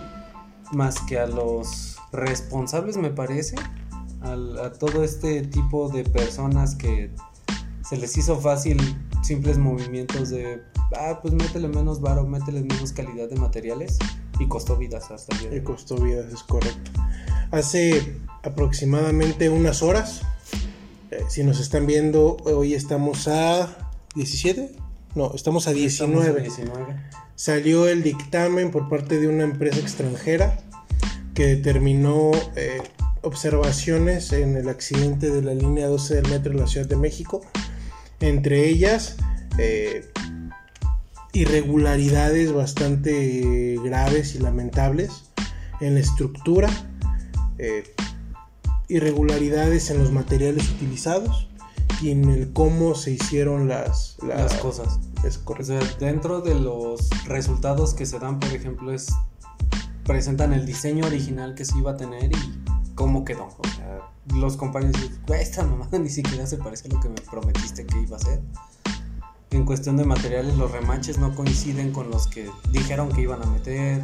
más 0.73 0.99
que 0.99 1.17
a 1.17 1.25
los 1.25 1.95
responsables, 2.11 2.97
me 2.97 3.09
parece, 3.09 3.55
al- 4.21 4.59
a 4.59 4.73
todo 4.73 5.03
este 5.03 5.41
tipo 5.41 5.89
de 5.89 6.03
personas 6.03 6.75
que 6.75 7.09
se 7.89 7.97
les 7.97 8.15
hizo 8.17 8.39
fácil 8.39 8.77
simples 9.21 9.57
movimientos 9.57 10.29
de, 10.29 10.61
ah, 10.97 11.19
pues 11.21 11.33
métele 11.33 11.67
menos 11.67 12.01
varo, 12.01 12.25
métele 12.25 12.61
menos 12.61 12.91
calidad 12.91 13.29
de 13.29 13.35
materiales 13.35 13.97
y 14.39 14.47
costó 14.47 14.77
vidas 14.77 15.11
hasta 15.11 15.35
el 15.35 15.41
día 15.41 15.49
de 15.51 15.57
Y 15.57 15.61
costó 15.61 15.95
vidas, 15.97 16.33
es 16.33 16.43
correcto. 16.43 16.91
Hace 17.51 18.17
aproximadamente 18.43 19.49
unas 19.49 19.83
horas, 19.83 20.21
eh, 21.11 21.23
si 21.29 21.43
nos 21.43 21.59
están 21.59 21.85
viendo, 21.85 22.37
hoy 22.45 22.73
estamos 22.73 23.27
a 23.27 23.75
17, 24.15 24.75
no, 25.15 25.33
estamos 25.35 25.67
a 25.67 25.73
19. 25.73 26.21
Estamos 26.21 26.37
en 26.37 26.43
19. 26.43 26.95
Salió 27.35 27.87
el 27.87 28.03
dictamen 28.03 28.71
por 28.71 28.87
parte 28.87 29.19
de 29.19 29.27
una 29.27 29.43
empresa 29.43 29.79
extranjera 29.79 30.59
que 31.33 31.47
determinó 31.47 32.31
eh, 32.55 32.81
observaciones 33.21 34.31
en 34.31 34.55
el 34.55 34.69
accidente 34.69 35.29
de 35.29 35.41
la 35.41 35.53
línea 35.53 35.87
12 35.87 36.15
del 36.15 36.29
metro 36.29 36.51
en 36.51 36.59
la 36.59 36.67
Ciudad 36.67 36.87
de 36.87 36.97
México. 36.97 37.41
Entre 38.21 38.69
ellas, 38.69 39.17
eh, 39.57 40.09
irregularidades 41.33 42.53
bastante 42.53 43.77
graves 43.83 44.35
y 44.35 44.39
lamentables 44.39 45.25
en 45.79 45.95
la 45.95 45.99
estructura, 45.99 46.69
eh, 47.57 47.83
irregularidades 48.87 49.89
en 49.89 49.99
los 49.99 50.11
materiales 50.11 50.69
utilizados 50.69 51.47
y 52.01 52.11
en 52.11 52.29
el 52.29 52.51
cómo 52.53 52.95
se 52.95 53.11
hicieron 53.11 53.67
las, 53.67 54.17
Las 54.21 54.53
cosas. 54.55 54.99
Es 55.23 55.37
O 55.37 55.45
correcto. 55.45 55.79
sea, 55.79 55.97
dentro 55.99 56.41
de 56.41 56.55
los 56.55 57.09
resultados 57.25 57.93
que 57.93 58.05
se 58.05 58.19
dan, 58.19 58.39
por 58.39 58.51
ejemplo, 58.53 58.91
es 58.91 59.07
presentan 60.03 60.51
el 60.53 60.65
diseño 60.65 61.05
original 61.05 61.53
que 61.55 61.63
se 61.63 61.77
iba 61.77 61.91
a 61.91 61.97
tener 61.97 62.31
y 62.31 62.63
cómo 62.95 63.23
quedó. 63.23 63.49
O 63.57 63.67
sea, 63.75 63.99
los 64.33 64.57
compañeros 64.57 64.99
dicen, 65.01 65.19
"Güey, 65.27 65.41
esta 65.41 65.63
mamada 65.63 65.97
ni 65.99 66.09
siquiera 66.09 66.45
se 66.47 66.57
parece 66.57 66.87
a 66.87 66.93
lo 66.93 66.99
que 66.99 67.09
me 67.09 67.21
prometiste 67.29 67.85
que 67.85 68.01
iba 68.01 68.17
a 68.17 68.19
ser. 68.19 68.41
En 69.51 69.65
cuestión 69.65 69.97
de 69.97 70.05
materiales, 70.05 70.55
los 70.57 70.71
remaches 70.71 71.17
no 71.17 71.35
coinciden 71.35 71.91
con 71.91 72.09
los 72.09 72.27
que 72.27 72.49
dijeron 72.71 73.09
que 73.11 73.21
iban 73.21 73.43
a 73.43 73.45
meter. 73.47 74.01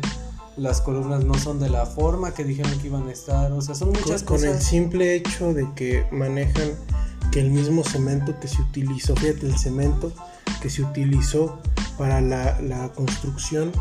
Las 0.58 0.82
columnas 0.82 1.24
no 1.24 1.36
son 1.36 1.60
de 1.60 1.70
la 1.70 1.86
forma 1.86 2.34
que 2.34 2.44
dijeron 2.44 2.78
que 2.80 2.88
iban 2.88 3.08
a 3.08 3.12
estar. 3.12 3.52
O 3.54 3.62
sea, 3.62 3.74
son 3.76 3.90
muchas 3.90 4.24
con, 4.24 4.38
con 4.38 4.46
el 4.46 4.52
cosas. 4.54 4.66
simple 4.68 5.16
hecho 5.16 5.54
de 5.54 5.66
que 5.76 6.06
manejan 6.12 6.72
que 7.32 7.40
el 7.40 7.52
mismo 7.52 7.84
cemento 7.84 8.38
que 8.40 8.48
se 8.50 8.62
utilizó, 8.62 9.16
fíjate, 9.16 9.46
el 9.46 9.58
cemento 9.58 10.12
que 10.62 10.70
se 10.70 10.82
utilizó 10.82 11.60
para 11.98 12.20
la, 12.20 12.60
la 12.62 12.90
construcción 12.90 13.72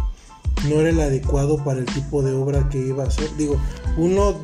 no 0.68 0.80
era 0.80 0.90
el 0.90 1.00
adecuado 1.00 1.62
para 1.64 1.80
el 1.80 1.86
tipo 1.86 2.22
de 2.22 2.32
obra 2.32 2.68
que 2.68 2.78
iba 2.78 3.04
a 3.04 3.08
hacer. 3.08 3.28
Digo, 3.36 3.60
uno 3.96 4.36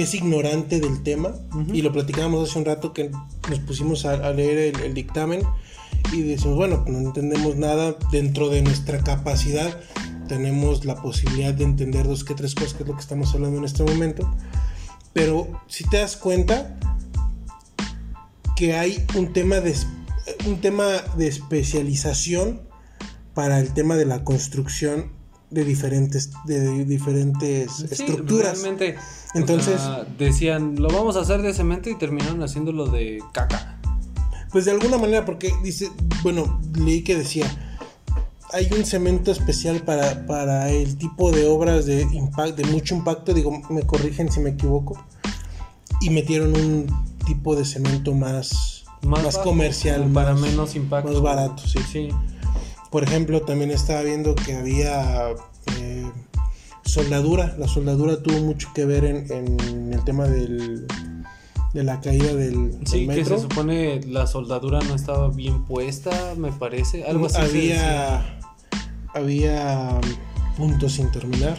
que 0.00 0.04
es 0.04 0.14
ignorante 0.14 0.80
del 0.80 1.02
tema, 1.02 1.34
y 1.74 1.82
lo 1.82 1.92
platicábamos 1.92 2.48
hace 2.48 2.58
un 2.58 2.64
rato 2.64 2.94
que 2.94 3.10
nos 3.50 3.58
pusimos 3.58 4.06
a, 4.06 4.12
a 4.12 4.32
leer 4.32 4.74
el, 4.74 4.80
el 4.80 4.94
dictamen 4.94 5.42
y 6.10 6.22
decimos, 6.22 6.56
bueno, 6.56 6.86
no 6.88 6.96
entendemos 7.00 7.56
nada 7.56 7.98
dentro 8.10 8.48
de 8.48 8.62
nuestra 8.62 9.04
capacidad. 9.04 9.78
Tenemos 10.26 10.86
la 10.86 10.94
posibilidad 11.02 11.52
de 11.52 11.64
entender 11.64 12.08
dos 12.08 12.24
que 12.24 12.34
tres 12.34 12.54
cosas, 12.54 12.72
que 12.72 12.84
es 12.84 12.88
lo 12.88 12.94
que 12.94 13.02
estamos 13.02 13.34
hablando 13.34 13.58
en 13.58 13.64
este 13.66 13.82
momento. 13.82 14.34
Pero 15.12 15.60
si 15.66 15.84
te 15.84 15.98
das 15.98 16.16
cuenta 16.16 16.78
que 18.56 18.78
hay 18.78 19.04
un 19.18 19.34
tema 19.34 19.60
de, 19.60 19.76
un 20.46 20.62
tema 20.62 20.86
de 21.18 21.28
especialización 21.28 22.62
para 23.34 23.60
el 23.60 23.74
tema 23.74 23.96
de 23.96 24.06
la 24.06 24.24
construcción 24.24 25.12
de 25.50 25.64
diferentes, 25.64 26.30
de 26.44 26.84
diferentes 26.84 27.72
Sí, 27.72 27.86
estructuras. 27.90 28.60
realmente. 28.62 28.96
Entonces- 29.34 29.80
o 29.80 30.04
sea, 30.04 30.06
decían, 30.18 30.76
lo 30.76 30.88
vamos 30.88 31.16
a 31.16 31.20
hacer 31.20 31.42
de 31.42 31.52
cemento 31.52 31.90
y 31.90 31.98
terminaron 31.98 32.42
haciéndolo 32.42 32.86
de 32.86 33.18
caca. 33.32 33.78
Pues 34.52 34.64
de 34.64 34.72
alguna 34.72 34.98
manera, 34.98 35.24
porque 35.24 35.52
dice, 35.62 35.90
bueno, 36.22 36.60
leí 36.76 37.02
que 37.02 37.16
decía, 37.16 37.46
hay 38.52 38.68
un 38.76 38.84
cemento 38.84 39.30
especial 39.30 39.80
para, 39.82 40.26
para 40.26 40.70
el 40.70 40.96
tipo 40.96 41.30
de 41.30 41.46
obras 41.46 41.86
de 41.86 42.02
impacto, 42.02 42.54
de 42.62 42.64
mucho 42.64 42.94
impacto, 42.96 43.32
digo, 43.32 43.62
me 43.70 43.82
corrigen 43.82 44.30
si 44.30 44.40
me 44.40 44.50
equivoco, 44.50 45.04
y 46.00 46.10
metieron 46.10 46.56
un 46.56 46.86
tipo 47.26 47.54
de 47.54 47.64
cemento 47.64 48.12
más, 48.12 48.84
más, 49.02 49.22
bajo, 49.22 49.42
comercial, 49.42 50.10
para 50.12 50.32
más- 50.32 50.40
menos 50.40 50.74
impacto. 50.74 51.12
más 51.12 51.20
barato, 51.22 51.62
sí. 51.66 51.78
Sí. 51.92 52.08
Por 52.90 53.04
ejemplo, 53.04 53.42
también 53.42 53.70
estaba 53.70 54.02
viendo 54.02 54.34
que 54.34 54.56
había 54.56 55.28
eh, 55.78 56.10
soldadura. 56.84 57.54
La 57.58 57.68
soldadura 57.68 58.20
tuvo 58.22 58.38
mucho 58.40 58.68
que 58.74 58.84
ver 58.84 59.04
en, 59.04 59.30
en 59.30 59.92
el 59.92 60.02
tema 60.04 60.26
del, 60.26 60.86
de 61.72 61.84
la 61.84 62.00
caída 62.00 62.34
del, 62.34 62.78
del 62.80 62.86
Sí, 62.86 63.00
que 63.02 63.06
metro. 63.06 63.36
se 63.36 63.42
supone 63.42 64.00
la 64.08 64.26
soldadura 64.26 64.80
no 64.80 64.94
estaba 64.96 65.28
bien 65.28 65.64
puesta, 65.66 66.34
me 66.36 66.50
parece. 66.50 67.04
Algo 67.04 67.26
así. 67.26 67.36
había, 67.40 68.40
había 69.14 70.00
puntos 70.56 70.92
sin 70.94 71.12
terminar. 71.12 71.56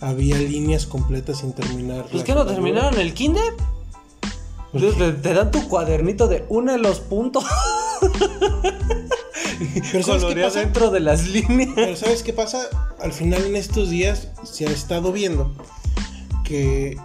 Había 0.00 0.38
líneas 0.38 0.86
completas 0.86 1.38
sin 1.38 1.52
terminar. 1.52 2.06
Pues 2.10 2.24
que 2.24 2.34
no 2.34 2.44
terminaron 2.46 2.98
el 3.00 3.14
kinder. 3.14 3.54
Te, 4.72 5.12
te 5.12 5.34
dan 5.34 5.50
tu 5.50 5.66
cuadernito 5.68 6.26
de 6.28 6.44
une 6.48 6.78
los 6.78 7.00
puntos. 7.00 7.44
Pero 9.92 10.04
¿sabes 10.04 10.22
qué 10.22 10.28
Colorea 10.28 10.46
pasa? 10.46 10.60
dentro 10.60 10.90
de 10.90 11.00
las 11.00 11.26
líneas. 11.28 11.72
Pero 11.74 11.96
¿sabes 11.96 12.22
qué 12.22 12.32
pasa? 12.32 12.60
Al 13.00 13.12
final 13.12 13.44
en 13.44 13.56
estos 13.56 13.90
días 13.90 14.28
se 14.44 14.66
ha 14.66 14.70
estado 14.70 15.12
viendo 15.12 15.54
que 16.44 16.96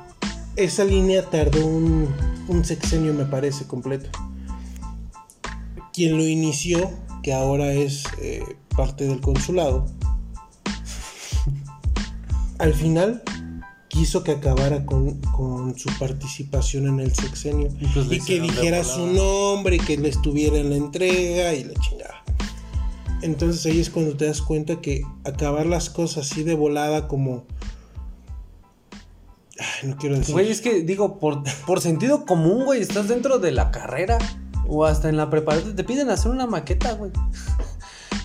esa 0.55 0.85
línea 0.85 1.29
tardó 1.29 1.65
un, 1.65 2.07
un 2.47 2.65
sexenio, 2.65 3.13
me 3.13 3.25
parece, 3.25 3.65
completo. 3.65 4.09
Quien 5.91 6.17
lo 6.17 6.25
inició, 6.25 6.91
que 7.21 7.33
ahora 7.33 7.71
es 7.73 8.03
eh, 8.21 8.43
parte 8.75 9.05
del 9.05 9.21
consulado, 9.21 9.85
al 12.59 12.73
final 12.73 13.23
quiso 13.89 14.23
que 14.23 14.31
acabara 14.31 14.85
con, 14.85 15.19
con 15.21 15.77
su 15.77 15.89
participación 15.99 16.87
en 16.87 16.99
el 16.99 17.13
sexenio 17.13 17.69
Y 17.79 17.85
pues 17.87 18.11
y 18.11 18.19
que 18.19 18.39
dijera 18.39 18.83
su 18.83 19.05
nombre 19.05 19.75
y 19.75 19.79
que 19.79 19.97
le 19.97 20.09
estuviera 20.09 20.57
en 20.57 20.71
la 20.71 20.77
entrega 20.77 21.53
y 21.53 21.63
la 21.63 21.73
chingada. 21.75 22.22
Entonces 23.23 23.65
ahí 23.65 23.79
es 23.79 23.89
cuando 23.89 24.17
te 24.17 24.25
das 24.25 24.41
cuenta 24.41 24.81
que 24.81 25.03
acabar 25.23 25.65
las 25.65 25.89
cosas 25.89 26.29
así 26.29 26.43
de 26.43 26.55
volada 26.55 27.07
como... 27.07 27.45
Ay, 29.57 29.89
no 29.89 29.95
quiero 29.95 30.17
decir... 30.17 30.33
Güey, 30.33 30.51
es 30.51 30.59
que 30.59 30.81
digo, 30.81 31.19
por, 31.19 31.41
por 31.65 31.79
sentido 31.79 32.25
común, 32.25 32.65
güey, 32.65 32.81
estás 32.81 33.07
dentro 33.07 33.39
de 33.39 33.51
la 33.51 33.71
carrera 33.71 34.17
o 34.67 34.85
hasta 34.85 35.07
en 35.07 35.15
la 35.15 35.29
preparatoria, 35.29 35.73
te 35.73 35.85
piden 35.85 36.09
hacer 36.09 36.31
una 36.31 36.47
maqueta, 36.47 36.93
güey. 36.93 37.11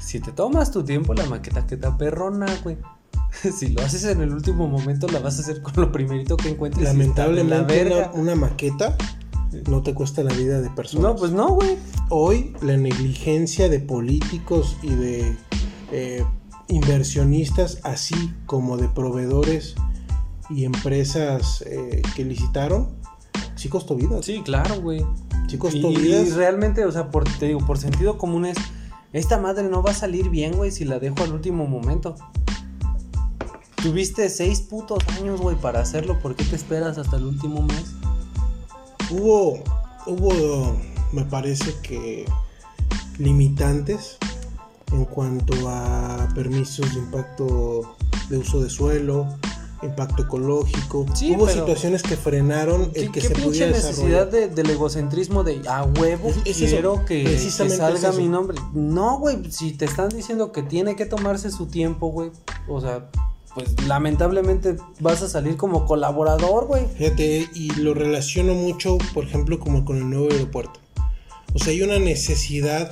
Si 0.00 0.20
te 0.20 0.32
tomas 0.32 0.70
tu 0.70 0.82
tiempo, 0.84 1.12
la 1.12 1.26
maqueta 1.26 1.66
queda 1.66 1.96
perrona, 1.96 2.46
güey. 2.64 2.76
Si 3.56 3.68
lo 3.68 3.82
haces 3.82 4.04
en 4.04 4.20
el 4.22 4.32
último 4.32 4.66
momento, 4.66 5.06
la 5.06 5.20
vas 5.20 5.38
a 5.38 5.42
hacer 5.42 5.62
con 5.62 5.74
lo 5.76 5.92
primerito 5.92 6.36
que 6.36 6.48
encuentres. 6.48 6.82
de 6.82 6.92
la 6.92 6.98
Lamentablemente 6.98 7.94
una, 7.94 8.10
una 8.12 8.34
maqueta 8.34 8.96
no 9.68 9.82
te 9.82 9.94
cuesta 9.94 10.22
la 10.22 10.32
vida 10.32 10.60
de 10.60 10.70
personas. 10.70 11.12
No, 11.12 11.16
pues 11.16 11.32
no, 11.32 11.48
güey. 11.50 11.76
Hoy 12.10 12.54
la 12.62 12.76
negligencia 12.76 13.68
de 13.68 13.80
políticos 13.80 14.76
y 14.82 14.94
de 14.94 15.36
eh, 15.92 16.24
inversionistas, 16.68 17.80
así 17.84 18.32
como 18.46 18.76
de 18.76 18.88
proveedores 18.88 19.74
y 20.50 20.64
empresas 20.64 21.62
eh, 21.66 22.02
que 22.16 22.24
licitaron, 22.24 22.88
sí 23.56 23.68
costó 23.68 23.94
vidas. 23.94 24.24
Sí, 24.24 24.42
claro, 24.42 24.80
güey. 24.80 25.04
Sí 25.48 25.56
Y, 25.56 25.58
costó 25.58 25.90
y 25.90 25.96
vidas. 25.96 26.34
realmente, 26.34 26.84
o 26.84 26.92
sea, 26.92 27.10
por, 27.10 27.24
te 27.24 27.46
digo, 27.46 27.60
por 27.66 27.78
sentido 27.78 28.16
común 28.16 28.46
es, 28.46 28.56
esta 29.12 29.38
madre 29.38 29.68
no 29.68 29.82
va 29.82 29.90
a 29.90 29.94
salir 29.94 30.30
bien, 30.30 30.56
güey, 30.56 30.70
si 30.70 30.84
la 30.84 30.98
dejo 30.98 31.22
al 31.22 31.32
último 31.32 31.66
momento. 31.66 32.16
Tuviste 33.82 34.28
seis 34.28 34.60
putos 34.60 35.06
años, 35.18 35.40
güey, 35.40 35.56
para 35.56 35.80
hacerlo, 35.80 36.18
¿por 36.20 36.34
qué 36.34 36.44
te 36.44 36.56
esperas 36.56 36.98
hasta 36.98 37.16
el 37.16 37.24
último 37.24 37.62
mes? 37.62 37.94
Hubo, 39.10 39.62
hubo, 40.06 40.76
me 41.12 41.22
parece 41.24 41.74
que 41.82 42.24
limitantes 43.18 44.18
en 44.92 45.04
cuanto 45.04 45.54
a 45.68 46.28
permisos 46.34 46.94
de 46.94 47.00
impacto 47.00 47.96
de 48.30 48.38
uso 48.38 48.60
de 48.60 48.70
suelo, 48.70 49.26
impacto 49.82 50.22
ecológico. 50.22 51.06
Sí, 51.14 51.34
hubo 51.36 51.48
situaciones 51.48 52.02
que 52.02 52.16
frenaron 52.16 52.90
el 52.94 53.10
¿Qué, 53.10 53.12
que 53.12 53.20
se 53.20 53.34
pudiera 53.34 53.66
necesidad 53.68 54.26
desarrollar. 54.26 54.30
de- 54.30 54.48
del 54.48 54.70
egocentrismo 54.70 55.44
de 55.44 55.60
a 55.68 55.84
huevo 55.84 56.28
Es- 56.30 56.36
es 56.46 56.56
eso, 56.62 56.66
quiero 56.70 57.04
que, 57.04 57.38
salga 57.38 58.08
es 58.10 58.16
mi 58.16 58.28
nombre? 58.28 58.58
No, 58.72 59.18
güey, 59.18 59.50
si 59.52 59.72
te 59.72 59.84
están 59.84 60.08
diciendo 60.08 60.52
que 60.52 60.62
tiene 60.62 60.96
que 60.96 61.06
tomarse 61.06 61.50
su 61.50 61.66
tiempo, 61.66 62.08
güey, 62.08 62.30
o 62.68 62.80
sea, 62.80 63.10
pues 63.54 63.74
lamentablemente 63.86 64.76
vas 65.00 65.22
a 65.22 65.28
salir 65.28 65.56
como 65.56 65.84
colaborador, 65.86 66.66
güey. 66.66 66.86
Fíjate, 66.96 67.48
y 67.54 67.70
lo 67.74 67.92
relaciono 67.94 68.54
mucho, 68.54 68.98
por 69.14 69.24
ejemplo, 69.24 69.58
como 69.58 69.84
con 69.84 69.96
el 69.98 70.08
nuevo 70.10 70.28
aeropuerto. 70.30 70.80
O 71.54 71.58
sea, 71.58 71.72
hay 71.72 71.82
una 71.82 71.98
necesidad 71.98 72.90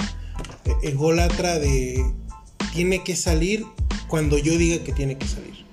eh, 0.65 0.73
ególatra 0.83 1.59
de 1.59 2.05
tiene 2.73 3.03
que 3.03 3.17
salir 3.17 3.65
cuando 4.09 4.39
yo 4.39 4.57
diga 4.59 4.85
que 4.85 4.93
tiene 4.93 5.17
que 5.17 5.27
salir. 5.27 5.65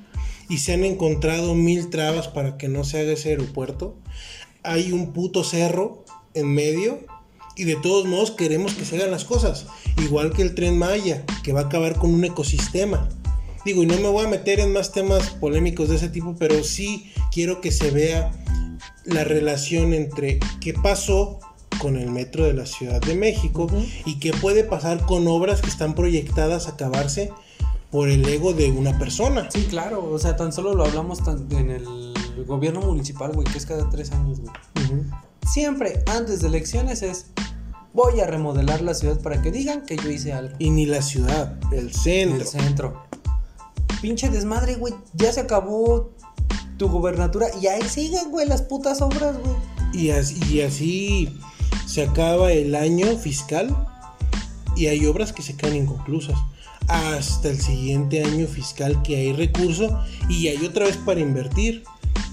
Y 0.50 0.60
se 0.60 0.74
han 0.74 0.84
encontrado 0.84 1.56
mil 1.56 1.90
trabas 1.90 2.28
para 2.28 2.58
que 2.58 2.68
no 2.68 2.84
se 2.84 3.00
haga 3.00 3.14
ese 3.14 3.30
aeropuerto. 3.30 3.96
Hay 4.64 4.92
un 4.92 5.14
puto 5.14 5.44
cerro 5.44 6.06
en 6.34 6.48
medio 6.54 7.00
Y 7.56 7.66
de 7.66 7.76
todos 7.76 8.08
modos 8.08 8.32
queremos 8.32 8.74
que 8.74 8.86
se 8.86 8.96
hagan 8.96 9.12
las 9.12 9.26
cosas. 9.26 9.68
Igual 10.02 10.34
que 10.34 10.42
el 10.42 10.56
tren 10.56 10.78
Maya, 10.78 11.24
que 11.44 11.54
va 11.54 11.62
a 11.62 11.66
acabar 11.66 11.96
con 11.96 12.14
un 12.14 12.24
ecosistema. 12.24 13.10
Digo, 13.66 13.84
y 13.84 13.86
no 13.86 13.96
me 13.98 14.10
voy 14.10 14.26
a 14.26 14.30
meter 14.30 14.60
en 14.60 14.74
más 14.74 14.92
temas 14.92 15.30
polémicos 15.30 15.90
de 15.90 15.98
ese 15.98 16.10
tipo, 16.10 16.36
pero 16.38 16.64
sí 16.64 17.12
quiero 17.32 17.62
que 17.62 17.72
se 17.72 17.92
vea 17.92 18.32
la 19.06 19.24
relación 19.24 19.94
entre 19.94 20.40
qué 20.60 20.74
pasó 20.74 21.40
con 21.84 21.98
el 21.98 22.10
metro 22.10 22.46
de 22.46 22.54
la 22.54 22.66
Ciudad 22.66 23.02
de 23.02 23.14
México 23.14 23.68
y 24.06 24.18
qué 24.18 24.32
puede 24.32 24.64
pasar 24.64 25.06
con 25.06 25.28
obras 25.28 25.62
que 25.62 25.70
están 25.70 25.96
proyectadas 25.96 26.68
a 26.68 26.72
acabarse 26.72 27.34
por 27.92 28.08
el 28.08 28.26
ego 28.26 28.54
de 28.54 28.72
una 28.72 28.98
persona. 28.98 29.50
Sí, 29.52 29.66
claro, 29.70 30.10
o 30.10 30.18
sea, 30.18 30.38
tan 30.38 30.54
solo 30.54 30.74
lo 30.76 30.86
hablamos 30.86 31.20
en 31.52 31.70
el 31.70 32.14
gobierno 32.48 32.80
municipal, 32.80 33.34
güey, 33.34 33.46
que 33.46 33.58
es 33.58 33.66
cada 33.66 33.90
tres 33.90 34.14
años, 34.14 34.40
güey. 34.40 34.54
Siempre, 35.46 36.02
antes 36.08 36.40
de 36.40 36.48
elecciones 36.48 37.02
es, 37.02 37.26
voy 37.92 38.22
a 38.22 38.28
remodelar 38.28 38.82
la 38.82 38.94
ciudad 38.94 39.20
para 39.20 39.42
que 39.42 39.52
digan 39.52 39.86
que 39.86 39.98
yo 39.98 40.10
hice 40.10 40.32
algo. 40.32 40.56
Y 40.60 40.70
ni 40.70 40.86
la 40.86 41.02
ciudad, 41.02 41.60
el 41.74 41.94
centro. 41.94 42.38
El 42.38 42.48
centro. 42.48 43.04
Pinche 44.02 44.30
desmadre, 44.30 44.76
güey, 44.76 44.94
ya 45.16 45.34
se 45.34 45.42
acabó 45.42 46.12
tu 46.78 46.88
gubernatura 46.88 47.48
y 47.62 47.68
ahí 47.68 47.84
siguen, 47.84 48.32
güey, 48.32 48.48
las 48.48 48.62
putas 48.62 49.02
obras, 49.02 49.38
güey. 49.38 49.56
Y 49.94 50.12
así, 50.12 50.40
y 50.50 50.62
así 50.62 51.40
se 51.86 52.03
acaba 52.03 52.51
el 52.51 52.76
año 52.76 53.18
fiscal 53.18 53.76
y 54.76 54.88
hay 54.88 55.05
obras 55.05 55.34
que 55.34 55.41
se 55.41 55.55
quedan 55.55 55.76
inconclusas 55.76 56.38
hasta 56.88 57.49
el 57.49 57.59
siguiente 57.61 58.24
año 58.24 58.47
fiscal 58.47 59.01
que 59.03 59.16
hay 59.16 59.34
recurso 59.34 59.99
y 60.30 60.47
hay 60.47 60.66
otra 60.66 60.86
vez 60.86 60.97
para 60.97 61.20
invertir. 61.20 61.84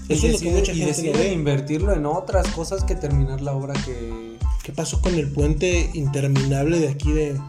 Eso 0.09 0.27
es 0.27 0.33
lo 0.33 0.39
que 0.39 0.55
mucha 0.57 0.73
gente 0.73 1.13
no 1.13 1.23
invertirlo 1.23 1.93
en 1.93 2.05
otras 2.05 2.47
cosas 2.49 2.83
que 2.83 2.95
terminar 2.95 3.41
la 3.41 3.53
obra 3.53 3.73
que... 3.85 4.37
¿Qué 4.63 4.71
pasó 4.71 5.01
con 5.01 5.15
el 5.15 5.31
puente 5.31 5.89
interminable 5.93 6.79
de 6.79 6.89
aquí 6.89 7.11
de, 7.11 7.39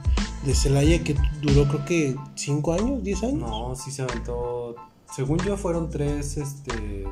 de 0.47 0.55
Celaya 0.55 1.03
que 1.03 1.14
duró 1.43 1.68
creo 1.68 1.85
que 1.85 2.16
5 2.37 2.72
años, 2.72 3.03
10 3.03 3.22
años? 3.24 3.51
No, 3.51 3.74
sí 3.76 3.91
se 3.91 4.03
aventó... 4.03 4.76
Según 5.14 5.39
yo 5.41 5.59
fueron 5.59 5.91
tres, 5.91 6.39
este... 6.39 7.05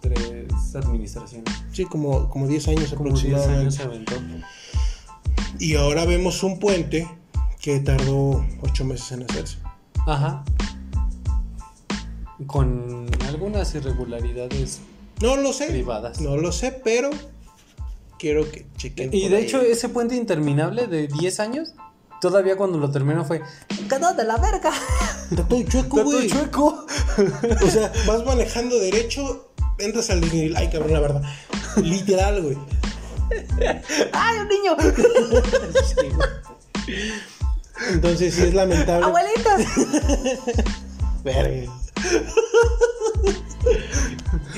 Tres 0.00 0.74
administraciones. 0.74 1.52
Sí, 1.72 1.84
como, 1.84 2.28
como 2.28 2.46
10 2.46 2.68
años 2.68 2.92
aproximadamente. 2.92 3.48
10 3.48 3.60
años 3.60 3.74
se 3.74 3.82
aventó. 3.82 4.14
Y 5.58 5.74
ahora 5.76 6.04
vemos 6.04 6.42
un 6.42 6.58
puente 6.58 7.08
que 7.60 7.80
tardó 7.80 8.44
8 8.62 8.84
meses 8.84 9.12
en 9.12 9.22
hacerse. 9.24 9.58
Ajá 10.06 10.44
con 12.46 13.06
algunas 13.26 13.74
irregularidades 13.74 14.80
no 15.20 15.36
lo 15.36 15.52
sé 15.52 15.66
privadas. 15.66 16.20
No 16.20 16.36
lo 16.36 16.52
sé, 16.52 16.70
pero 16.84 17.10
quiero 18.18 18.48
que 18.50 18.66
chequen. 18.76 19.12
Y 19.12 19.28
de 19.28 19.40
hecho, 19.40 19.60
ese 19.60 19.88
puente 19.88 20.14
interminable 20.14 20.86
de 20.86 21.08
10 21.08 21.40
años, 21.40 21.74
todavía 22.20 22.56
cuando 22.56 22.78
lo 22.78 22.90
terminó 22.92 23.24
fue. 23.24 23.42
¡Quedó 23.88 24.14
de 24.14 24.22
la 24.22 24.36
verga! 24.36 24.72
Está 25.30 25.48
todo 25.48 25.62
chueco, 25.64 26.04
güey. 26.04 26.28
chueco. 26.28 26.86
o 27.62 27.66
sea, 27.68 27.92
vas 28.06 28.24
manejando 28.24 28.78
derecho, 28.78 29.47
entras 29.78 30.10
al 30.10 30.22
Ay, 30.56 30.68
cabrón, 30.70 30.92
la 30.92 31.00
verdad. 31.00 31.22
Literal, 31.82 32.42
güey. 32.42 32.58
¡Ay, 34.12 34.38
un 34.38 34.48
niño! 34.48 34.76
Entonces 37.90 38.34
sí 38.34 38.42
es 38.42 38.54
lamentable. 38.54 39.06
¡Abuelitas! 39.06 39.62
Verga. 41.24 41.72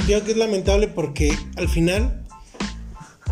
Creo 0.07 0.25
que 0.25 0.33
es 0.33 0.37
lamentable 0.37 0.89
porque 0.89 1.39
al 1.57 1.69
final 1.69 2.27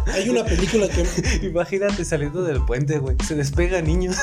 hay 0.07 0.28
una 0.28 0.45
película 0.45 0.89
que. 0.89 1.05
Imagínate 1.47 2.05
saliendo 2.05 2.43
del 2.43 2.64
puente, 2.64 2.99
güey. 2.99 3.16
Se 3.26 3.34
despega 3.34 3.80
niños. 3.80 4.16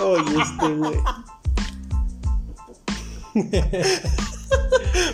Oye, 0.00 0.42
este, 0.42 0.68
güey. 0.74 0.98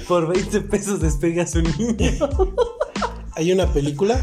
Por 0.08 0.28
20 0.28 0.60
pesos 0.62 1.00
despegas 1.00 1.54
un 1.54 1.64
niño. 1.78 2.12
Hay 3.34 3.52
una 3.52 3.66
película. 3.72 4.22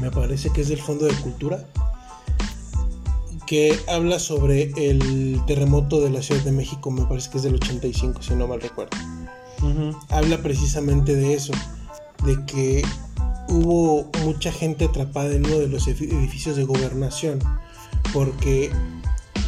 Me 0.00 0.10
parece 0.10 0.50
que 0.50 0.62
es 0.62 0.68
del 0.68 0.80
Fondo 0.80 1.04
de 1.06 1.14
Cultura 1.14 1.64
que 3.52 3.78
habla 3.86 4.18
sobre 4.18 4.72
el 4.76 5.38
terremoto 5.46 6.00
de 6.00 6.08
la 6.08 6.22
Ciudad 6.22 6.42
de 6.42 6.52
México, 6.52 6.90
me 6.90 7.04
parece 7.04 7.28
que 7.28 7.36
es 7.36 7.42
del 7.42 7.56
85, 7.56 8.22
si 8.22 8.34
no 8.34 8.48
mal 8.48 8.62
recuerdo. 8.62 8.96
Habla 10.08 10.38
precisamente 10.38 11.14
de 11.14 11.34
eso, 11.34 11.52
de 12.24 12.42
que 12.46 12.82
hubo 13.50 14.10
mucha 14.24 14.50
gente 14.50 14.86
atrapada 14.86 15.34
en 15.34 15.44
uno 15.44 15.58
de 15.58 15.68
los 15.68 15.86
edificios 15.86 16.56
de 16.56 16.64
gobernación, 16.64 17.40
porque 18.14 18.70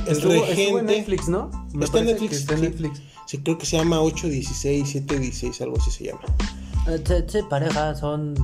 el 0.07 0.21
regente... 0.21 0.69
en 0.69 0.85
Netflix, 0.85 1.29
¿no? 1.29 1.51
está, 1.81 2.01
en 2.01 2.05
Netflix, 2.05 2.37
está 2.37 2.55
en 2.57 2.61
Netflix. 2.61 2.99
Sí, 2.99 3.05
creo 3.43 3.59
que 3.59 3.67
se 3.67 3.77
llama 3.77 4.01
816, 4.01 4.89
716, 4.89 5.61
algo 5.63 5.77
así 5.79 5.91
se 5.91 6.05
llama. 6.05 6.21
Sí, 7.29 7.39
pareja 7.49 7.95
son 7.95 8.35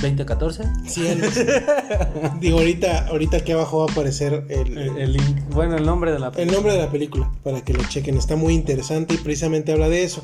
2014. 0.00 0.64
Sí, 0.86 1.02
digo, 2.40 2.58
ahorita, 2.58 3.08
ahorita 3.08 3.38
aquí 3.38 3.52
abajo 3.52 3.80
va 3.80 3.86
a 3.86 3.92
aparecer 3.92 4.44
el, 4.48 5.12
link. 5.12 5.40
Bueno, 5.50 5.76
el 5.76 5.84
nombre 5.84 6.12
de 6.12 6.18
la 6.18 6.30
película. 6.30 6.44
El 6.44 6.52
nombre 6.52 6.72
de 6.72 6.78
la 6.78 6.90
película, 6.90 7.30
para 7.42 7.62
que 7.62 7.74
lo 7.74 7.82
chequen. 7.84 8.16
Está 8.16 8.36
muy 8.36 8.54
interesante 8.54 9.14
y 9.14 9.18
precisamente 9.18 9.72
habla 9.72 9.88
de 9.88 10.04
eso. 10.04 10.22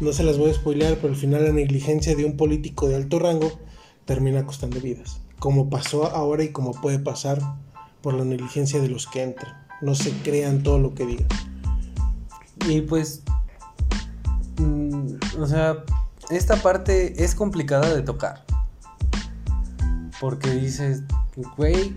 No 0.00 0.12
se 0.12 0.22
las 0.22 0.38
voy 0.38 0.50
a 0.50 0.54
spoilear, 0.54 0.96
pero 0.96 1.08
al 1.08 1.16
final 1.16 1.44
la 1.44 1.52
negligencia 1.52 2.14
de 2.14 2.24
un 2.24 2.36
político 2.36 2.88
de 2.88 2.96
alto 2.96 3.18
rango 3.18 3.52
termina 4.04 4.46
costando 4.46 4.80
vidas. 4.80 5.20
Como 5.38 5.70
pasó 5.70 6.06
ahora 6.06 6.44
y 6.44 6.50
como 6.50 6.72
puede 6.72 6.98
pasar 6.98 7.40
por 8.00 8.14
la 8.14 8.24
negligencia 8.24 8.80
de 8.80 8.88
los 8.88 9.06
que 9.06 9.22
entran. 9.22 9.66
No 9.80 9.94
se 9.94 10.10
crean 10.22 10.62
todo 10.62 10.78
lo 10.78 10.94
que 10.94 11.06
digan. 11.06 11.28
Y 12.68 12.82
pues, 12.82 13.22
mm, 14.58 15.14
o 15.40 15.46
sea, 15.46 15.84
esta 16.30 16.56
parte 16.56 17.24
es 17.24 17.34
complicada 17.34 17.94
de 17.94 18.02
tocar 18.02 18.44
porque 20.20 20.50
dices, 20.50 21.02
güey, 21.56 21.94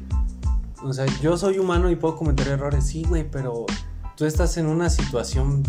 o 0.82 0.93
sea, 0.93 1.05
yo 1.22 1.38
soy 1.38 1.59
humano 1.59 1.91
y 1.91 1.95
puedo 1.95 2.16
cometer 2.16 2.47
errores, 2.47 2.88
sí, 2.88 3.03
güey, 3.03 3.30
pero 3.30 3.66
tú 4.16 4.26
estás 4.26 4.57
en 4.57 4.66
una 4.66 4.89
situación, 4.89 5.64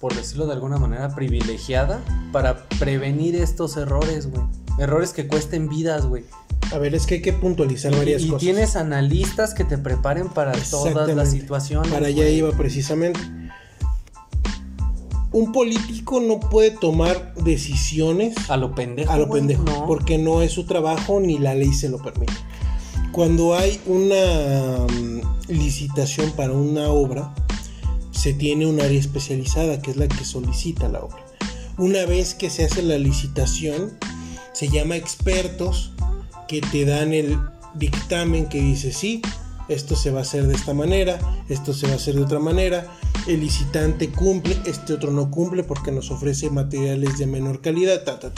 por 0.00 0.14
decirlo 0.14 0.46
de 0.46 0.52
alguna 0.52 0.76
manera, 0.76 1.14
privilegiada 1.14 2.00
para 2.30 2.68
prevenir 2.78 3.34
estos 3.36 3.76
errores, 3.78 4.30
güey. 4.30 4.44
Errores 4.78 5.12
que 5.12 5.26
cuesten 5.26 5.68
vidas, 5.68 6.04
güey. 6.04 6.24
A 6.72 6.78
ver, 6.78 6.94
es 6.94 7.06
que 7.06 7.16
hay 7.16 7.22
que 7.22 7.32
puntualizar 7.32 7.94
varias 7.96 8.22
cosas. 8.22 8.42
Y 8.42 8.46
tienes 8.46 8.76
analistas 8.76 9.54
que 9.54 9.64
te 9.64 9.78
preparen 9.78 10.28
para 10.28 10.52
todas 10.52 11.14
las 11.14 11.30
situaciones. 11.30 11.90
Para 11.92 12.08
allá 12.08 12.28
iba 12.28 12.50
precisamente 12.52 13.20
un 15.34 15.50
político 15.50 16.20
no 16.20 16.38
puede 16.38 16.70
tomar 16.70 17.34
decisiones 17.34 18.36
a 18.48 18.56
lo 18.56 18.72
pendejo. 18.72 19.10
A 19.10 19.18
lo 19.18 19.28
pendejo, 19.28 19.64
porque 19.84 20.16
no 20.16 20.42
es 20.42 20.52
su 20.52 20.64
trabajo 20.64 21.18
ni 21.18 21.38
la 21.38 21.56
ley 21.56 21.72
se 21.72 21.88
lo 21.88 21.98
permite. 21.98 22.32
Cuando 23.10 23.56
hay 23.56 23.80
una 23.86 24.86
mm, 24.86 25.20
licitación 25.48 26.30
para 26.36 26.52
una 26.52 26.88
obra, 26.88 27.34
se 28.12 28.32
tiene 28.32 28.64
un 28.66 28.80
área 28.80 28.98
especializada 28.98 29.82
que 29.82 29.90
es 29.90 29.96
la 29.96 30.06
que 30.06 30.24
solicita 30.24 30.88
la 30.88 31.00
obra. 31.00 31.26
Una 31.78 32.06
vez 32.06 32.34
que 32.34 32.48
se 32.48 32.64
hace 32.64 32.82
la 32.82 32.96
licitación, 32.96 33.98
se 34.52 34.68
llama 34.68 34.94
expertos 34.94 35.94
que 36.46 36.60
te 36.60 36.84
dan 36.84 37.12
el 37.12 37.36
dictamen 37.74 38.48
que 38.48 38.60
dice 38.60 38.92
sí, 38.92 39.20
esto 39.68 39.96
se 39.96 40.10
va 40.10 40.20
a 40.20 40.22
hacer 40.22 40.46
de 40.46 40.54
esta 40.54 40.74
manera, 40.74 41.18
esto 41.48 41.72
se 41.72 41.86
va 41.86 41.94
a 41.94 41.96
hacer 41.96 42.14
de 42.14 42.22
otra 42.22 42.38
manera, 42.38 42.86
el 43.26 43.40
licitante 43.40 44.10
cumple, 44.10 44.56
este 44.66 44.92
otro 44.92 45.10
no 45.10 45.30
cumple 45.30 45.64
porque 45.64 45.90
nos 45.90 46.10
ofrece 46.10 46.50
materiales 46.50 47.18
de 47.18 47.26
menor 47.26 47.60
calidad, 47.60 48.04
ta, 48.04 48.18
ta, 48.18 48.32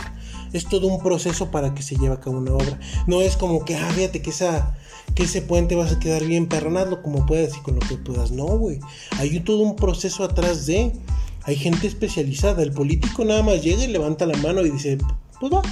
Es 0.53 0.67
todo 0.67 0.87
un 0.87 1.03
proceso 1.03 1.51
para 1.51 1.75
que 1.75 1.83
se 1.83 1.97
lleve 1.97 2.15
a 2.15 2.21
cabo 2.21 2.39
una 2.39 2.53
obra. 2.53 2.79
No 3.07 3.21
es 3.21 3.37
como 3.37 3.65
que, 3.65 3.75
ah, 3.75 3.91
fíjate 3.95 4.23
que, 4.23 4.31
esa, 4.31 4.77
que 5.15 5.25
ese 5.25 5.43
puente 5.43 5.75
vas 5.75 5.93
a 5.93 5.99
quedar 5.99 6.25
bien 6.25 6.47
perronado 6.47 7.03
como 7.03 7.27
puedas 7.27 7.57
y 7.57 7.61
con 7.61 7.75
lo 7.75 7.81
que 7.81 7.97
puedas. 7.97 8.31
No, 8.31 8.47
güey. 8.47 8.79
Hay 9.19 9.41
todo 9.41 9.59
un 9.59 9.77
proceso 9.77 10.25
atrás 10.25 10.67
de... 10.67 10.93
Hay 11.43 11.55
gente 11.55 11.87
especializada. 11.87 12.63
El 12.63 12.73
político 12.73 13.25
nada 13.25 13.43
más 13.43 13.63
llega 13.63 13.85
y 13.85 13.89
levanta 13.89 14.27
la 14.27 14.37
mano 14.39 14.67
y 14.67 14.71
dice, 14.71 14.99
pues 15.41 15.53
va. 15.53 15.63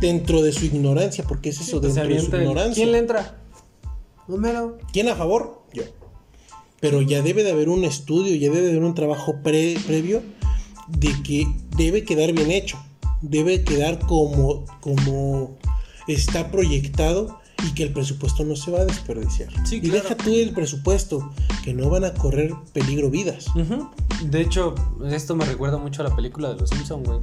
Dentro 0.00 0.42
de 0.42 0.52
su 0.52 0.66
ignorancia, 0.66 1.24
porque 1.26 1.48
es 1.48 1.60
eso, 1.60 1.80
dentro 1.80 2.06
de 2.06 2.20
su 2.20 2.26
ignorancia. 2.36 2.74
¿Quién 2.74 2.92
le 2.92 2.98
entra? 2.98 3.38
Número. 4.28 4.78
¿Quién 4.92 5.08
a 5.08 5.16
favor? 5.16 5.62
Yo. 5.72 5.82
Pero 6.80 7.02
ya 7.02 7.22
debe 7.22 7.42
de 7.42 7.50
haber 7.50 7.68
un 7.68 7.84
estudio, 7.84 8.36
ya 8.36 8.50
debe 8.50 8.66
de 8.66 8.70
haber 8.70 8.84
un 8.84 8.94
trabajo 8.94 9.36
previo 9.42 10.22
de 10.86 11.22
que 11.22 11.46
debe 11.76 12.04
quedar 12.04 12.32
bien 12.32 12.50
hecho. 12.50 12.78
Debe 13.20 13.64
quedar 13.64 13.98
como, 13.98 14.64
como 14.80 15.58
está 16.06 16.50
proyectado 16.50 17.40
y 17.66 17.74
que 17.74 17.82
el 17.82 17.92
presupuesto 17.92 18.44
no 18.44 18.54
se 18.54 18.70
va 18.70 18.80
a 18.80 18.84
desperdiciar. 18.84 19.48
Sí, 19.66 19.76
y 19.76 19.80
claro. 19.80 20.02
deja 20.02 20.16
tú 20.16 20.34
el 20.34 20.52
presupuesto, 20.52 21.32
que 21.64 21.74
no 21.74 21.90
van 21.90 22.04
a 22.04 22.14
correr 22.14 22.52
peligro 22.72 23.10
vidas. 23.10 23.46
De 24.22 24.40
hecho, 24.40 24.74
esto 25.10 25.34
me 25.34 25.44
recuerda 25.44 25.78
mucho 25.78 26.02
a 26.02 26.08
la 26.08 26.14
película 26.14 26.50
de 26.50 26.56
los 26.60 26.70
Simpson, 26.70 27.02
güey. 27.02 27.18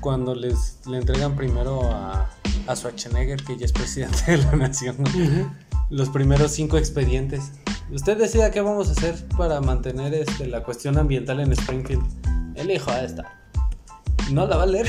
Cuando 0.00 0.34
les 0.34 0.78
le 0.86 0.98
entregan 0.98 1.34
primero 1.36 1.90
a, 1.90 2.30
a 2.66 2.76
Schwarzenegger, 2.76 3.42
que 3.44 3.56
ya 3.56 3.66
es 3.66 3.72
presidente 3.72 4.18
de 4.26 4.38
la 4.38 4.52
nación, 4.52 4.96
¿no? 4.98 5.50
los 5.90 6.08
primeros 6.08 6.52
cinco 6.52 6.78
expedientes. 6.78 7.52
Usted 7.92 8.16
decida 8.16 8.50
qué 8.50 8.60
vamos 8.60 8.88
a 8.88 8.92
hacer 8.92 9.26
para 9.36 9.60
mantener 9.60 10.14
este, 10.14 10.46
la 10.46 10.62
cuestión 10.62 10.96
ambiental 10.96 11.40
en 11.40 11.52
Springfield. 11.52 12.04
Elijo 12.54 12.92
esta. 12.92 13.40
¿No 14.30 14.46
la 14.46 14.56
va 14.56 14.62
a 14.62 14.66
leer? 14.66 14.88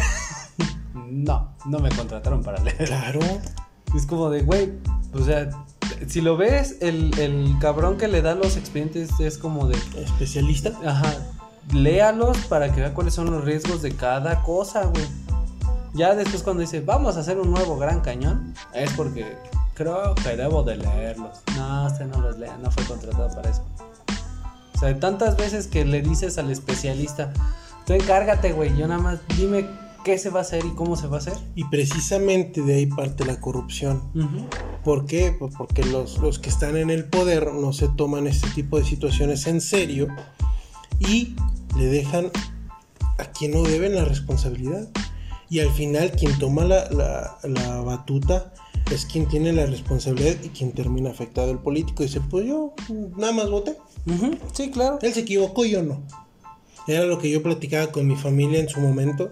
no, 0.94 1.56
no 1.66 1.80
me 1.80 1.90
contrataron 1.90 2.44
para 2.44 2.62
leer. 2.64 2.86
Claro. 2.86 3.20
Es 3.96 4.06
como 4.06 4.30
de, 4.30 4.44
güey, 4.44 4.72
o 5.14 5.24
sea, 5.24 5.50
si 6.08 6.22
lo 6.22 6.38
ves, 6.38 6.78
el, 6.82 7.18
el 7.20 7.56
cabrón 7.60 7.98
que 7.98 8.08
le 8.08 8.22
da 8.22 8.36
los 8.36 8.56
expedientes 8.56 9.20
es 9.20 9.38
como 9.38 9.68
de, 9.68 9.78
Especialista. 9.98 10.72
Ajá. 10.86 11.14
Léalos 11.74 12.38
para 12.50 12.74
que 12.74 12.82
vea 12.82 12.94
cuáles 12.94 13.14
son 13.14 13.32
los 13.32 13.44
riesgos 13.44 13.82
de 13.82 13.96
cada 13.96 14.44
cosa, 14.44 14.86
güey. 14.86 15.06
Ya 15.94 16.16
después 16.16 16.44
cuando 16.44 16.62
dice, 16.62 16.82
vamos 16.82 17.18
a 17.18 17.20
hacer 17.20 17.38
un 17.38 17.52
nuevo 17.52 17.78
gran 17.78 18.02
cañón, 18.02 18.54
es 18.74 18.92
porque 18.94 19.36
creo 19.74 20.16
que 20.16 20.36
debo 20.36 20.64
de 20.64 20.78
leerlos. 20.78 21.40
No, 21.56 21.86
usted 21.86 22.06
no 22.06 22.22
los 22.22 22.38
lea, 22.38 22.58
no 22.62 22.72
fue 22.72 22.84
contratado 22.86 23.30
para 23.36 23.50
eso. 23.50 23.64
O 24.76 24.80
sea, 24.80 24.98
tantas 25.00 25.38
veces 25.38 25.68
que 25.68 25.86
le 25.86 26.02
dices 26.02 26.38
al 26.38 26.50
especialista, 26.50 27.34
tú 27.86 27.94
encárgate, 27.94 28.54
güey, 28.54 28.76
yo 28.78 28.88
nada 28.88 29.02
más 29.02 29.20
dime 29.38 29.66
qué 30.04 30.18
se 30.18 30.30
va 30.30 30.40
a 30.40 30.42
hacer 30.42 30.66
y 30.66 30.72
cómo 30.72 30.96
se 30.96 31.08
va 31.08 31.18
a 31.18 31.20
hacer. 31.20 31.34
Y 31.56 31.66
precisamente 31.66 32.62
de 32.62 32.76
ahí 32.76 32.86
parte 32.88 33.26
la 33.26 33.40
corrupción. 33.40 34.02
Ujú. 34.16 34.48
¿Por 34.84 35.06
qué? 35.06 35.36
Pues 35.38 35.54
porque 35.56 35.84
los, 35.84 36.18
los 36.20 36.40
que 36.40 36.50
están 36.50 36.78
en 36.78 36.90
el 36.90 37.06
poder 37.06 37.54
no 37.54 37.74
se 37.74 37.90
toman 37.90 38.28
este 38.28 38.50
tipo 38.50 38.78
de 38.78 38.86
situaciones 38.86 39.46
en 39.48 39.62
serio 39.62 40.08
y 41.00 41.36
le 41.78 41.86
dejan 41.86 42.32
a 43.18 43.26
quien 43.26 43.52
no 43.52 43.64
deben 43.64 43.96
la 43.96 44.06
responsabilidad. 44.06 44.88
Y 45.52 45.60
al 45.60 45.70
final 45.74 46.12
quien 46.14 46.40
toma 46.40 46.64
la, 46.64 46.90
la- 46.92 47.38
la 47.44 47.82
batuta 47.82 48.54
es 48.90 49.06
quien 49.06 49.28
tiene 49.28 49.52
la 49.52 49.66
responsabilidad 49.66 50.36
y 50.44 50.48
quien 50.50 50.72
termina 50.72 51.12
afectado 51.12 51.52
el 51.52 51.60
político. 51.60 52.04
Dice, 52.04 52.22
pues 52.22 52.48
yo 52.48 52.74
nada 53.18 53.34
más 53.34 53.50
voté. 53.50 53.76
Sí, 54.54 54.72
claro. 54.72 54.98
Él 55.02 55.14
se 55.14 55.20
equivocó, 55.20 55.66
yo 55.66 55.84
no. 55.84 56.02
Era 56.88 57.04
lo 57.06 57.20
que 57.20 57.30
yo 57.30 57.44
platicaba 57.44 57.92
con 57.92 58.08
mi 58.08 58.16
familia 58.16 58.60
en 58.62 58.70
su 58.70 58.80
momento 58.80 59.32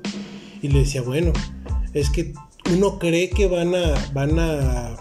y 0.62 0.68
le 0.68 0.80
decía, 0.80 1.02
bueno, 1.02 1.32
es 1.94 2.10
que 2.10 2.34
uno 2.74 3.00
cree 3.00 3.30
que 3.30 3.48
van 3.48 3.74
a 3.74 3.94
van 4.14 4.38
a 4.40 4.98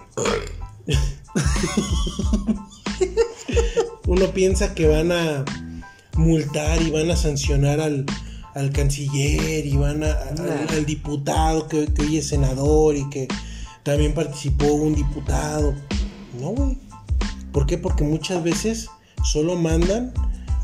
uno 4.06 4.26
piensa 4.32 4.74
que 4.74 4.86
van 4.86 5.12
a 5.12 5.44
multar 6.16 6.80
y 6.82 6.90
van 6.90 7.10
a 7.10 7.16
sancionar 7.16 7.80
al, 7.80 8.06
al 8.58 8.72
canciller 8.72 9.64
y 9.64 9.76
van 9.76 10.02
a, 10.02 10.10
al, 10.70 10.84
diputado 10.84 11.68
que, 11.68 11.86
que 11.86 12.02
hoy 12.02 12.16
es 12.18 12.26
senador 12.26 12.96
y 12.96 13.08
que 13.08 13.28
también 13.84 14.14
participó 14.14 14.66
un 14.66 14.96
diputado. 14.96 15.74
No, 16.40 16.48
güey. 16.50 16.76
¿Por 17.52 17.66
qué? 17.66 17.78
Porque 17.78 18.02
muchas 18.02 18.42
veces 18.42 18.88
solo 19.22 19.54
mandan 19.54 20.12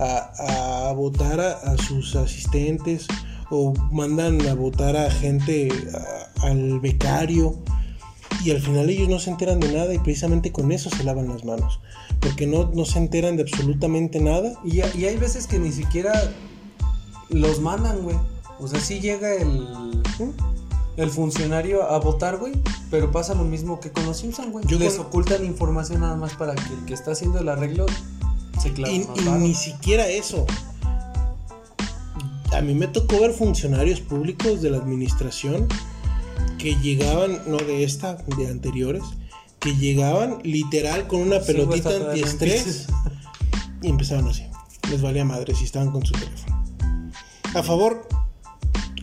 a, 0.01 0.88
a 0.88 0.92
votar 0.92 1.40
a, 1.40 1.76
sus 1.78 2.16
asistentes 2.16 3.07
o 3.51 3.72
mandan 3.92 4.45
a 4.49 4.55
votar 4.55 4.97
a 4.97 5.09
gente, 5.09 5.68
al 6.42 6.80
becario 6.80 7.57
y 8.45 8.51
al 8.51 8.61
final 8.61 8.90
ellos 8.90 9.09
no 9.09 9.20
se 9.20 9.30
enteran 9.30 9.61
de 9.61 9.72
nada 9.72 9.95
y 9.95 9.99
precisamente 9.99 10.51
con 10.51 10.72
eso 10.72 10.90
se 10.90 11.05
lavan 11.05 11.28
las 11.28 11.45
manos. 11.45 11.78
Porque 12.18 12.47
no, 12.49 12.70
no 12.74 12.84
se 12.84 12.99
enteran 12.99 13.36
de 13.36 13.42
absolutamente 13.42 14.20
nada. 14.20 14.53
Y, 14.64 14.78
y 14.99 15.05
hay 15.05 15.16
veces 15.16 15.47
que 15.47 15.59
ni 15.59 15.70
siquiera 15.70 16.12
los 17.30 17.60
mandan, 17.60 18.02
güey. 18.02 18.16
O 18.60 18.68
sea, 18.68 18.80
sí 18.80 19.00
llega 19.00 19.34
el, 19.34 19.66
el 20.96 21.10
funcionario 21.10 21.82
a 21.90 21.98
votar, 21.98 22.36
güey. 22.38 22.52
Pero 22.90 23.10
pasa 23.10 23.34
lo 23.34 23.44
mismo 23.44 23.80
que 23.80 23.90
con 23.90 24.06
los 24.06 24.18
Simpson, 24.18 24.52
güey. 24.52 24.64
Yo 24.66 24.78
Les 24.78 24.94
con- 24.94 25.06
ocultan 25.06 25.44
información 25.44 26.00
nada 26.00 26.16
más 26.16 26.34
para 26.34 26.54
que 26.54 26.72
el 26.72 26.84
que 26.86 26.94
está 26.94 27.12
haciendo 27.12 27.38
el 27.40 27.48
arreglo 27.48 27.86
se 28.62 28.72
clave 28.72 28.94
Y, 28.94 29.06
ni 29.38 29.54
siquiera 29.54 30.06
eso. 30.08 30.46
A 32.52 32.60
mí 32.60 32.74
me 32.74 32.86
tocó 32.86 33.18
ver 33.20 33.32
funcionarios 33.32 34.00
públicos 34.00 34.62
de 34.62 34.70
la 34.70 34.76
administración 34.78 35.66
que 36.58 36.76
llegaban, 36.76 37.40
no 37.48 37.56
de 37.56 37.82
esta, 37.82 38.14
de 38.36 38.46
anteriores, 38.46 39.02
que 39.58 39.74
llegaban 39.74 40.38
literal 40.44 41.08
con 41.08 41.20
una 41.22 41.40
Sí, 41.40 41.46
pelotita 41.52 41.94
en 41.96 42.02
antiestrés 42.02 42.86
y 43.82 43.88
empezaban 43.88 44.28
así. 44.28 44.44
Les 44.90 45.02
valía 45.02 45.24
madre 45.24 45.54
si 45.54 45.64
estaban 45.64 45.90
con 45.90 46.06
su 46.06 46.12
teléfono. 46.12 46.53
A 47.55 47.62
favor, 47.62 48.07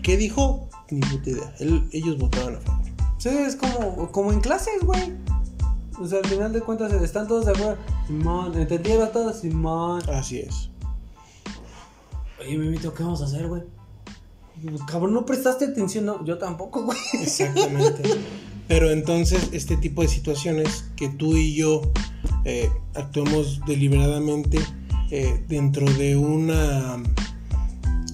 ¿qué 0.03 0.17
dijo? 0.17 0.69
Ni 0.89 0.99
puta 1.01 1.29
idea. 1.29 1.55
Él- 1.59 1.87
ellos 1.91 2.17
votaban 2.17 2.55
a 2.57 2.59
favor. 2.59 2.81
Sí, 3.17 3.29
es 3.29 3.55
como, 3.55 4.11
como 4.11 4.31
en 4.33 4.41
clases, 4.41 4.83
güey. 4.83 5.13
O 5.99 6.07
sea, 6.07 6.19
al 6.19 6.25
final 6.25 6.51
de 6.51 6.61
cuentas 6.61 6.91
están 6.93 7.27
todos 7.27 7.45
de 7.45 7.51
acuerdo. 7.51 7.77
Simón, 8.07 8.59
¿entendieron 8.59 9.11
todos? 9.11 9.39
Simón. 9.39 10.01
Así 10.09 10.39
es. 10.39 10.69
Oye, 12.39 12.57
Mimito, 12.57 12.93
¿qué 12.93 13.03
vamos 13.03 13.21
a 13.21 13.25
hacer, 13.25 13.47
güey? 13.47 13.61
Cabrón, 14.87 15.13
no 15.13 15.25
prestaste 15.25 15.65
atención, 15.65 16.05
no. 16.05 16.25
Yo 16.25 16.37
tampoco, 16.37 16.83
güey. 16.83 16.97
Exactamente. 17.13 18.01
Pero 18.67 18.89
entonces 18.89 19.49
este 19.53 19.77
tipo 19.77 20.01
de 20.01 20.07
situaciones 20.07 20.85
que 20.95 21.09
tú 21.09 21.35
y 21.37 21.55
yo 21.55 21.81
eh, 22.45 22.69
actuamos 22.95 23.59
deliberadamente 23.67 24.59
eh, 25.11 25.43
dentro 25.47 25.85
de 25.93 26.15
una... 26.17 27.01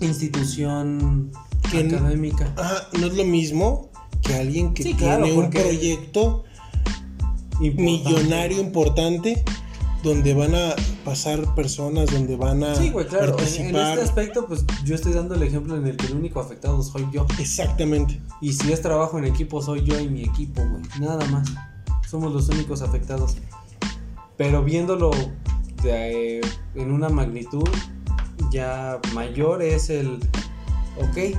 Institución 0.01 1.31
Que 1.71 1.79
académica. 1.79 2.51
Ajá, 2.57 2.87
no 2.99 3.07
es 3.07 3.13
lo 3.15 3.25
mismo 3.25 3.89
que 4.23 4.35
alguien 4.35 4.73
que 4.73 4.83
Sí, 4.83 4.93
tiene 4.93 5.17
claro, 5.17 5.35
un 5.39 5.49
proyecto 5.49 6.43
Importante. 7.59 7.81
millonario 7.83 8.59
importante 8.61 9.43
donde 10.03 10.33
van 10.33 10.53
a 10.53 10.75
pasar 11.03 11.55
personas, 11.55 12.11
donde 12.11 12.35
van 12.35 12.63
a 12.63 12.75
Sí, 12.75 12.91
güey, 12.91 13.07
claro. 13.07 13.25
En, 13.25 13.29
en 13.31 13.35
participar. 13.37 13.89
este 13.97 14.03
aspecto, 14.05 14.47
pues 14.47 14.63
yo 14.85 14.93
estoy 14.95 15.11
dando 15.13 15.33
el 15.35 15.43
ejemplo 15.43 15.75
en 15.75 15.87
el 15.87 15.97
que 15.97 16.05
el 16.07 16.15
único 16.15 16.39
afectado 16.39 16.81
soy 16.83 17.07
yo. 17.11 17.25
Exactamente. 17.39 18.21
Y 18.39 18.53
si 18.53 18.71
es 18.71 18.81
trabajo 18.81 19.17
en 19.17 19.25
equipo, 19.25 19.61
soy 19.61 19.83
yo 19.83 19.99
y 19.99 20.07
mi 20.07 20.23
equipo, 20.23 20.61
güey. 20.61 20.83
Nada 20.99 21.25
más. 21.27 21.49
Somos 22.07 22.31
los 22.31 22.47
únicos 22.49 22.81
afectados. 22.83 23.37
Pero 24.37 24.63
viéndolo 24.63 25.09
de, 25.81 26.37
eh, 26.37 26.41
en 26.75 26.91
una 26.91 27.09
magnitud 27.09 27.67
ya 28.51 28.99
mayor 29.13 29.61
es 29.61 29.89
el... 29.89 30.19
Ok. 30.97 31.37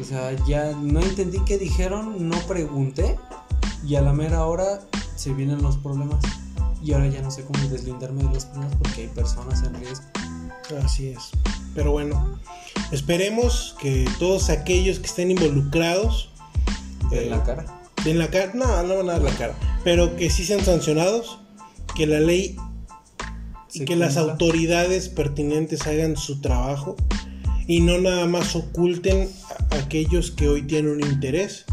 O 0.00 0.04
sea, 0.04 0.32
ya 0.46 0.72
no 0.72 1.00
entendí 1.00 1.38
qué 1.44 1.58
dijeron, 1.58 2.28
no 2.28 2.36
pregunté. 2.46 3.16
Y 3.86 3.96
a 3.96 4.00
la 4.00 4.12
mera 4.12 4.46
hora 4.46 4.80
se 5.16 5.32
vienen 5.32 5.62
los 5.62 5.76
problemas. 5.76 6.24
Y 6.82 6.92
ahora 6.92 7.06
ya 7.08 7.22
no 7.22 7.30
sé 7.30 7.44
cómo 7.44 7.58
deslindarme 7.68 8.24
de 8.24 8.34
los 8.34 8.44
problemas 8.46 8.76
porque 8.76 9.02
hay 9.02 9.08
personas 9.08 9.62
en 9.62 9.74
riesgo. 9.74 10.04
Así 10.82 11.08
es. 11.08 11.30
Pero 11.74 11.92
bueno, 11.92 12.38
esperemos 12.92 13.76
que 13.80 14.08
todos 14.18 14.50
aquellos 14.50 14.98
que 15.00 15.06
estén 15.06 15.30
involucrados 15.30 16.30
En 17.10 17.18
eh, 17.18 17.26
la 17.30 17.42
cara. 17.42 17.64
den 18.04 18.18
la 18.18 18.28
cara, 18.28 18.52
no, 18.54 18.82
no 18.84 18.96
van 18.96 19.10
a 19.10 19.12
dar 19.14 19.22
la 19.22 19.32
cara, 19.32 19.54
pero 19.82 20.16
que 20.16 20.30
sí 20.30 20.44
sean 20.44 20.64
sancionados, 20.64 21.38
que 21.94 22.06
la 22.06 22.20
ley 22.20 22.56
y 23.74 23.84
que 23.84 23.96
las 23.96 24.16
autoridades 24.16 25.08
pertinentes 25.08 25.86
hagan 25.86 26.16
su 26.16 26.40
trabajo 26.40 26.96
y 27.66 27.80
no 27.80 27.98
nada 27.98 28.26
más 28.26 28.54
oculten 28.54 29.28
a 29.70 29.76
aquellos 29.76 30.30
que 30.30 30.48
hoy 30.48 30.62
tienen 30.62 30.92
un 30.92 31.00
interés 31.00 31.64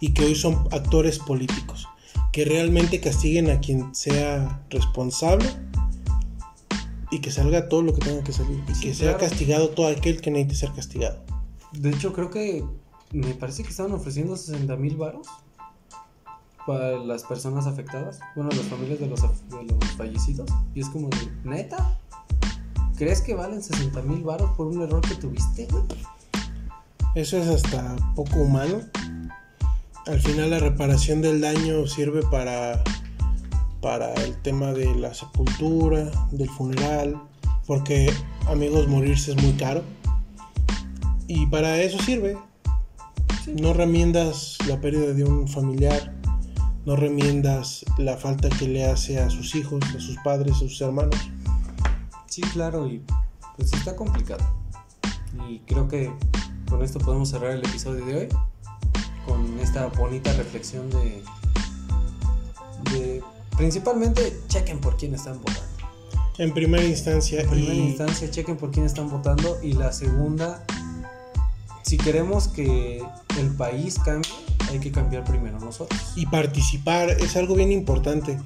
y 0.00 0.14
que 0.14 0.24
hoy 0.24 0.34
son 0.34 0.68
actores 0.72 1.18
políticos, 1.18 1.86
que 2.32 2.44
realmente 2.44 3.00
castiguen 3.00 3.50
a 3.50 3.60
quien 3.60 3.94
sea 3.94 4.62
responsable 4.70 5.48
y 7.10 7.18
que 7.18 7.30
salga 7.30 7.68
todo 7.68 7.82
lo 7.82 7.94
que 7.94 8.00
tenga 8.06 8.22
que 8.24 8.32
salir 8.32 8.62
y 8.68 8.74
Sí, 8.74 8.80
que 8.80 8.94
sea 8.94 9.16
claro. 9.16 9.28
castigado 9.28 9.68
todo 9.70 9.88
aquel 9.88 10.20
que 10.20 10.30
necesite 10.30 10.54
ser 10.54 10.72
castigado. 10.72 11.22
De 11.72 11.90
hecho, 11.90 12.12
creo 12.12 12.30
que 12.30 12.64
me 13.12 13.34
parece 13.34 13.64
que 13.64 13.70
estaban 13.70 13.92
ofreciendo 13.92 14.36
60 14.36 14.76
mil 14.76 14.96
varos 14.96 15.26
para 16.66 16.98
las 16.98 17.22
personas 17.24 17.66
afectadas. 17.66 18.20
Bueno, 18.34 18.50
las 18.50 18.66
familias 18.66 19.00
de 19.00 19.06
los, 19.06 19.20
de 19.22 19.62
los 19.64 19.84
fallecidos. 19.96 20.50
Y 20.74 20.80
es 20.80 20.88
como 20.88 21.08
de, 21.08 21.30
¿neta? 21.44 21.98
¿Crees 22.96 23.22
que 23.22 23.34
valen 23.34 23.62
60 23.62 24.02
mil 24.02 24.22
varos 24.22 24.50
por 24.56 24.66
un 24.66 24.82
error 24.82 25.00
que 25.00 25.14
tuviste, 25.14 25.66
güey? 25.70 25.84
Eso 27.14 27.38
es 27.38 27.48
hasta 27.48 27.96
poco 28.14 28.40
humano. 28.40 28.82
Al 30.06 30.20
final 30.20 30.50
la 30.50 30.58
reparación 30.58 31.22
del 31.22 31.40
daño 31.40 31.86
sirve 31.86 32.22
para, 32.30 32.84
para 33.80 34.12
el 34.14 34.36
tema 34.42 34.72
de 34.72 34.94
la 34.94 35.12
sepultura, 35.14 36.10
del 36.30 36.48
funeral, 36.50 37.20
porque 37.66 38.12
amigos 38.48 38.86
morirse 38.86 39.32
es 39.32 39.42
muy 39.42 39.54
caro. 39.54 39.82
Y 41.26 41.46
para 41.46 41.80
eso 41.80 41.98
sirve. 42.00 42.36
Sí. 43.44 43.54
No 43.54 43.72
remiendas 43.72 44.58
la 44.68 44.80
pérdida 44.80 45.14
de 45.14 45.24
un 45.24 45.48
familiar, 45.48 46.19
no 46.90 46.96
remiendas 46.96 47.84
la 47.98 48.16
falta 48.16 48.48
que 48.48 48.66
le 48.66 48.84
hace 48.84 49.20
a 49.20 49.30
sus 49.30 49.54
hijos, 49.54 49.80
a 49.96 50.00
sus 50.00 50.16
padres, 50.24 50.56
a 50.56 50.58
sus 50.58 50.80
hermanos. 50.80 51.14
Sí, 52.26 52.40
claro, 52.40 52.88
y 52.88 53.00
pues 53.56 53.72
está 53.72 53.94
complicado. 53.94 54.44
Y 55.48 55.60
creo 55.60 55.86
que 55.86 56.12
con 56.68 56.82
esto 56.82 56.98
podemos 56.98 57.28
cerrar 57.28 57.52
el 57.52 57.60
episodio 57.60 58.04
de 58.04 58.16
hoy. 58.16 58.28
Con 59.24 59.60
esta 59.60 59.86
bonita 59.86 60.32
reflexión 60.32 60.90
de. 60.90 61.22
de 62.92 63.22
principalmente 63.56 64.36
chequen 64.48 64.80
por 64.80 64.96
quién 64.96 65.14
están 65.14 65.38
votando. 65.38 65.60
En 66.38 66.52
primera 66.52 66.84
instancia. 66.84 67.42
En 67.42 67.50
primera 67.50 67.74
y- 67.74 67.88
instancia, 67.90 68.28
chequen 68.32 68.56
por 68.56 68.72
quién 68.72 68.84
están 68.84 69.08
votando. 69.08 69.60
Y 69.62 69.74
la 69.74 69.92
segunda, 69.92 70.64
si 71.84 71.98
queremos 71.98 72.48
que 72.48 73.00
el 73.38 73.54
país 73.54 73.96
cambie, 74.04 74.28
hay 74.72 74.78
que 74.80 74.90
cambiar 74.92 75.24
primero 75.24 75.58
nosotros. 75.60 75.98
y 76.16 76.26
participar 76.26 77.10
es 77.10 77.36
algo 77.36 77.54
bien 77.54 77.72
importante. 77.72 78.38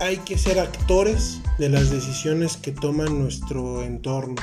Hay 0.00 0.18
que 0.18 0.36
ser 0.38 0.58
actores 0.58 1.40
de 1.58 1.68
las 1.68 1.90
decisiones 1.90 2.56
que 2.56 2.72
toman 2.72 3.18
nuestro 3.22 3.82
entorno, 3.82 4.34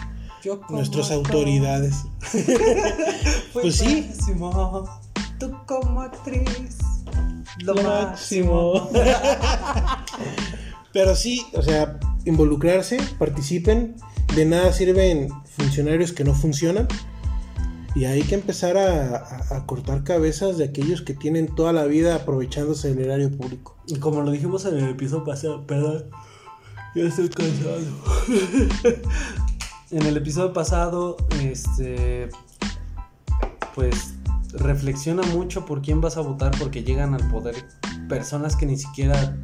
nuestras 0.70 1.12
autoridades. 1.12 1.96
fui 2.22 2.42
Pues 3.62 3.76
sí. 3.78 4.08
pésimo. 4.10 4.90
Tú 5.40 5.52
como 5.66 6.02
actriz. 6.02 6.78
Lo, 7.60 7.74
Lo 7.74 7.84
máximo. 7.84 8.74
máximo. 8.74 8.90
Pero 10.94 11.16
sí, 11.16 11.46
o 11.54 11.62
sea, 11.62 12.00
involucrarse, 12.26 12.98
participen. 13.18 13.96
De 14.36 14.46
nada 14.46 14.72
sirven 14.72 15.28
funcionarios 15.58 16.14
que 16.14 16.24
no 16.24 16.34
funcionan. 16.34 16.88
Y 17.94 18.06
hay 18.06 18.24
que 18.24 18.36
empezar 18.36 18.78
a, 18.78 19.66
cortar 19.66 20.04
cabezas 20.04 20.58
de 20.58 20.66
aquellos 20.66 21.02
que 21.02 21.14
tienen 21.14 21.54
toda 21.54 21.74
la 21.74 21.86
vida 21.86 22.16
aprovechándose 22.16 22.94
del 22.94 23.06
erario 23.06 23.32
público. 23.32 23.76
Y 23.86 23.98
como 23.98 24.22
lo 24.22 24.32
dijimos 24.32 24.66
en 24.66 24.78
el 24.78 24.90
episodio 24.92 25.26
pasado, 25.26 25.68
perdón, 25.68 26.06
ya 26.96 27.04
estoy 27.04 27.30
cansado. 27.30 27.80
en 29.92 30.06
el 30.06 30.16
episodio 30.16 30.54
pasado, 30.54 31.18
este, 31.42 32.30
pues 33.76 34.14
reflexiona 34.54 35.24
mucho 35.24 35.66
por 35.66 35.82
quién 35.82 36.00
vas 36.00 36.18
a 36.18 36.22
votar 36.22 36.52
porque 36.60 36.84
llegan 36.84 37.14
al 37.14 37.30
poder 37.30 37.56
personas 38.08 38.56
que 38.56 38.66
ni 38.66 38.78
siquiera 38.78 39.38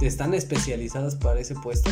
están 0.00 0.34
especializadas 0.34 1.14
para 1.14 1.40
ese 1.40 1.54
puesto 1.54 1.90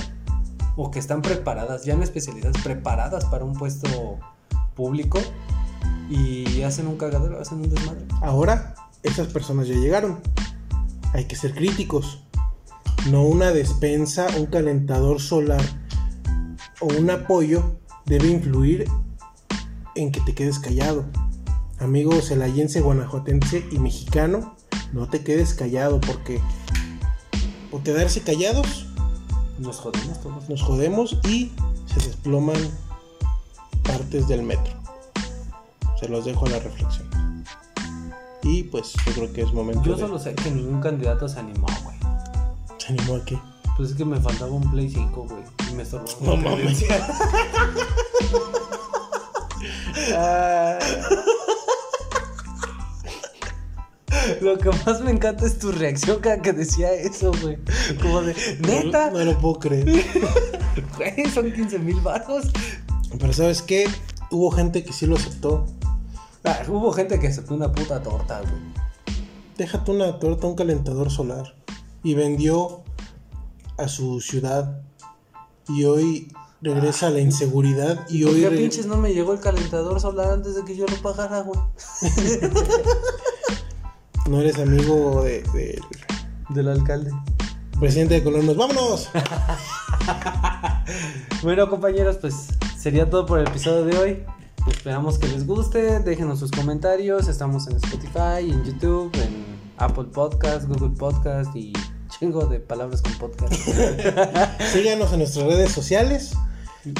o 0.77 0.91
que 0.91 0.99
están 0.99 1.23
preparadas, 1.23 1.85
ya 1.85 1.97
no 1.97 2.03
especializadas, 2.03 2.63
preparadas 2.63 3.25
para 3.27 3.45
un 3.45 3.55
puesto 3.55 4.19
público 4.75 5.21
y 6.11 6.63
hacen 6.63 6.89
un 6.89 6.97
cagadero, 6.97 7.41
hacen 7.41 7.61
un 7.61 7.71
desmadre. 7.71 8.05
Ahora, 8.21 8.75
esas 9.03 9.29
personas 9.29 9.69
ya 9.69 9.75
llegaron. 9.75 10.21
Hay 11.15 11.25
que 11.25 11.37
ser 11.37 11.55
críticos. 11.55 12.23
No 13.11 13.23
una 13.23 13.53
despensa, 13.53 14.27
un 14.39 14.47
calentador 14.47 15.21
solar 15.21 15.63
o 16.81 16.87
un 16.87 17.09
apoyo 17.11 17.79
debe 18.05 18.29
influir 18.29 18.87
en 19.95 20.13
que 20.13 20.21
te 20.21 20.35
quedes 20.35 20.59
callado. 20.59 21.05
Amigo 21.79 22.13
celayense, 22.21 22.81
guanajuatense 22.83 23.65
y 23.71 23.79
mexicano, 23.79 24.55
no 24.93 25.09
te 25.09 25.23
quedes 25.23 25.55
callado 25.55 26.01
porque 26.01 26.41
por 27.71 27.83
quedarse 27.83 28.21
callados 28.23 28.89
Nos 29.59 29.79
jodemos 29.79 30.21
todos. 30.21 30.49
nos 30.49 30.63
jodemos 30.63 31.19
y 31.27 31.53
se 31.87 32.07
desploman 32.07 32.57
partes 33.83 34.29
del 34.29 34.43
metro. 34.43 34.80
Se 36.01 36.09
los 36.09 36.25
dejo 36.25 36.47
a 36.47 36.49
la 36.51 36.59
reflexión. 36.59 37.09
Y 38.43 38.63
pues 38.65 38.95
yo 39.07 39.13
creo 39.13 39.33
que 39.33 39.43
es 39.43 39.53
momento 39.53 39.83
Yo 39.85 39.95
de... 39.95 40.01
solo 40.01 40.19
sé 40.19 40.35
que 40.35 40.51
ningún 40.51 40.81
candidato 40.81 41.29
se 41.29 41.39
animó, 41.39 41.67
güey. 41.85 41.97
¿Se 42.79 42.93
animó 42.95 43.17
a 43.17 43.25
qué? 43.25 43.39
Pues 43.77 43.91
es 43.91 43.97
que 43.97 44.05
me 44.05 44.19
faltaba 44.19 44.51
un 44.51 44.71
Play 44.71 44.89
5, 44.89 45.27
güey. 45.29 45.43
Y 45.71 45.75
me 45.75 45.83
estorbó. 45.83 46.07
No 46.23 46.37
mames. 46.37 46.85
Ah, 50.15 50.79
Lo 54.41 54.57
que 54.59 54.71
más 54.87 55.01
me 55.03 55.11
encanta 55.11 55.47
es 55.47 55.59
tu 55.59 55.71
reacción 55.71 56.21
cada 56.21 56.41
que 56.41 56.53
decía 56.53 56.93
eso, 56.93 57.33
güey. 57.43 57.59
Como 58.01 58.23
de, 58.23 58.35
neta, 58.61 59.11
No, 59.11 59.19
no 59.19 59.25
lo 59.25 59.39
puedo 59.39 59.59
creer. 59.59 59.85
güey, 60.97 61.27
son 61.31 61.53
15 61.53 61.79
mil 61.79 62.01
baros. 62.01 62.47
Pero 63.19 63.33
¿sabes 63.33 63.63
qué? 63.63 63.89
Hubo 64.31 64.51
gente 64.51 64.83
que 64.83 64.93
sí 64.93 65.07
lo 65.07 65.17
aceptó. 65.17 65.67
Ah, 66.51 66.63
hubo 66.69 66.93
gente 66.93 67.19
que 67.21 67.29
aceptó 67.29 67.55
una 67.55 67.71
puta 67.71 68.03
torta, 68.03 68.41
güey. 68.41 68.55
Déjate 69.57 69.91
una 69.93 70.19
torta, 70.19 70.47
un 70.47 70.57
calentador 70.57 71.11
solar. 71.11 71.55
Y 72.03 72.15
vendió 72.15 72.83
a 73.79 73.87
su 73.89 74.21
ciudad. 74.21 74.81
Y 75.69 75.85
hoy 75.85 76.33
regresa 76.63 77.07
a 77.07 77.11
la 77.11 77.21
inseguridad. 77.21 78.05
Y 78.09 78.25
¿Por 78.25 78.35
hoy... 78.35 78.41
qué 78.41 78.51
pinches 78.51 78.87
no 78.87 78.97
me 78.97 79.13
llegó 79.15 79.33
el 79.33 79.41
calentador 79.41 80.01
solar 80.01 80.33
antes 80.33 80.55
de 80.57 80.65
que 80.65 80.75
yo 80.77 80.87
lo 80.87 80.97
pagara, 81.03 81.43
güey? 81.43 81.61
No 84.29 84.41
eres 84.41 84.59
amigo 84.59 85.23
de- 85.25 85.43
del 85.55 85.81
Del 86.51 86.69
alcalde. 86.69 87.11
presidente 87.81 88.15
de 88.15 88.23
Colonos. 88.25 88.57
¡Vámonos! 88.57 89.09
Bueno, 91.43 91.71
compañeros, 91.71 92.19
pues 92.21 92.49
sería 92.79 93.09
todo 93.09 93.25
por 93.25 93.39
el 93.39 93.47
episodio 93.49 93.85
de 93.87 93.97
hoy. 93.99 94.25
Esperamos 94.67 95.19
que 95.19 95.29
les 95.29 95.47
guste. 95.47 96.01
Déjenos 96.01 96.39
sus 96.39 96.51
comentarios. 96.51 97.29
Estamos 97.29 97.67
en 97.69 97.77
Spotify, 97.77 98.51
en 98.51 98.65
YouTube, 98.65 99.11
en 99.15 99.45
Apple 99.79 100.05
Podcast, 100.13 100.69
Google 100.69 100.97
Podcast 100.97 101.55
y 101.57 101.73
chingo 102.09 102.47
de 102.47 102.61
palabras 102.61 103.03
con 103.03 103.13
podcast. 103.15 103.55
Síganos 104.73 105.13
en 105.13 105.19
nuestras 105.21 105.47
redes 105.47 105.73
sociales. 105.73 106.35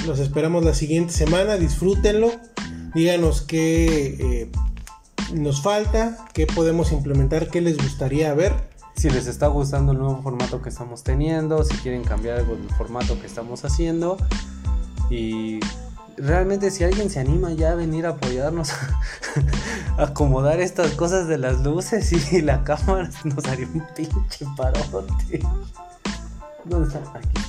Los 0.07 0.19
esperamos 0.19 0.65
la 0.65 0.75
siguiente 0.75 1.13
semana. 1.13 1.57
Disfrútenlo. 1.57 2.31
Díganos 2.95 3.43
qué 3.43 4.17
eh, 4.19 4.53
nos 5.33 5.63
falta, 5.63 6.27
qué 6.33 6.47
podemos 6.47 6.93
implementar, 6.93 7.49
qué 7.49 7.61
les 7.61 7.77
gustaría 7.77 8.35
ver. 8.35 8.71
si 8.97 9.09
les 9.11 9.27
está 9.27 9.47
gustando 9.47 9.93
el 9.93 9.99
nuevo 9.99 10.23
formato 10.23 10.61
que 10.61 10.69
estamos 10.69 11.03
teniendo, 11.05 11.65
si 11.65 11.75
quieren 11.79 12.05
cambiar 12.05 12.39
algo 12.39 12.57
del 12.57 12.69
formato 12.71 13.19
que 13.21 13.27
estamos 13.27 13.65
haciendo. 13.65 14.17
Y 15.09 15.61
realmente 16.21 16.71
si 16.71 16.85
alguien 16.85 17.11
se 17.11 17.21
anima 17.21 17.53
ya 17.53 17.73
a 17.73 17.75
venir 17.75 18.07
a 18.07 18.11
apoyarnos 18.11 18.71
a 19.97 20.03
acomodar 20.05 20.61
estas 20.61 20.93
cosas 20.93 21.29
de 21.29 21.39
las 21.39 21.61
luces 21.61 22.33
y 22.33 22.43
la 22.43 22.63
cámara, 22.65 23.11
nos 23.25 23.45
haría 23.47 23.67
un 23.67 23.85
pinche 23.95 24.47
parote. 24.57 25.41
¿Dónde 26.65 26.89
está? 26.89 27.01
Aquí. 27.15 27.41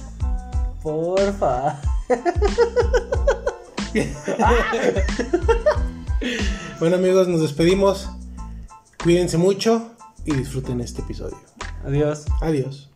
Porfa. 0.81 1.79
Bueno 6.79 6.95
amigos, 6.95 7.27
nos 7.27 7.41
despedimos. 7.41 8.09
Cuídense 9.03 9.37
mucho 9.37 9.91
y 10.25 10.33
disfruten 10.33 10.81
este 10.81 11.01
episodio. 11.01 11.37
Adiós. 11.85 12.25
Adiós. 12.41 12.90